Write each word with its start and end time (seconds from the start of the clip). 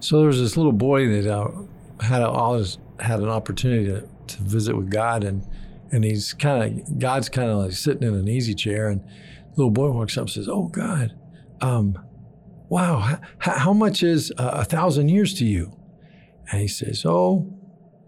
So 0.00 0.18
there 0.18 0.26
was 0.26 0.40
this 0.40 0.56
little 0.56 0.72
boy 0.72 1.08
that 1.08 1.32
uh, 1.32 1.50
had 2.00 2.22
always 2.22 2.78
had 3.00 3.20
an 3.20 3.28
opportunity 3.28 3.86
to, 3.86 4.08
to 4.26 4.42
visit 4.42 4.76
with 4.76 4.90
God, 4.90 5.24
and 5.24 5.44
and 5.90 6.04
he's 6.04 6.32
kind 6.32 6.80
of 6.80 6.98
God's 6.98 7.28
kind 7.28 7.50
of 7.50 7.58
like 7.58 7.72
sitting 7.72 8.02
in 8.02 8.14
an 8.14 8.28
easy 8.28 8.54
chair, 8.54 8.88
and 8.88 9.00
the 9.00 9.56
little 9.56 9.70
boy 9.70 9.90
walks 9.90 10.16
up 10.16 10.22
and 10.22 10.30
says, 10.30 10.48
"Oh 10.48 10.68
God, 10.68 11.14
um, 11.60 11.98
wow, 12.68 13.08
h- 13.12 13.18
how 13.40 13.72
much 13.72 14.02
is 14.02 14.32
uh, 14.38 14.50
a 14.54 14.64
thousand 14.64 15.08
years 15.08 15.34
to 15.34 15.44
you?" 15.44 15.76
And 16.50 16.60
he 16.60 16.68
says, 16.68 17.04
"Oh, 17.06 17.52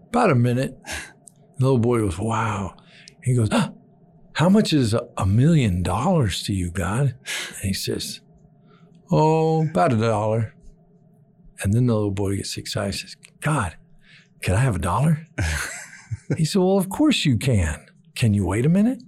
about 0.09 0.31
a 0.31 0.35
minute." 0.35 0.77
The 1.57 1.63
little 1.63 1.79
boy 1.79 2.01
goes, 2.01 2.19
"Wow." 2.19 2.75
He 3.23 3.35
goes, 3.35 3.49
"Ah, 3.51 3.71
"How 4.33 4.47
much 4.47 4.73
is 4.73 4.93
a 4.93 5.25
million 5.25 5.81
dollars 5.81 6.43
to 6.43 6.53
you, 6.53 6.69
God?" 6.69 7.15
And 7.61 7.63
he 7.63 7.73
says, 7.73 8.21
"Oh, 9.11 9.67
about 9.67 9.93
a 9.93 9.97
dollar." 9.97 10.53
And 11.61 11.73
then 11.73 11.87
the 11.87 11.95
little 11.95 12.11
boy 12.11 12.37
gets 12.37 12.57
excited. 12.57 12.99
Says, 12.99 13.15
"God, 13.41 13.75
can 14.41 14.55
I 14.55 14.59
have 14.59 14.75
a 14.75 14.79
dollar?" 14.79 15.25
he 16.37 16.45
said, 16.45 16.59
"Well, 16.59 16.77
of 16.77 16.89
course 16.89 17.25
you 17.25 17.37
can." 17.37 17.83
Can 18.15 18.33
you 18.33 18.47
wait 18.47 18.65
a 18.65 18.69
minute? 18.69 18.99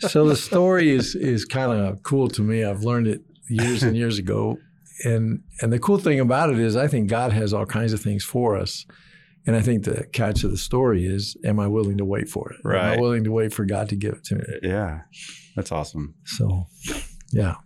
so 0.00 0.26
the 0.26 0.34
story 0.34 0.90
is 0.90 1.14
is 1.14 1.44
kind 1.44 1.70
of 1.70 2.02
cool 2.02 2.26
to 2.30 2.42
me. 2.42 2.64
I've 2.64 2.82
learned 2.82 3.06
it 3.06 3.22
years 3.48 3.84
and 3.84 3.96
years 3.96 4.18
ago, 4.18 4.58
and 5.04 5.44
and 5.60 5.72
the 5.72 5.78
cool 5.78 5.98
thing 5.98 6.18
about 6.18 6.50
it 6.50 6.58
is 6.58 6.74
I 6.74 6.88
think 6.88 7.08
God 7.08 7.32
has 7.32 7.54
all 7.54 7.64
kinds 7.64 7.92
of 7.92 8.00
things 8.00 8.24
for 8.24 8.56
us, 8.56 8.86
and 9.46 9.54
I 9.54 9.60
think 9.60 9.84
the 9.84 10.04
catch 10.12 10.42
of 10.42 10.50
the 10.50 10.56
story 10.56 11.06
is, 11.06 11.36
am 11.44 11.60
I 11.60 11.68
willing 11.68 11.98
to 11.98 12.04
wait 12.04 12.28
for 12.28 12.50
it? 12.50 12.56
Am 12.64 12.70
I 12.98 13.00
willing 13.00 13.22
to 13.24 13.30
wait 13.32 13.52
for 13.52 13.64
God 13.64 13.88
to 13.90 13.96
give 13.96 14.14
it 14.14 14.24
to 14.24 14.34
me? 14.36 14.44
Yeah, 14.62 15.02
that's 15.54 15.70
awesome. 15.70 16.14
So, 16.24 16.66
yeah. 17.30 17.56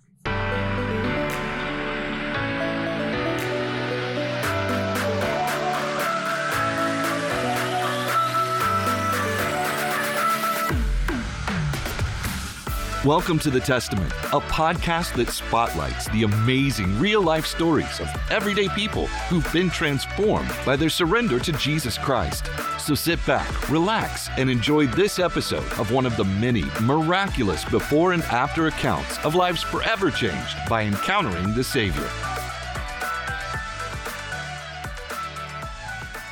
Welcome 13.08 13.38
to 13.38 13.50
The 13.50 13.58
Testament, 13.58 14.12
a 14.12 14.38
podcast 14.38 15.16
that 15.16 15.30
spotlights 15.30 16.10
the 16.10 16.24
amazing 16.24 17.00
real 17.00 17.22
life 17.22 17.46
stories 17.46 18.00
of 18.00 18.08
everyday 18.30 18.68
people 18.68 19.06
who've 19.30 19.50
been 19.50 19.70
transformed 19.70 20.52
by 20.66 20.76
their 20.76 20.90
surrender 20.90 21.38
to 21.38 21.52
Jesus 21.52 21.96
Christ. 21.96 22.50
So 22.78 22.94
sit 22.94 23.18
back, 23.24 23.70
relax, 23.70 24.28
and 24.36 24.50
enjoy 24.50 24.88
this 24.88 25.18
episode 25.18 25.72
of 25.78 25.90
one 25.90 26.04
of 26.04 26.18
the 26.18 26.24
many 26.24 26.64
miraculous 26.82 27.64
before 27.64 28.12
and 28.12 28.22
after 28.24 28.66
accounts 28.66 29.16
of 29.24 29.34
lives 29.34 29.62
forever 29.62 30.10
changed 30.10 30.58
by 30.68 30.82
encountering 30.82 31.54
the 31.54 31.64
Savior. 31.64 32.10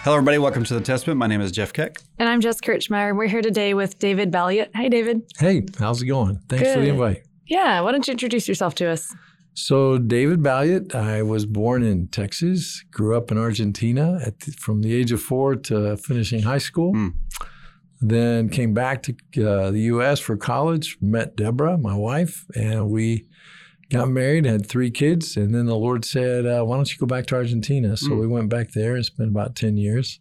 Hello, 0.06 0.18
everybody. 0.18 0.38
Welcome 0.38 0.62
to 0.62 0.74
the 0.74 0.80
Testament. 0.80 1.18
My 1.18 1.26
name 1.26 1.40
is 1.40 1.50
Jeff 1.50 1.72
Keck. 1.72 1.96
And 2.20 2.28
I'm 2.28 2.40
Jess 2.40 2.60
Kirchmeyer. 2.60 3.16
We're 3.16 3.26
here 3.26 3.42
today 3.42 3.74
with 3.74 3.98
David 3.98 4.30
Balliot. 4.30 4.68
Hi, 4.76 4.86
David. 4.86 5.22
Hey, 5.36 5.66
how's 5.80 6.00
it 6.00 6.06
going? 6.06 6.38
Thanks 6.48 6.72
for 6.72 6.78
the 6.78 6.86
Good. 6.86 6.94
invite. 6.94 7.22
Yeah, 7.48 7.80
why 7.80 7.90
don't 7.90 8.06
you 8.06 8.12
introduce 8.12 8.46
yourself 8.46 8.76
to 8.76 8.86
us? 8.86 9.12
So, 9.54 9.98
David 9.98 10.44
Balliot, 10.44 10.94
I 10.94 11.22
was 11.22 11.44
born 11.44 11.82
in 11.82 12.06
Texas, 12.06 12.84
grew 12.92 13.16
up 13.16 13.32
in 13.32 13.36
Argentina 13.36 14.20
at 14.24 14.38
the, 14.38 14.52
from 14.52 14.82
the 14.82 14.94
age 14.94 15.10
of 15.10 15.20
four 15.20 15.56
to 15.56 15.96
finishing 15.96 16.42
high 16.42 16.58
school. 16.58 16.92
Hmm. 16.92 17.08
Then 18.00 18.48
came 18.48 18.74
back 18.74 19.02
to 19.02 19.12
uh, 19.44 19.72
the 19.72 19.80
U.S. 19.86 20.20
for 20.20 20.36
college, 20.36 20.98
met 21.00 21.34
Deborah, 21.34 21.76
my 21.78 21.96
wife, 21.96 22.46
and 22.54 22.90
we 22.90 23.26
got 23.90 24.08
married, 24.08 24.44
had 24.46 24.66
three 24.66 24.90
kids. 24.90 25.36
And 25.36 25.54
then 25.54 25.66
the 25.66 25.76
Lord 25.76 26.04
said, 26.04 26.44
uh, 26.46 26.62
Why 26.64 26.76
don't 26.76 26.90
you 26.92 26.98
go 26.98 27.06
back 27.06 27.26
to 27.26 27.36
Argentina? 27.36 27.96
So 27.96 28.08
Hmm. 28.08 28.18
we 28.18 28.26
went 28.26 28.48
back 28.48 28.72
there 28.72 28.96
and 28.96 29.04
spent 29.04 29.30
about 29.30 29.54
10 29.54 29.76
years. 29.76 30.18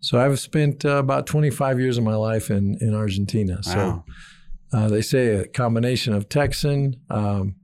So 0.00 0.20
I've 0.20 0.38
spent 0.38 0.84
uh, 0.84 0.96
about 0.98 1.26
25 1.26 1.80
years 1.80 1.96
of 1.98 2.04
my 2.04 2.14
life 2.14 2.50
in, 2.50 2.76
in 2.80 2.94
Argentina. 2.94 3.62
So 3.62 4.04
uh, 4.72 4.88
they 4.88 5.00
say 5.00 5.28
a 5.36 5.46
combination 5.46 6.12
of 6.12 6.28
Texan, 6.28 6.96
um, 7.10 7.54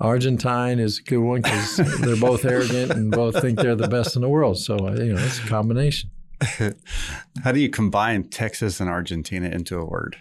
Argentine 0.00 0.78
is 0.80 0.98
a 0.98 1.02
good 1.02 1.18
one 1.18 1.42
because 1.42 1.76
they're 2.00 2.16
both 2.16 2.44
arrogant 2.44 2.90
and 2.92 3.10
both 3.10 3.40
think 3.40 3.58
they're 3.58 3.76
the 3.76 3.88
best 3.88 4.16
in 4.16 4.22
the 4.22 4.28
world. 4.28 4.58
So 4.58 4.76
uh, 4.76 4.92
you 4.94 5.12
know, 5.14 5.22
it's 5.22 5.38
a 5.38 5.46
combination. 5.46 6.10
How 7.44 7.52
do 7.52 7.60
you 7.60 7.68
combine 7.68 8.24
Texas 8.24 8.80
and 8.80 8.90
Argentina 8.90 9.48
into 9.48 9.78
a 9.78 9.84
word? 9.84 10.16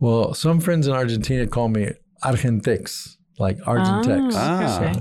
Well, 0.00 0.34
some 0.34 0.60
friends 0.60 0.86
in 0.86 0.92
Argentina 0.94 1.46
call 1.46 1.68
me 1.68 1.90
Argentex, 2.24 3.15
like 3.38 3.58
Argentex. 3.58 4.32
Ah. 4.34 4.80
okay. 4.80 5.00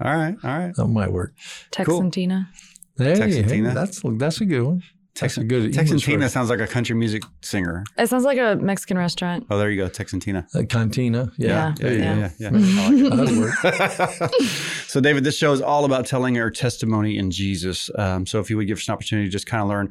All 0.00 0.16
right. 0.16 0.36
All 0.44 0.58
right. 0.58 0.74
That 0.74 0.86
might 0.86 1.12
work. 1.12 1.34
Texantina. 1.72 2.48
There 2.96 3.28
you 3.28 3.44
Texantina? 3.44 3.68
hey, 3.68 3.74
That's 3.74 4.02
that's 4.02 4.40
a 4.40 4.44
good 4.44 4.62
one. 4.62 4.82
That's 5.20 5.36
a 5.36 5.44
good 5.44 5.64
English 5.64 6.04
Texantina 6.04 6.20
word. 6.20 6.30
sounds 6.30 6.50
like 6.50 6.60
a 6.60 6.66
country 6.66 6.94
music 6.94 7.24
singer. 7.42 7.84
It 7.96 8.08
sounds 8.08 8.24
like 8.24 8.38
a 8.38 8.56
Mexican 8.56 8.98
restaurant. 8.98 9.46
Oh, 9.50 9.58
there 9.58 9.70
you 9.70 9.76
go. 9.76 9.88
Texantina. 9.88 10.46
Uh, 10.54 10.64
cantina. 10.64 11.32
Yeah. 11.36 11.48
Yeah. 11.48 11.74
There 11.76 11.92
you 11.92 11.98
yeah, 11.98 12.30
yeah, 12.38 12.50
yeah. 12.50 12.50
Like. 12.52 13.26
That'll 13.26 13.40
work. 13.40 14.32
so, 14.86 15.00
David, 15.00 15.24
this 15.24 15.36
show 15.36 15.52
is 15.52 15.60
all 15.60 15.84
about 15.84 16.06
telling 16.06 16.38
our 16.38 16.50
testimony 16.50 17.18
in 17.18 17.30
Jesus. 17.30 17.90
Um, 17.96 18.26
so, 18.26 18.38
if 18.38 18.50
you 18.50 18.56
would 18.56 18.68
give 18.68 18.78
us 18.78 18.86
an 18.88 18.94
opportunity 18.94 19.26
to 19.28 19.32
just 19.32 19.46
kind 19.46 19.62
of 19.62 19.68
learn 19.68 19.90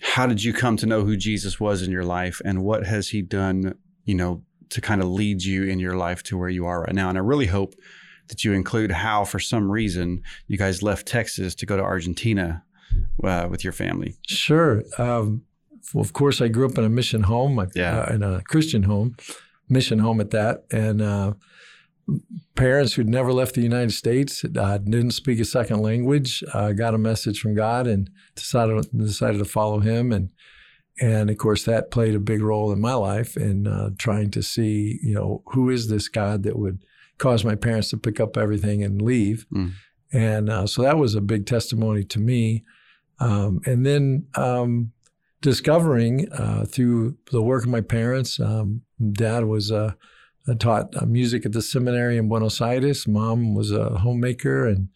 how 0.00 0.26
did 0.26 0.42
you 0.42 0.52
come 0.52 0.76
to 0.76 0.86
know 0.86 1.04
who 1.04 1.16
Jesus 1.16 1.58
was 1.58 1.82
in 1.82 1.90
your 1.90 2.04
life 2.04 2.40
and 2.44 2.62
what 2.62 2.86
has 2.86 3.08
he 3.08 3.22
done, 3.22 3.74
you 4.04 4.14
know, 4.14 4.42
to 4.72 4.80
kind 4.80 5.00
of 5.02 5.08
lead 5.08 5.42
you 5.42 5.64
in 5.64 5.78
your 5.78 5.96
life 5.96 6.22
to 6.24 6.36
where 6.38 6.48
you 6.50 6.66
are 6.66 6.82
right 6.82 6.94
now. 6.94 7.08
And 7.08 7.16
I 7.18 7.20
really 7.22 7.46
hope 7.46 7.74
that 8.28 8.44
you 8.44 8.52
include 8.52 8.90
how, 8.90 9.24
for 9.24 9.38
some 9.40 9.70
reason, 9.70 10.22
you 10.46 10.56
guys 10.58 10.82
left 10.82 11.06
Texas 11.06 11.54
to 11.56 11.66
go 11.66 11.76
to 11.76 11.82
Argentina 11.82 12.62
uh, 13.24 13.46
with 13.50 13.64
your 13.64 13.72
family. 13.72 14.16
Sure. 14.26 14.82
Um, 14.98 15.42
well, 15.94 16.02
of 16.02 16.12
course, 16.12 16.40
I 16.40 16.48
grew 16.48 16.66
up 16.66 16.78
in 16.78 16.84
a 16.84 16.88
mission 16.88 17.22
home, 17.24 17.58
uh, 17.58 17.66
Yeah. 17.74 18.14
in 18.14 18.22
a 18.22 18.42
Christian 18.42 18.84
home, 18.84 19.16
mission 19.68 19.98
home 19.98 20.20
at 20.20 20.30
that, 20.30 20.64
and 20.70 21.02
uh, 21.02 21.34
parents 22.54 22.94
who'd 22.94 23.08
never 23.08 23.32
left 23.32 23.54
the 23.54 23.62
United 23.62 23.92
States, 23.92 24.44
uh, 24.44 24.78
didn't 24.78 25.12
speak 25.12 25.40
a 25.40 25.44
second 25.44 25.80
language, 25.80 26.42
uh, 26.54 26.72
got 26.72 26.94
a 26.94 26.98
message 26.98 27.40
from 27.40 27.54
God 27.54 27.86
and 27.86 28.10
decided 28.34 28.86
decided 28.96 29.38
to 29.38 29.44
follow 29.44 29.80
Him, 29.80 30.12
and 30.12 30.30
and 31.00 31.30
of 31.30 31.38
course 31.38 31.64
that 31.64 31.90
played 31.90 32.14
a 32.14 32.20
big 32.20 32.42
role 32.42 32.72
in 32.72 32.80
my 32.80 32.94
life 32.94 33.36
in 33.36 33.66
uh, 33.66 33.90
trying 33.98 34.30
to 34.32 34.42
see, 34.42 34.98
you 35.02 35.14
know, 35.14 35.42
who 35.52 35.70
is 35.70 35.88
this 35.88 36.08
God 36.08 36.42
that 36.44 36.58
would 36.58 36.84
cause 37.18 37.44
my 37.44 37.54
parents 37.54 37.90
to 37.90 37.96
pick 37.96 38.20
up 38.20 38.36
everything 38.36 38.82
and 38.82 39.00
leave, 39.02 39.46
Mm. 39.52 39.72
and 40.12 40.50
uh, 40.50 40.66
so 40.66 40.82
that 40.82 40.98
was 40.98 41.14
a 41.14 41.20
big 41.20 41.46
testimony 41.46 42.04
to 42.04 42.18
me. 42.20 42.64
Um, 43.18 43.60
and 43.66 43.86
then 43.86 44.26
um, 44.34 44.92
discovering 45.40 46.30
uh, 46.32 46.64
through 46.64 47.16
the 47.30 47.42
work 47.42 47.64
of 47.64 47.70
my 47.70 47.80
parents, 47.80 48.38
um, 48.40 48.82
dad 49.12 49.44
was 49.44 49.70
uh, 49.70 49.92
taught 50.58 50.94
uh, 50.96 51.06
music 51.06 51.46
at 51.46 51.52
the 51.52 51.62
seminary 51.62 52.16
in 52.16 52.28
Buenos 52.28 52.60
Aires. 52.60 53.06
Mom 53.06 53.54
was 53.54 53.70
a 53.70 53.98
homemaker, 53.98 54.66
and 54.66 54.88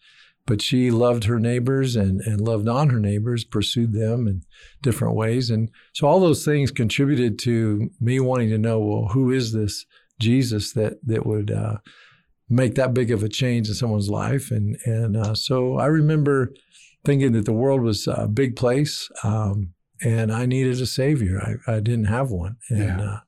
but 0.47 0.61
she 0.61 0.89
loved 0.89 1.25
her 1.25 1.39
neighbors 1.39 1.95
and, 1.95 2.21
and 2.21 2.41
loved 2.41 2.67
on 2.67 2.89
her 2.89 2.99
neighbors, 2.99 3.43
pursued 3.43 3.93
them 3.93 4.27
in 4.27 4.41
different 4.81 5.13
ways. 5.15 5.49
And 5.51 5.69
so 5.93 6.07
all 6.07 6.19
those 6.19 6.43
things 6.43 6.71
contributed 6.71 7.37
to 7.39 7.91
me 8.01 8.19
wanting 8.19 8.49
to 8.49 8.57
know, 8.57 8.79
well, 8.79 9.09
who 9.13 9.31
is 9.31 9.51
this 9.53 9.85
Jesus 10.19 10.73
that 10.73 10.93
that 11.05 11.25
would 11.27 11.51
uh, 11.51 11.77
make 12.49 12.73
that 12.75 12.93
big 12.93 13.11
of 13.11 13.21
a 13.23 13.29
change 13.29 13.67
in 13.67 13.75
someone's 13.75 14.09
life? 14.09 14.49
And 14.49 14.77
and 14.85 15.15
uh, 15.15 15.35
so 15.35 15.77
I 15.77 15.85
remember 15.87 16.53
thinking 17.05 17.33
that 17.33 17.45
the 17.45 17.53
world 17.53 17.81
was 17.81 18.07
a 18.07 18.27
big 18.27 18.55
place, 18.55 19.09
um, 19.23 19.73
and 20.01 20.31
I 20.31 20.45
needed 20.45 20.81
a 20.81 20.85
savior. 20.85 21.39
I, 21.67 21.75
I 21.75 21.79
didn't 21.81 22.05
have 22.05 22.31
one, 22.31 22.55
and 22.69 22.99
Yeah. 22.99 23.01
uh, 23.01 23.19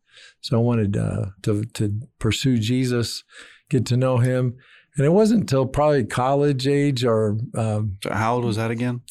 so 0.42 0.58
I 0.58 0.62
wanted 0.62 0.98
uh, 0.98 1.26
to 1.44 1.64
to 1.64 2.00
pursue 2.18 2.58
Jesus, 2.58 3.24
get 3.70 3.86
to 3.88 3.98
know 3.98 4.18
Him. 4.18 4.56
And 5.00 5.06
it 5.06 5.12
wasn't 5.12 5.40
until 5.42 5.66
probably 5.66 6.04
college 6.04 6.68
age 6.68 7.06
or 7.06 7.38
um, 7.56 7.98
So, 8.04 8.12
how 8.12 8.36
old 8.36 8.44
was 8.44 8.58
that 8.58 8.70
again? 8.70 9.02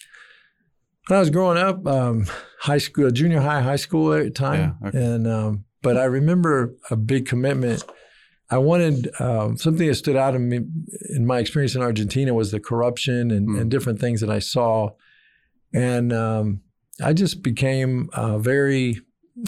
when 1.08 1.16
I 1.16 1.20
was 1.20 1.30
growing 1.30 1.56
up, 1.56 1.86
um, 1.86 2.26
high 2.60 2.76
school, 2.76 3.10
junior 3.10 3.40
high, 3.40 3.62
high 3.62 3.76
school 3.76 4.12
at 4.12 4.24
the 4.24 4.30
time, 4.30 4.76
Yeah, 4.82 4.88
okay. 4.88 5.02
and 5.02 5.26
um, 5.26 5.64
but 5.82 5.96
I 5.96 6.04
remember 6.04 6.74
a 6.90 6.96
big 6.96 7.24
commitment. 7.26 7.82
I 8.50 8.58
wanted 8.58 9.08
um, 9.18 9.56
something 9.56 9.86
that 9.88 9.94
stood 9.94 10.16
out 10.16 10.34
in 10.34 10.46
me 10.50 10.60
in 11.16 11.24
my 11.24 11.38
experience 11.38 11.74
in 11.74 11.80
Argentina 11.80 12.34
was 12.34 12.50
the 12.50 12.60
corruption 12.60 13.30
and, 13.30 13.48
Mm. 13.48 13.60
and 13.62 13.70
different 13.70 13.98
things 14.00 14.20
that 14.20 14.28
I 14.30 14.38
saw, 14.40 14.90
and 15.72 16.12
um, 16.12 16.60
I 17.02 17.14
just 17.14 17.42
became 17.42 18.10
uh, 18.12 18.36
very. 18.38 19.00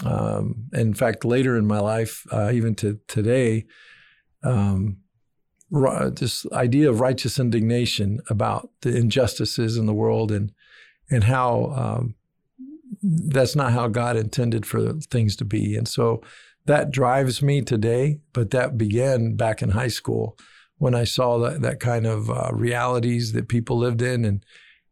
Um, 0.05 0.69
in 0.73 0.93
fact, 0.95 1.25
later 1.25 1.57
in 1.57 1.67
my 1.67 1.79
life, 1.79 2.25
uh, 2.31 2.49
even 2.53 2.73
to 2.75 2.97
today, 3.07 3.65
um, 4.41 4.97
this 5.71 6.45
idea 6.51 6.89
of 6.89 6.99
righteous 6.99 7.39
indignation 7.39 8.19
about 8.29 8.69
the 8.81 8.95
injustices 8.95 9.77
in 9.77 9.85
the 9.85 9.93
world 9.93 10.31
and 10.31 10.51
and 11.09 11.25
how 11.25 11.65
um, 11.75 12.15
that's 13.01 13.55
not 13.55 13.71
how 13.71 13.87
God 13.87 14.15
intended 14.15 14.65
for 14.65 14.93
things 14.93 15.35
to 15.37 15.45
be. 15.45 15.75
And 15.75 15.87
so 15.87 16.21
that 16.65 16.91
drives 16.91 17.41
me 17.41 17.61
today. 17.61 18.19
But 18.33 18.51
that 18.51 18.77
began 18.77 19.35
back 19.35 19.61
in 19.61 19.71
high 19.71 19.87
school 19.89 20.37
when 20.77 20.95
I 20.95 21.03
saw 21.03 21.37
that 21.39 21.61
that 21.61 21.79
kind 21.79 22.05
of 22.05 22.29
uh, 22.29 22.49
realities 22.53 23.33
that 23.33 23.47
people 23.47 23.77
lived 23.77 24.01
in, 24.01 24.25
and 24.25 24.45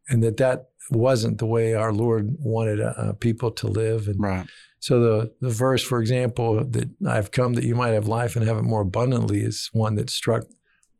and 0.08 0.22
that 0.22 0.36
that 0.38 0.68
wasn't 0.90 1.38
the 1.38 1.46
way 1.46 1.74
our 1.74 1.92
Lord 1.92 2.36
wanted 2.38 2.80
uh, 2.80 3.12
people 3.20 3.50
to 3.52 3.66
live. 3.66 4.08
And 4.08 4.20
Right. 4.20 4.46
so 4.78 5.00
the 5.00 5.32
the 5.40 5.50
verse, 5.50 5.82
for 5.82 6.00
example, 6.00 6.64
that 6.64 6.88
I've 7.06 7.30
come 7.30 7.54
that 7.54 7.64
you 7.64 7.74
might 7.74 7.92
have 7.92 8.08
life 8.08 8.34
and 8.36 8.46
have 8.46 8.58
it 8.58 8.62
more 8.64 8.82
abundantly, 8.82 9.40
is 9.40 9.68
one 9.72 9.94
that 9.96 10.10
struck 10.10 10.44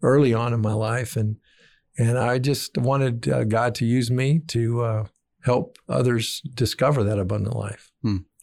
early 0.02 0.32
on 0.34 0.52
in 0.52 0.60
my 0.60 0.72
life, 0.72 1.16
and 1.16 1.36
and 1.98 2.18
I 2.18 2.38
just 2.38 2.78
wanted 2.78 3.28
uh, 3.28 3.44
God 3.44 3.74
to 3.76 3.84
use 3.84 4.10
me 4.10 4.40
to 4.48 4.82
uh, 4.82 5.04
help 5.44 5.76
others 5.88 6.40
discover 6.54 7.04
that 7.04 7.18
abundant 7.18 7.56
life. 7.56 7.90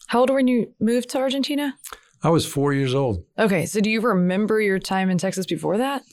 How 0.08 0.20
old 0.20 0.30
were 0.30 0.36
when 0.38 0.48
you 0.48 0.74
moved 0.80 1.10
to 1.10 1.20
Argentina? 1.20 1.76
I 2.24 2.30
was 2.30 2.46
four 2.46 2.74
years 2.74 2.94
old. 2.96 3.24
Okay, 3.38 3.66
so 3.66 3.80
do 3.82 3.90
you 3.90 4.02
remember 4.02 4.62
your 4.62 4.80
time 4.80 5.10
in 5.10 5.18
Texas 5.18 5.46
before 5.46 5.78
that? 5.78 6.04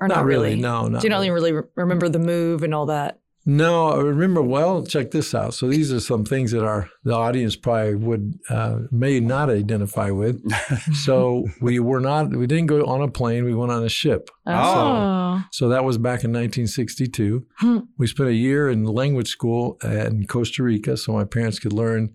Or 0.00 0.08
not, 0.08 0.24
really? 0.24 0.56
No, 0.56 0.88
not 0.88 1.00
Do 1.02 1.06
you 1.06 1.10
not 1.10 1.16
really. 1.18 1.30
really 1.30 1.52
re- 1.52 1.62
remember 1.76 2.08
the 2.08 2.18
move 2.18 2.62
and 2.62 2.74
all 2.74 2.86
that? 2.86 3.20
No, 3.46 3.88
I 3.88 4.00
remember 4.00 4.40
well. 4.40 4.86
Check 4.86 5.10
this 5.10 5.34
out. 5.34 5.52
So 5.52 5.68
these 5.68 5.92
are 5.92 6.00
some 6.00 6.24
things 6.24 6.52
that 6.52 6.64
our 6.64 6.88
the 7.04 7.12
audience 7.12 7.56
probably 7.56 7.94
would 7.94 8.38
uh, 8.48 8.78
may 8.90 9.20
not 9.20 9.50
identify 9.50 10.10
with. 10.10 10.42
So 10.94 11.44
we 11.60 11.78
were 11.78 12.00
not. 12.00 12.30
We 12.34 12.46
didn't 12.46 12.66
go 12.66 12.84
on 12.86 13.02
a 13.02 13.08
plane. 13.08 13.44
We 13.44 13.54
went 13.54 13.70
on 13.72 13.84
a 13.84 13.88
ship. 13.90 14.30
Oh. 14.46 15.42
So 15.52 15.68
that 15.68 15.84
was 15.84 15.98
back 15.98 16.24
in 16.24 16.30
1962. 16.32 17.46
Hmm. 17.58 17.78
We 17.98 18.06
spent 18.06 18.30
a 18.30 18.34
year 18.34 18.70
in 18.70 18.84
language 18.84 19.28
school 19.28 19.76
in 19.84 20.26
Costa 20.26 20.62
Rica, 20.62 20.96
so 20.96 21.12
my 21.12 21.24
parents 21.24 21.58
could 21.58 21.72
learn 21.74 22.14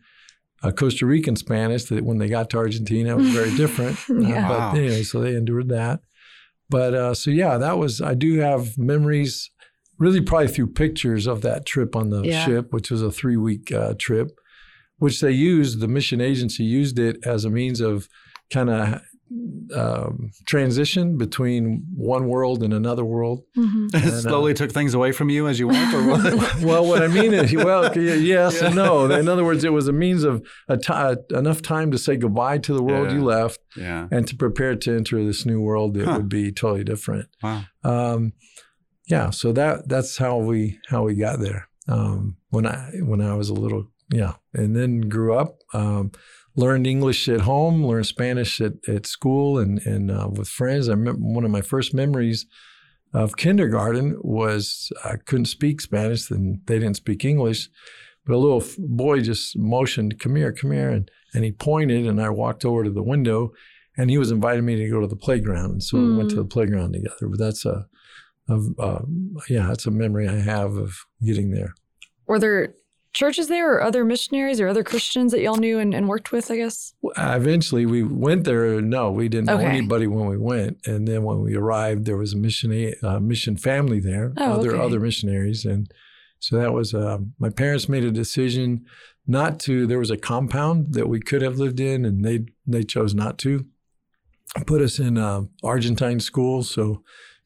uh, 0.64 0.72
Costa 0.72 1.06
Rican 1.06 1.36
Spanish. 1.36 1.86
That 1.86 2.04
when 2.04 2.18
they 2.18 2.28
got 2.30 2.50
to 2.52 2.58
Argentina, 2.58 3.12
it 3.12 3.18
was 3.18 3.30
very 3.30 3.56
different. 3.56 3.98
Uh, 4.10 4.14
Yeah. 4.30 4.48
but 4.48 4.60
Wow. 4.60 4.72
anyway, 4.76 5.04
so 5.04 5.22
they 5.22 5.36
endured 5.36 5.70
that. 5.70 6.00
But 6.70 6.94
uh, 6.94 7.14
so 7.14 7.30
yeah, 7.31 7.58
that 7.60 7.78
was. 7.78 8.02
I 8.02 8.14
do 8.16 8.40
have 8.40 8.78
memories, 8.78 9.52
really 10.00 10.22
probably 10.22 10.48
through 10.48 10.68
pictures 10.68 11.28
of 11.28 11.42
that 11.42 11.66
trip 11.66 11.96
on 11.96 12.10
the 12.10 12.22
Yeah. 12.24 12.46
ship, 12.46 12.72
which 12.72 12.90
was 12.90 13.01
a 13.01 13.12
three 13.12 13.38
week 13.38 13.72
uh, 13.72 13.94
trip, 14.00 14.30
which 14.98 15.19
they 15.22 15.31
used. 15.31 15.80
The 15.80 15.88
mission 15.88 16.19
agency 16.22 16.63
used 16.63 16.98
it 16.98 17.18
as 17.25 17.46
a 17.46 17.50
means 17.50 17.80
of 17.81 18.07
kind 18.51 18.69
of. 18.69 19.01
Um, 19.75 20.31
transition 20.48 21.16
between 21.16 21.84
one 21.96 22.28
world 22.28 22.63
and 22.63 22.74
another 22.74 23.06
world. 23.06 23.44
Mhm. 23.56 23.90
It 23.94 24.04
And, 24.04 24.04
uh, 24.13 24.22
slowly 24.22 24.56
took 24.56 24.72
things 24.72 24.96
away 24.96 25.12
from 25.12 25.30
you 25.30 25.48
as 25.48 25.60
you 25.60 25.68
went, 25.68 25.94
or 25.94 26.02
what? 26.07 26.24
well, 26.63 26.84
what 26.84 27.04
I 27.04 27.07
mean 27.07 27.36
is, 27.36 27.54
well, 27.54 27.84
y- 27.95 28.02
yes 28.02 28.60
and 28.60 28.74
no. 28.75 29.06
In 29.12 29.28
other 29.30 29.45
words, 29.45 29.63
it 29.63 29.72
was 29.72 29.88
a 29.88 29.94
means 29.94 30.24
of 30.24 30.44
a 30.68 30.78
ti- 30.78 31.36
enough 31.38 31.62
time 31.62 31.92
to 31.92 32.00
say 32.00 32.18
goodbye 32.18 32.57
to 32.57 32.74
the 32.74 32.81
world 32.81 33.10
Yeah. 33.12 33.18
you 33.18 33.24
left 33.24 33.60
yeah. 33.78 34.07
and 34.12 34.28
to 34.28 34.36
prepare 34.36 34.75
to 34.78 34.95
enter 34.95 35.24
this 35.24 35.45
new 35.45 35.62
world 35.62 35.94
that 35.94 36.06
Huh. 36.07 36.13
would 36.18 36.30
be 36.30 36.52
totally 36.52 36.84
different. 36.84 37.28
Wow. 37.44 37.66
Um, 37.84 38.34
yeah, 39.10 39.30
so 39.32 39.52
that 39.54 39.90
that's 39.90 40.18
how 40.18 40.38
we 40.38 40.80
how 40.88 41.04
we 41.04 41.16
got 41.16 41.40
there. 41.40 41.68
Um, 41.88 42.38
when 42.50 42.66
I 42.66 42.92
when 43.02 43.22
I 43.22 43.34
was 43.34 43.50
a 43.50 43.54
little 43.54 43.88
yeah, 44.12 44.34
and 44.54 44.76
then 44.76 45.02
grew 45.02 45.34
up. 45.36 45.60
Um, 45.74 46.12
learned 46.56 46.88
English 46.88 47.30
at 47.30 47.42
home, 47.42 47.86
learned 47.86 48.06
Spanish 48.08 48.60
at, 48.62 48.74
at 48.88 49.06
school 49.06 49.58
and 49.60 49.80
and 49.86 50.12
uh, 50.12 50.30
with 50.32 50.48
friends. 50.48 50.90
I 50.90 50.94
remember 50.94 51.22
one 51.22 51.46
of 51.46 51.52
my 51.52 51.62
first 51.62 51.94
memories 51.94 52.46
of 53.14 53.38
kindergarten 53.38 54.18
was 54.22 54.92
I 55.04 55.16
couldn't 55.26 55.46
speak 55.46 55.82
Spanish 55.82 56.30
and 56.30 56.60
they 56.68 56.78
didn't 56.80 56.98
speak 56.98 57.26
English, 57.26 57.70
but 58.26 58.36
a 58.36 58.38
little 58.38 58.64
boy 58.78 59.22
just 59.22 59.58
motioned, 59.58 60.20
"Come 60.20 60.36
here, 60.36 60.52
come 60.52 60.72
here," 60.72 60.90
and 60.90 61.10
and 61.34 61.44
he 61.44 61.52
pointed, 61.52 62.06
and 62.08 62.22
I 62.22 62.30
walked 62.30 62.66
over 62.66 62.84
to 62.84 62.92
the 62.92 63.04
window, 63.04 63.52
and 63.98 64.10
he 64.10 64.18
was 64.18 64.32
inviting 64.32 64.66
me 64.66 64.76
to 64.76 64.90
go 64.90 65.00
to 65.02 65.08
the 65.08 65.16
playground, 65.16 65.72
and 65.72 65.84
so 65.84 65.98
we 65.98 66.16
went 66.18 66.30
to 66.32 66.36
Hmm. 66.36 66.42
the 66.42 66.48
playground 66.48 66.94
together. 66.94 67.28
But 67.30 67.40
that's 67.40 67.66
a, 67.66 67.86
a 68.50 68.81
uh, 68.81 69.01
yeah, 69.50 69.68
that's 69.68 69.86
a 69.86 69.92
memory 69.92 70.28
I 70.28 70.40
have 70.40 70.75
of 70.75 70.98
getting 71.24 71.51
there. 71.51 71.74
Were 72.28 72.40
there 72.40 72.75
churches 73.13 73.48
there 73.48 73.74
or 73.74 73.81
other 73.81 74.06
missionaries 74.06 74.62
or 74.62 74.68
other 74.68 74.84
Christians 74.84 75.31
that 75.31 75.42
y'all 75.42 75.57
knew 75.57 75.80
and, 75.80 75.96
and 75.96 76.07
worked 76.07 76.31
with, 76.31 76.51
I 76.51 76.57
guess? 76.57 76.94
Uh, 77.04 77.34
Eventually, 77.36 77.86
we 77.86 78.04
went 78.04 78.44
there. 78.44 78.81
No, 78.81 79.12
we 79.12 79.28
didn't 79.30 79.48
know 79.48 79.57
anybody 79.57 80.06
when 80.07 80.28
we 80.28 80.38
went, 80.38 80.78
and 80.86 81.07
then 81.07 81.24
when 81.24 81.42
we 81.42 81.56
arrived, 81.56 82.06
there 82.06 82.18
was 82.18 82.34
a 82.34 82.38
mission 82.38 82.94
uh, 83.04 83.19
mission 83.19 83.57
family 83.57 84.00
there, 84.00 84.34
Oh, 84.38 84.54
other 84.54 84.75
okay. 84.75 84.84
other 84.86 85.00
missionaries, 85.00 85.66
and 85.66 85.92
so 86.40 86.57
that 86.57 86.74
was. 86.74 86.94
Um, 86.94 87.34
my 87.40 87.50
parents 87.50 87.90
made 87.90 88.04
a 88.04 88.12
decision 88.12 88.86
not 89.28 89.60
to. 89.62 89.86
There 89.88 90.00
was 90.00 90.12
a 90.12 90.18
compound 90.18 90.94
that 90.94 91.07
we 91.10 91.19
could 91.19 91.42
have 91.42 91.57
lived 91.60 91.80
in, 91.80 92.06
and 92.06 92.24
they 92.24 92.45
they 92.66 92.84
chose 92.84 93.13
not 93.13 93.38
to. 93.40 93.66
Put 94.66 94.81
us 94.81 94.98
in 94.98 95.18
uh, 95.18 95.42
Argentine 95.63 96.19
school, 96.19 96.63
so 96.63 97.04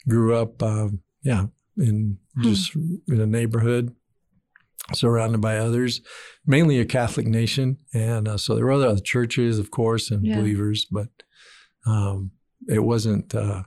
grew 0.08 0.36
up. 0.36 0.62
Um, 0.64 1.02
yeah, 1.24 1.46
in 1.78 2.18
Hmm. 2.36 2.42
just 2.42 2.76
in 2.76 3.22
a 3.22 3.26
neighborhood 3.28 3.96
surrounded 4.94 5.40
by 5.40 5.58
others, 5.58 6.02
mainly 6.46 6.80
a 6.80 6.86
Catholic 6.86 7.26
nation, 7.28 7.78
and 7.94 8.28
uh, 8.28 8.38
so 8.38 8.56
there 8.56 8.66
were 8.66 8.72
other 8.74 9.00
churches, 9.00 9.60
of 9.60 9.72
course, 9.72 10.12
and 10.12 10.26
Yeah. 10.26 10.36
believers, 10.36 10.86
but 10.92 11.10
um, 11.86 12.32
it 12.68 12.84
wasn't. 12.84 13.34
Uh, 13.36 13.64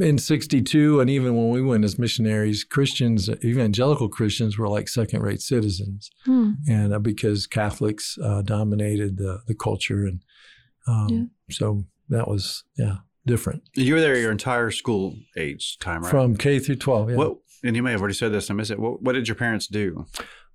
in 0.00 0.18
62 0.18 1.00
and 1.00 1.08
even 1.08 1.34
when 1.34 1.48
we 1.48 1.62
went 1.62 1.86
as 1.86 1.98
missionaries 1.98 2.64
christians 2.64 3.30
evangelical 3.42 4.10
christians 4.10 4.58
were 4.58 4.68
like 4.68 4.88
second 4.88 5.22
rate 5.22 5.40
citizens 5.40 6.10
Hmm. 6.26 6.50
and 6.68 6.92
uh, 6.92 6.98
because 6.98 7.46
catholics 7.46 8.18
uh, 8.22 8.42
dominated 8.42 9.16
the, 9.16 9.40
the 9.46 9.54
culture 9.54 10.04
and 10.04 10.20
um, 10.86 11.08
Yeah. 11.48 11.54
so 11.54 11.86
that 12.10 12.28
was 12.28 12.62
yeah 12.76 12.98
different 13.26 13.62
You 13.74 13.94
were 13.94 14.00
there 14.00 14.16
your 14.18 14.30
entire 14.32 14.70
school 14.70 15.16
age 15.36 15.78
time, 15.78 16.02
right? 16.02 16.10
from 16.10 16.36
k 16.36 16.58
through 16.58 16.76
12 16.76 17.10
yeah. 17.10 17.16
What? 17.16 17.38
And 17.62 17.74
you 17.74 17.82
may 17.82 17.92
have 17.92 18.00
already 18.00 18.14
said 18.14 18.30
this. 18.30 18.50
I 18.50 18.54
missed 18.54 18.70
it. 18.70 18.78
What, 18.78 19.00
what 19.00 19.12
did 19.14 19.26
your 19.26 19.36
parents 19.36 19.66
do? 19.66 20.04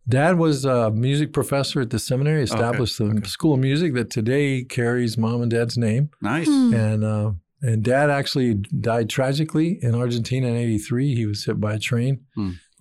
Dad 0.07 0.37
was 0.37 0.63
a 0.63 0.91
music 0.91 1.33
professor 1.33 1.81
at 1.81 1.89
the 1.89 1.97
seminary, 1.99 2.43
established 2.43 2.97
the 2.99 3.05
okay. 3.05 3.27
school 3.27 3.55
of 3.55 3.59
music 3.59 3.93
that 3.95 4.09
today 4.11 4.63
carries 4.63 5.17
mom 5.17 5.41
and 5.41 5.49
dad's 5.51 5.77
name. 5.77 6.09
Nice. 6.21 6.47
Hmm. 6.47 6.73
And 6.73 7.03
uh, 7.03 7.31
and 7.61 7.83
dad 7.83 8.09
actually 8.09 8.53
died 8.53 9.09
tragically 9.09 9.79
in 9.81 9.95
Argentina 9.95 10.47
in 10.47 10.55
'83. 10.55 11.15
He 11.15 11.25
was 11.25 11.45
hit 11.45 11.59
by 11.59 11.73
a 11.73 11.79
train 11.79 12.25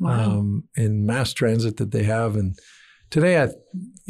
Wow. 0.01 0.31
um, 0.39 0.65
in 0.77 1.07
mass 1.07 1.33
transit 1.33 1.79
that 1.79 1.91
they 1.91 2.05
have. 2.05 2.37
And 2.37 2.57
today, 3.11 3.43
I 3.43 3.49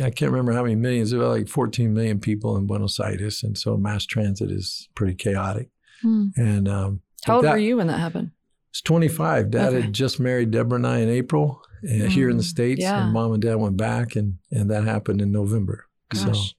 I 0.03 0.11
can't 0.11 0.31
remember 0.31 0.53
how 0.53 0.63
many 0.63 0.77
millions. 0.77 1.11
There 1.11 1.21
are 1.21 1.29
like 1.29 1.49
14 1.49 1.93
million 1.93 2.21
people 2.21 2.57
in 2.57 2.67
Buenos 2.67 2.99
Aires, 3.01 3.43
and 3.43 3.57
so 3.59 3.77
mass 3.77 4.07
transit 4.07 4.51
is 4.51 4.89
pretty 4.95 5.15
chaotic. 5.15 5.71
Hmm. 6.03 6.27
And 6.37 6.69
um, 6.69 7.01
How 7.25 7.37
old 7.37 7.45
that- 7.45 7.53
were 7.53 7.59
you 7.59 7.77
when 7.79 7.89
that 7.89 7.99
happened? 7.99 8.31
It's 8.71 8.83
25. 8.83 9.51
Dad 9.51 9.69
Okay. 9.73 9.81
had 9.81 9.93
just 9.93 10.21
married 10.21 10.51
Deborah 10.51 10.77
and 10.77 10.87
I 10.87 10.99
in 10.99 11.09
April 11.09 11.61
uh, 11.85 12.05
here 12.07 12.29
in 12.29 12.37
the 12.37 12.43
Mm, 12.43 12.47
States, 12.47 12.81
yeah. 12.83 13.03
and 13.05 13.13
mom 13.13 13.33
and 13.33 13.43
dad 13.43 13.57
went 13.57 13.77
back, 13.77 14.15
and, 14.15 14.39
and 14.53 14.71
that 14.71 14.85
happened 14.85 15.21
in 15.23 15.33
November. 15.33 15.87
Gosh. 16.11 16.55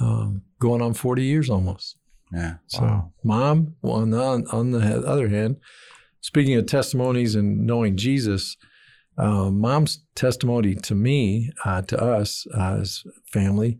So, 0.00 0.04
um, 0.04 0.42
going 0.58 0.82
on 0.82 0.94
40 0.94 1.22
years 1.22 1.48
almost. 1.50 1.96
Yeah. 2.32 2.54
So, 2.66 3.12
mom, 3.22 3.76
on 3.82 4.10
the, 4.10 4.20
on 4.50 4.70
the 4.72 4.80
other 5.06 5.28
hand, 5.28 5.56
speaking 6.20 6.54
of 6.56 6.66
testimonies 6.66 7.34
and 7.36 7.64
knowing 7.66 7.96
Jesus, 7.96 8.56
um, 9.18 9.60
mom's 9.60 10.04
testimony 10.14 10.74
to 10.74 10.94
me, 10.94 11.50
uh, 11.64 11.82
to 11.82 12.00
us 12.02 12.46
uh, 12.56 12.78
as 12.80 13.02
family, 13.32 13.78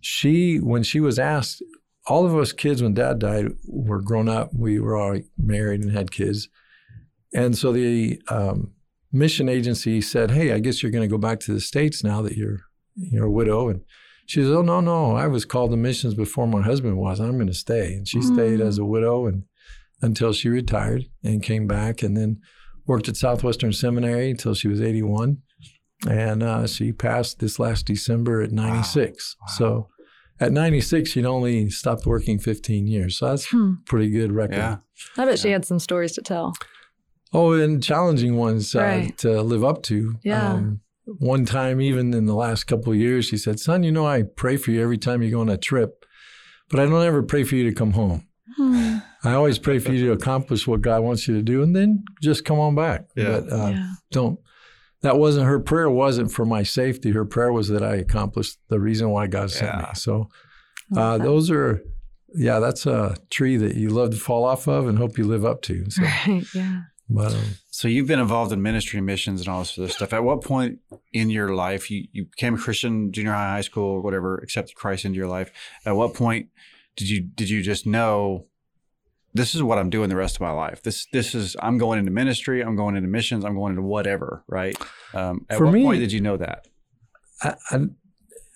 she, 0.00 0.56
when 0.58 0.82
she 0.82 1.00
was 1.00 1.18
asked, 1.18 1.62
all 2.06 2.26
of 2.26 2.36
us 2.36 2.52
kids 2.52 2.82
when 2.82 2.94
dad 2.94 3.18
died 3.20 3.46
were 3.66 4.00
grown 4.00 4.28
up. 4.28 4.50
We 4.54 4.80
were 4.80 4.96
all 4.96 5.18
married 5.38 5.82
and 5.82 5.92
had 5.92 6.10
kids. 6.10 6.48
And 7.32 7.56
so 7.56 7.72
the 7.72 8.20
um, 8.28 8.72
mission 9.12 9.48
agency 9.48 10.00
said, 10.00 10.32
Hey, 10.32 10.52
I 10.52 10.58
guess 10.58 10.82
you're 10.82 10.90
going 10.92 11.08
to 11.08 11.14
go 11.16 11.18
back 11.18 11.38
to 11.40 11.52
the 11.54 11.60
States 11.60 12.02
now 12.02 12.20
that 12.22 12.36
you're, 12.36 12.60
you're 12.96 13.26
a 13.26 13.30
widow. 13.30 13.68
And 13.68 13.82
she 14.26 14.40
says, 14.40 14.50
Oh, 14.50 14.62
no, 14.62 14.80
no. 14.80 15.14
I 15.14 15.28
was 15.28 15.44
called 15.44 15.70
to 15.70 15.76
missions 15.76 16.14
before 16.14 16.46
my 16.48 16.62
husband 16.62 16.96
was. 16.96 17.20
I'm 17.20 17.36
going 17.36 17.46
to 17.46 17.54
stay. 17.54 17.94
And 17.94 18.08
she 18.08 18.20
stayed 18.20 18.58
Mm. 18.58 18.66
as 18.66 18.78
a 18.78 18.84
widow 18.84 19.26
and 19.26 19.44
until 20.00 20.32
she 20.32 20.48
retired 20.48 21.04
and 21.22 21.42
came 21.42 21.68
back 21.68 22.02
and 22.02 22.16
then 22.16 22.40
worked 22.86 23.08
at 23.08 23.16
Southwestern 23.16 23.72
Seminary 23.72 24.30
until 24.30 24.54
she 24.54 24.68
was 24.68 24.80
81. 24.80 25.38
And 26.08 26.42
uh, 26.42 26.66
she 26.66 26.92
passed 26.92 27.38
this 27.38 27.58
last 27.58 27.86
December 27.86 28.42
at 28.42 28.50
96. 28.50 29.36
Wow. 29.40 29.46
So 29.56 29.88
at 30.40 30.50
96, 30.52 31.10
she'd 31.10 31.24
only 31.24 31.70
stopped 31.70 32.06
working 32.06 32.38
15 32.40 32.86
years. 32.88 33.16
So 33.18 33.26
that's 33.28 33.46
Hmm. 33.50 33.74
a 33.80 33.84
pretty 33.86 34.10
good 34.10 34.32
record. 34.32 34.56
Yeah. 34.56 34.76
I 35.16 35.24
bet 35.26 35.38
she 35.38 35.50
had 35.50 35.64
some 35.64 35.78
stories 35.78 36.12
to 36.14 36.22
tell. 36.22 36.54
Oh, 37.32 37.52
and 37.52 37.82
challenging 37.82 38.36
ones 38.36 38.74
uh, 38.74 38.80
Right. 38.80 39.18
to 39.18 39.42
live 39.42 39.64
up 39.64 39.82
to. 39.84 40.16
Yeah. 40.24 40.54
Um, 40.54 40.80
one 41.06 41.44
time, 41.44 41.80
even 41.80 42.12
in 42.14 42.26
the 42.26 42.34
last 42.34 42.64
couple 42.64 42.92
of 42.92 42.98
years, 42.98 43.24
she 43.24 43.36
said, 43.36 43.58
"Son, 43.58 43.82
you 43.82 43.90
know 43.92 44.06
I 44.06 44.22
pray 44.22 44.56
for 44.56 44.70
you 44.70 44.82
every 44.82 44.98
time 44.98 45.22
you 45.22 45.30
go 45.30 45.40
on 45.40 45.48
a 45.48 45.56
trip, 45.56 46.04
but 46.68 46.78
I 46.78 46.84
don't 46.84 47.02
ever 47.04 47.22
pray 47.22 47.42
for 47.44 47.54
you 47.56 47.64
to 47.64 47.74
come 47.74 47.92
home. 47.92 48.26
Hmm. 48.56 48.98
I 49.24 49.34
always 49.34 49.58
pray 49.58 49.78
for 49.78 49.92
you 49.92 50.06
to 50.06 50.12
accomplish 50.12 50.66
what 50.66 50.80
God 50.80 51.02
wants 51.02 51.28
you 51.28 51.34
to 51.34 51.42
do, 51.42 51.62
and 51.62 51.74
then 51.76 52.04
just 52.22 52.44
come 52.44 52.58
on 52.58 52.74
back. 52.74 53.06
Yeah. 53.16 53.40
But 53.40 53.52
uh, 53.52 53.68
yeah. 53.68 53.92
don't." 54.10 54.38
That 55.02 55.18
wasn't 55.18 55.46
her 55.46 55.58
prayer. 55.58 55.90
Wasn't 55.90 56.30
for 56.30 56.44
my 56.44 56.62
safety. 56.62 57.10
Her 57.10 57.24
prayer 57.24 57.52
was 57.52 57.66
that 57.68 57.82
I 57.82 57.96
accomplished 57.96 58.58
the 58.68 58.78
reason 58.78 59.10
why 59.10 59.26
God 59.26 59.50
sent 59.50 59.72
Yeah. 59.74 59.80
me. 59.80 59.86
So 59.94 60.28
uh, 60.96 61.18
those 61.18 61.50
are 61.50 61.82
yeah, 62.34 62.60
that's 62.60 62.86
a 62.86 63.16
tree 63.28 63.56
that 63.56 63.74
you 63.74 63.88
love 63.90 64.10
to 64.10 64.16
fall 64.16 64.44
off 64.44 64.68
of 64.68 64.86
and 64.86 64.96
hope 64.98 65.18
you 65.18 65.24
live 65.24 65.44
up 65.44 65.60
to. 65.62 65.90
So, 65.90 66.02
Right. 66.26 66.44
Yeah. 66.54 66.82
but 67.10 67.34
um, 67.34 67.42
So 67.70 67.88
you've 67.88 68.06
been 68.06 68.20
involved 68.20 68.52
in 68.52 68.62
ministry 68.62 69.00
missions 69.00 69.40
and 69.40 69.48
all 69.48 69.58
this 69.62 69.76
other 69.76 69.88
stuff. 69.88 70.12
At 70.12 70.22
what 70.24 70.42
point 70.42 70.78
in 71.12 71.28
your 71.30 71.52
life 71.54 71.90
you, 71.90 72.06
you 72.12 72.26
became 72.26 72.54
a 72.54 72.58
Christian, 72.58 73.10
junior 73.12 73.32
high, 73.32 73.54
high 73.54 73.60
school, 73.62 74.02
whatever, 74.02 74.38
accepted 74.38 74.76
Christ 74.76 75.04
into 75.04 75.16
your 75.18 75.26
life? 75.28 75.50
At 75.84 75.96
what 75.96 76.14
point 76.14 76.46
did 76.96 77.08
you 77.10 77.22
did 77.22 77.50
you 77.50 77.60
just 77.60 77.86
know 77.86 78.46
this 79.34 79.54
is 79.54 79.62
what 79.62 79.78
I'm 79.78 79.90
doing 79.90 80.08
the 80.08 80.16
rest 80.16 80.36
of 80.36 80.40
my 80.42 80.50
life? 80.52 80.82
This 80.82 81.06
this 81.12 81.34
is 81.34 81.56
I'm 81.60 81.78
going 81.78 81.98
into 81.98 82.10
ministry, 82.10 82.60
I'm 82.62 82.76
going 82.76 82.96
into 82.96 83.08
missions, 83.08 83.44
I'm 83.44 83.54
going 83.54 83.70
into 83.72 83.82
whatever, 83.82 84.44
right? 84.48 84.76
Um, 85.14 85.46
at 85.48 85.58
For 85.58 85.66
what 85.66 85.72
me- 85.74 85.84
point 85.84 86.00
did 86.00 86.12
you 86.12 86.20
know 86.20 86.36
that? 86.36 86.66
I, 87.42 87.54
I, 87.70 87.78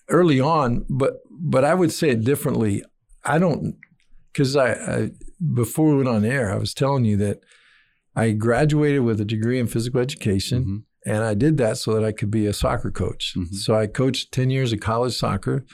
early 0.09 0.41
on, 0.41 0.85
but 0.89 1.15
but 1.31 1.65
I 1.65 1.75
would 1.75 1.93
say 1.93 2.11
it 2.11 2.25
differently. 2.25 2.83
I 3.25 3.39
don't 3.39 3.77
because 4.33 4.55
I, 4.57 4.73
I 4.73 5.11
before 5.55 5.89
we 5.91 5.97
went 5.97 6.09
on 6.09 6.25
air, 6.25 6.53
I 6.53 6.57
was 6.57 6.75
telling 6.75 7.05
you 7.05 7.17
that 7.19 7.41
I 8.15 8.31
graduated 8.33 9.03
with 9.03 9.21
a 9.21 9.25
degree 9.25 9.59
in 9.59 9.67
physical 9.67 10.01
education, 10.01 10.65
Mhm. 10.65 10.83
and 11.15 11.25
I 11.25 11.35
did 11.35 11.57
that 11.59 11.79
so 11.79 11.93
that 11.95 12.05
I 12.05 12.13
could 12.13 12.31
be 12.31 12.47
a 12.47 12.53
soccer 12.53 12.91
coach. 12.91 13.35
Mhm. 13.37 13.55
So 13.55 13.75
I 13.75 13.87
coached 13.87 14.33
ten 14.33 14.51
years 14.51 14.73
of 14.73 14.81
college 14.81 15.15
soccer, 15.17 15.65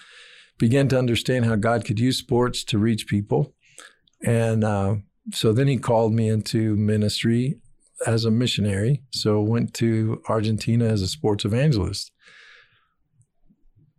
began 0.59 0.89
to 0.89 0.99
understand 0.99 1.45
how 1.45 1.57
God 1.57 1.85
could 1.85 2.01
use 2.01 2.19
sports 2.19 2.65
to 2.65 2.79
reach 2.79 3.07
people, 3.07 3.55
and 4.25 4.65
uh, 4.65 4.97
so 5.33 5.53
then 5.53 5.69
He 5.69 5.77
called 5.79 6.13
me 6.15 6.29
into 6.29 6.77
ministry 6.77 7.57
as 8.07 8.25
a 8.25 8.31
missionary. 8.31 9.03
So 9.11 9.41
went 9.41 9.75
to 9.75 10.23
Argentina 10.29 10.87
as 10.87 11.03
a 11.03 11.09
sports 11.09 11.45
evangelist 11.45 12.11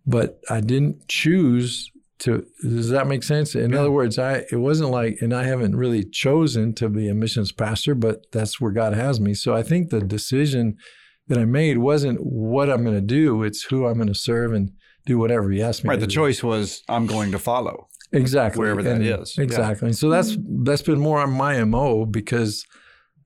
but 0.05 0.39
I 0.49 0.59
didn't 0.61 1.07
choose 1.07 1.89
to. 2.19 2.45
Does 2.61 2.89
that 2.89 3.07
make 3.07 3.23
sense? 3.23 3.55
In 3.55 3.71
Yeah. 3.71 3.79
other 3.79 3.91
words, 3.91 4.19
I 4.19 4.45
it 4.51 4.57
wasn't 4.57 4.89
like, 4.91 5.17
and 5.21 5.33
I 5.33 5.43
haven't 5.43 5.75
really 5.75 6.03
chosen 6.03 6.73
to 6.75 6.89
be 6.89 7.07
a 7.07 7.13
missions 7.13 7.51
pastor, 7.51 7.95
but 7.95 8.29
that's 8.31 8.59
where 8.59 8.71
God 8.71 8.93
has 8.93 9.19
me. 9.19 9.33
So 9.33 9.55
I 9.55 9.63
think 9.63 9.89
the 9.89 10.01
decision 10.01 10.75
that 11.27 11.37
I 11.37 11.45
made 11.45 11.77
wasn't 11.77 12.19
what 12.19 12.69
I'm 12.69 12.83
going 12.83 12.95
to 12.95 13.01
do; 13.01 13.43
it's 13.43 13.63
who 13.63 13.85
I'm 13.87 13.95
going 13.95 14.07
to 14.09 14.13
serve 14.13 14.53
and 14.53 14.71
do 15.05 15.17
whatever 15.17 15.49
He 15.51 15.61
asked 15.61 15.83
me. 15.83 15.89
Right. 15.89 15.99
The 15.99 16.07
do. 16.07 16.15
choice 16.15 16.43
was 16.43 16.83
I'm 16.89 17.05
going 17.05 17.31
to 17.31 17.39
follow. 17.39 17.87
Exactly 18.13 18.59
wherever 18.59 18.83
that 18.83 18.95
and, 18.95 19.05
is. 19.05 19.37
Yeah. 19.37 19.43
Exactly. 19.43 19.93
So 19.93 20.09
that's 20.09 20.37
that's 20.39 20.81
been 20.81 20.99
more 20.99 21.19
on 21.19 21.31
my 21.31 21.63
mo 21.63 22.05
because, 22.05 22.65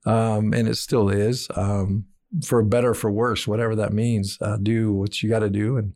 um, 0.06 0.52
and 0.52 0.68
it 0.68 0.76
still 0.76 1.08
is, 1.08 1.48
um, 1.54 2.06
for 2.44 2.62
better 2.62 2.94
for 2.94 3.10
worse, 3.10 3.46
whatever 3.46 3.76
that 3.76 3.92
means. 3.92 4.38
Uh, 4.40 4.56
do 4.56 4.92
what 4.92 5.22
you 5.22 5.28
got 5.28 5.40
to 5.40 5.50
do 5.50 5.76
and 5.76 5.94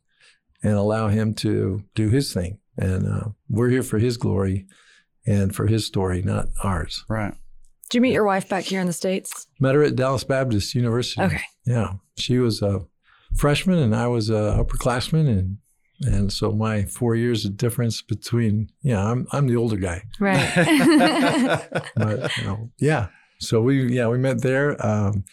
and 0.62 0.74
allow 0.74 1.08
Him 1.08 1.34
to 1.34 1.82
do 1.94 2.08
His 2.08 2.32
thing. 2.32 2.58
And 2.76 3.06
uh, 3.06 3.28
we're 3.48 3.68
here 3.68 3.82
for 3.82 3.98
His 3.98 4.16
glory 4.16 4.66
and 5.26 5.54
for 5.54 5.66
His 5.66 5.86
story, 5.86 6.22
not 6.22 6.48
ours. 6.62 7.04
Right. 7.08 7.34
Did 7.90 7.98
you 7.98 8.00
meet 8.00 8.12
your 8.14 8.24
wife 8.24 8.48
back 8.48 8.64
here 8.64 8.80
in 8.80 8.86
the 8.86 8.92
states? 8.92 9.46
Met 9.60 9.74
her 9.74 9.82
at 9.82 9.96
Dallas 9.96 10.24
Baptist 10.24 10.74
University. 10.74 11.20
Okay. 11.20 11.42
Yeah, 11.66 11.94
she 12.16 12.38
was 12.38 12.62
a 12.62 12.86
freshman 13.36 13.78
and 13.78 13.94
I 13.94 14.06
was 14.06 14.30
a 14.30 14.56
upperclassman, 14.58 15.28
and 15.28 15.58
and 16.04 16.32
so 16.32 16.52
my 16.52 16.84
four 16.84 17.14
years 17.14 17.44
of 17.44 17.56
difference 17.56 18.02
between 18.02 18.70
yeah, 18.82 19.04
I'm 19.04 19.26
I'm 19.32 19.46
the 19.46 19.56
older 19.56 19.76
guy. 19.76 20.02
Right. 20.20 20.52
but 21.96 22.36
you 22.38 22.44
know, 22.44 22.70
yeah. 22.78 23.08
So 23.38 23.60
we 23.60 23.92
yeah 23.92 24.08
we 24.08 24.18
met 24.18 24.42
there. 24.42 24.84
Um, 24.84 25.24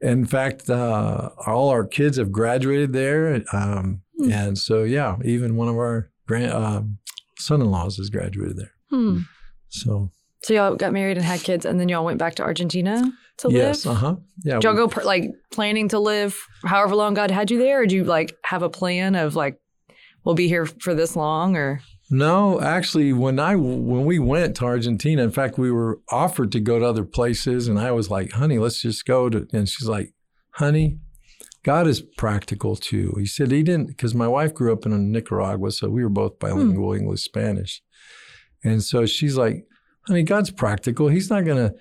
in 0.00 0.24
fact, 0.26 0.68
uh, 0.68 1.30
all 1.46 1.68
our 1.68 1.86
kids 1.86 2.16
have 2.16 2.32
graduated 2.32 2.92
there, 2.92 3.42
um, 3.52 4.02
Hmm. 4.18 4.30
and 4.32 4.58
so 4.58 4.82
yeah, 4.84 5.16
even 5.24 5.56
one 5.56 5.68
of 5.68 5.76
our 5.76 6.10
grand 6.26 6.52
um, 6.52 6.98
son-in-laws 7.38 7.96
has 7.96 8.10
graduated 8.10 8.56
there. 8.58 8.72
Hmm. 8.90 9.20
So 9.68 10.10
So 10.44 10.54
y'all 10.54 10.76
got 10.76 10.92
married 10.92 11.16
and 11.16 11.24
had 11.24 11.40
kids, 11.40 11.64
and 11.64 11.78
then 11.80 11.88
y'all 11.88 12.04
went 12.04 12.18
back 12.18 12.34
to 12.36 12.42
Argentina 12.42 13.10
to 13.38 13.50
yes, 13.50 13.86
live. 13.86 13.96
uh 13.96 13.98
huh, 13.98 14.16
yeah. 14.44 14.54
Did 14.54 14.64
y'all 14.64 14.72
we- 14.74 14.78
go 14.78 14.88
per, 14.88 15.02
like 15.04 15.30
planning 15.50 15.88
to 15.88 15.98
live 15.98 16.36
however 16.64 16.94
long 16.94 17.14
God 17.14 17.30
had 17.30 17.50
you 17.50 17.58
there, 17.58 17.82
or 17.82 17.86
do 17.86 17.96
you 17.96 18.04
like 18.04 18.36
have 18.44 18.62
a 18.62 18.68
plan 18.70 19.14
of 19.14 19.34
like 19.36 19.58
we'll 20.24 20.34
be 20.34 20.48
here 20.48 20.66
for 20.66 20.94
this 20.94 21.16
long, 21.16 21.56
or 21.56 21.80
No, 22.10 22.60
actually, 22.60 23.12
when 23.12 23.38
I 23.38 23.56
when 23.56 24.04
we 24.04 24.18
went 24.18 24.56
to 24.56 24.64
Argentina, 24.64 25.22
in 25.22 25.30
fact, 25.30 25.58
we 25.58 25.70
were 25.70 26.00
offered 26.10 26.52
to 26.52 26.60
go 26.60 26.78
to 26.78 26.84
other 26.84 27.04
places, 27.04 27.68
and 27.68 27.78
I 27.78 27.92
was 27.92 28.10
like, 28.10 28.32
"Honey, 28.32 28.58
let's 28.58 28.80
just 28.80 29.04
go." 29.04 29.28
To, 29.28 29.46
and 29.52 29.68
she's 29.68 29.88
like, 29.88 30.12
"Honey, 30.52 30.98
God 31.62 31.86
is 31.86 32.02
practical 32.02 32.76
too." 32.76 33.14
He 33.18 33.26
said 33.26 33.50
he 33.50 33.62
didn't 33.62 33.88
because 33.88 34.14
my 34.14 34.28
wife 34.28 34.54
grew 34.54 34.72
up 34.72 34.86
in 34.86 35.12
Nicaragua, 35.12 35.70
so 35.70 35.88
we 35.88 36.02
were 36.02 36.10
both 36.10 36.38
bilingual, 36.38 36.92
hmm. 36.92 37.00
English 37.00 37.22
Spanish, 37.22 37.82
and 38.62 38.82
so 38.82 39.06
she's 39.06 39.36
like, 39.36 39.64
"Honey, 40.06 40.22
God's 40.22 40.50
practical. 40.50 41.08
He's 41.08 41.30
not 41.30 41.44
going 41.44 41.68
to 41.68 41.74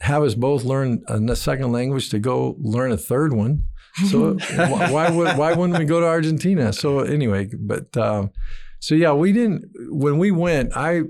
have 0.00 0.22
us 0.22 0.34
both 0.34 0.62
learn 0.64 1.02
a 1.08 1.34
second 1.34 1.72
language 1.72 2.08
to 2.10 2.18
go 2.18 2.56
learn 2.60 2.92
a 2.92 2.98
third 2.98 3.32
one." 3.32 3.64
So 4.06 4.34
why, 4.56 4.90
why 4.90 5.10
would 5.10 5.36
why 5.36 5.52
wouldn't 5.54 5.78
we 5.78 5.84
go 5.84 6.00
to 6.00 6.06
Argentina? 6.06 6.72
So 6.72 7.00
anyway, 7.00 7.48
but. 7.58 7.96
Um, 7.96 8.30
so 8.80 8.94
yeah, 8.94 9.12
we 9.12 9.32
didn't. 9.32 9.64
When 9.90 10.18
we 10.18 10.30
went, 10.30 10.76
I 10.76 11.02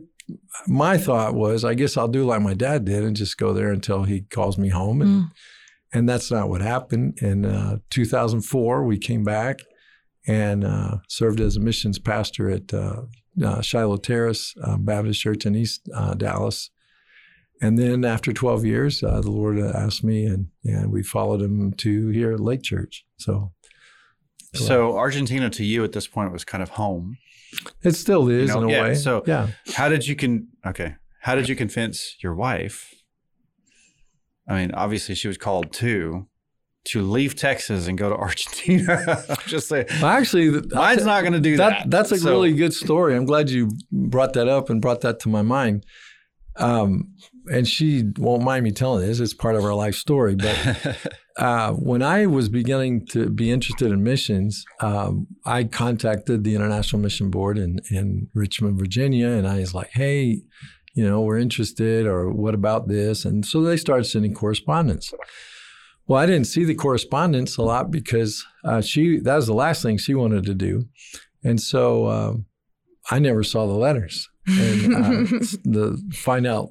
my 0.67 0.97
thought 0.97 1.35
was, 1.35 1.65
I 1.65 1.75
guess 1.75 1.99
I'll 1.99 2.09
do 2.09 2.25
like 2.25 2.41
my 2.41 2.55
dad 2.55 2.87
did 2.87 3.05
and 3.05 3.15
just 3.15 3.37
go 3.37 3.53
there 3.53 3.71
until 3.71 4.05
he 4.05 4.23
calls 4.23 4.57
me 4.57 4.71
home, 4.71 5.03
and 5.03 5.11
Mm. 5.11 5.31
and 5.93 6.09
that's 6.09 6.31
not 6.31 6.49
what 6.49 6.63
happened. 6.63 7.19
In 7.21 7.45
uh, 7.45 7.79
2004, 7.91 8.85
we 8.85 8.97
came 8.99 9.23
back 9.23 9.61
and 10.27 10.65
uh, 10.65 10.99
served 11.09 11.41
as 11.41 11.57
a 11.57 11.61
missions 11.61 11.99
pastor 11.99 12.49
at 12.51 12.73
uh, 12.73 13.03
uh, 13.45 13.61
Shiloh 13.61 13.99
Terrace 13.99 14.55
uh, 14.63 14.79
Baptist 14.79 15.21
Church 15.21 15.45
in 15.45 15.55
East 15.55 15.89
uh, 15.95 16.15
Dallas. 16.15 16.71
And 17.61 17.77
then 17.79 18.05
after 18.05 18.33
12 18.33 18.65
years, 18.65 19.03
uh, 19.03 19.21
the 19.21 19.31
Lord 19.31 19.59
asked 19.59 20.05
me, 20.05 20.27
and 20.27 20.47
and 20.65 20.93
we 20.93 21.03
followed 21.03 21.43
him 21.43 21.73
to 21.79 22.09
here 22.11 22.33
at 22.33 22.41
Lake 22.41 22.63
Church. 22.63 23.05
So 23.19 23.53
So 24.55 24.97
Argentina 24.97 25.51
to 25.51 25.65
you 25.65 25.83
at 25.85 25.93
this 25.93 26.07
point 26.07 26.33
was 26.33 26.45
kind 26.45 26.63
of 26.63 26.71
home. 26.71 27.17
it 27.83 27.93
still 27.97 28.29
is 28.29 28.51
know, 28.51 28.63
in 28.63 28.69
a 28.69 28.73
yeah, 28.73 28.83
way. 28.83 28.95
so- 28.95 29.23
yeah. 29.27 29.49
How 29.75 29.89
did 29.89 30.07
you 30.07 30.15
can 30.17 30.49
okay? 30.67 30.95
How 31.23 31.35
did 31.35 31.49
you 31.49 31.57
convince 31.57 32.17
your 32.23 32.35
wife? 32.35 32.95
I 34.49 34.55
mean, 34.61 34.73
obviously 34.73 35.15
she 35.15 35.29
was 35.29 35.37
called 35.37 35.73
too 35.73 36.27
to 36.87 37.03
leave 37.03 37.35
Texas 37.37 37.87
and 37.87 37.99
go 37.99 38.09
to 38.09 38.17
Argentina. 38.27 39.23
Just 39.47 39.69
say, 39.69 39.85
Well, 40.01 40.07
actually, 40.07 40.49
mine's 40.73 41.05
not 41.05 41.21
going 41.23 41.35
to 41.35 41.41
do 41.41 41.57
that. 41.59 41.71
that, 41.85 41.91
that's 41.91 42.13
a 42.13 42.19
So- 42.19 42.31
really 42.31 42.53
good 42.55 42.73
story. 42.73 43.15
I'm 43.17 43.27
glad 43.27 43.51
you 43.51 43.69
brought 43.93 44.33
that 44.35 44.49
up 44.49 44.71
and 44.71 44.81
brought 44.81 45.01
that 45.03 45.19
to 45.21 45.29
my 45.29 45.43
mind. 45.43 45.85
Um, 46.57 47.13
and 47.51 47.67
she 47.67 48.05
won't 48.19 48.43
mind 48.43 48.65
me 48.65 48.73
telling 48.73 49.07
this; 49.07 49.21
it's 49.21 49.35
part 49.35 49.57
of 49.57 49.65
our 49.65 49.75
life 49.75 49.95
story. 49.95 50.35
But 50.35 51.13
uh, 51.39 51.73
when 51.73 52.03
I 52.03 52.27
was 52.27 52.49
beginning 52.49 53.07
to 53.07 53.31
be 53.31 53.51
interested 53.51 53.91
in 53.91 54.03
missions, 54.03 54.65
um, 54.81 55.27
I 55.45 55.65
contacted 55.65 56.45
the 56.45 56.55
International 56.55 57.01
Mission 57.01 57.31
Board 57.31 57.59
in, 57.59 57.81
in 57.91 58.29
Richmond, 58.35 58.79
Virginia, 58.79 59.29
and 59.29 59.47
I 59.47 59.61
was 59.61 59.75
like, 59.75 59.91
"Hey, 59.93 60.43
you 60.95 61.09
know, 61.09 61.21
we're 61.21 61.39
interested, 61.39 62.07
or 62.07 62.31
what 62.31 62.55
about 62.55 62.89
this?" 62.89 63.25
And 63.25 63.45
so 63.45 63.63
they 63.63 63.77
started 63.77 64.05
sending 64.05 64.35
correspondence. 64.35 65.13
Well, 66.07 66.21
I 66.21 66.27
didn't 66.27 66.47
see 66.47 66.65
the 66.65 66.75
correspondence 66.75 67.59
a 67.59 67.63
lot 67.63 67.91
because 67.91 68.45
uh, 68.65 68.81
she 68.81 69.19
that 69.21 69.37
was 69.37 69.47
the 69.47 69.55
last 69.55 69.83
thing 69.83 69.99
she 69.99 70.15
wanted 70.15 70.45
to 70.45 70.55
do, 70.55 70.87
and 71.45 71.61
so 71.61 72.09
um, 72.09 72.47
I 73.11 73.19
never 73.19 73.43
saw 73.43 73.67
the 73.67 73.75
letters. 73.75 74.29
And 74.47 74.95
uh, 74.95 75.09
the 75.65 76.03
find 76.15 76.47
out 76.47 76.71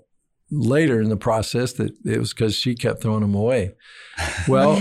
later 0.50 1.01
in 1.01 1.10
the 1.10 1.18
process 1.18 1.74
that 1.74 1.92
it 2.06 2.20
was 2.20 2.34
because 2.34 2.56
she 2.56 2.75
kept 2.75 3.01
throwing 3.01 3.22
them 3.22 3.36
away. 3.36 3.74
Well, 4.48 4.80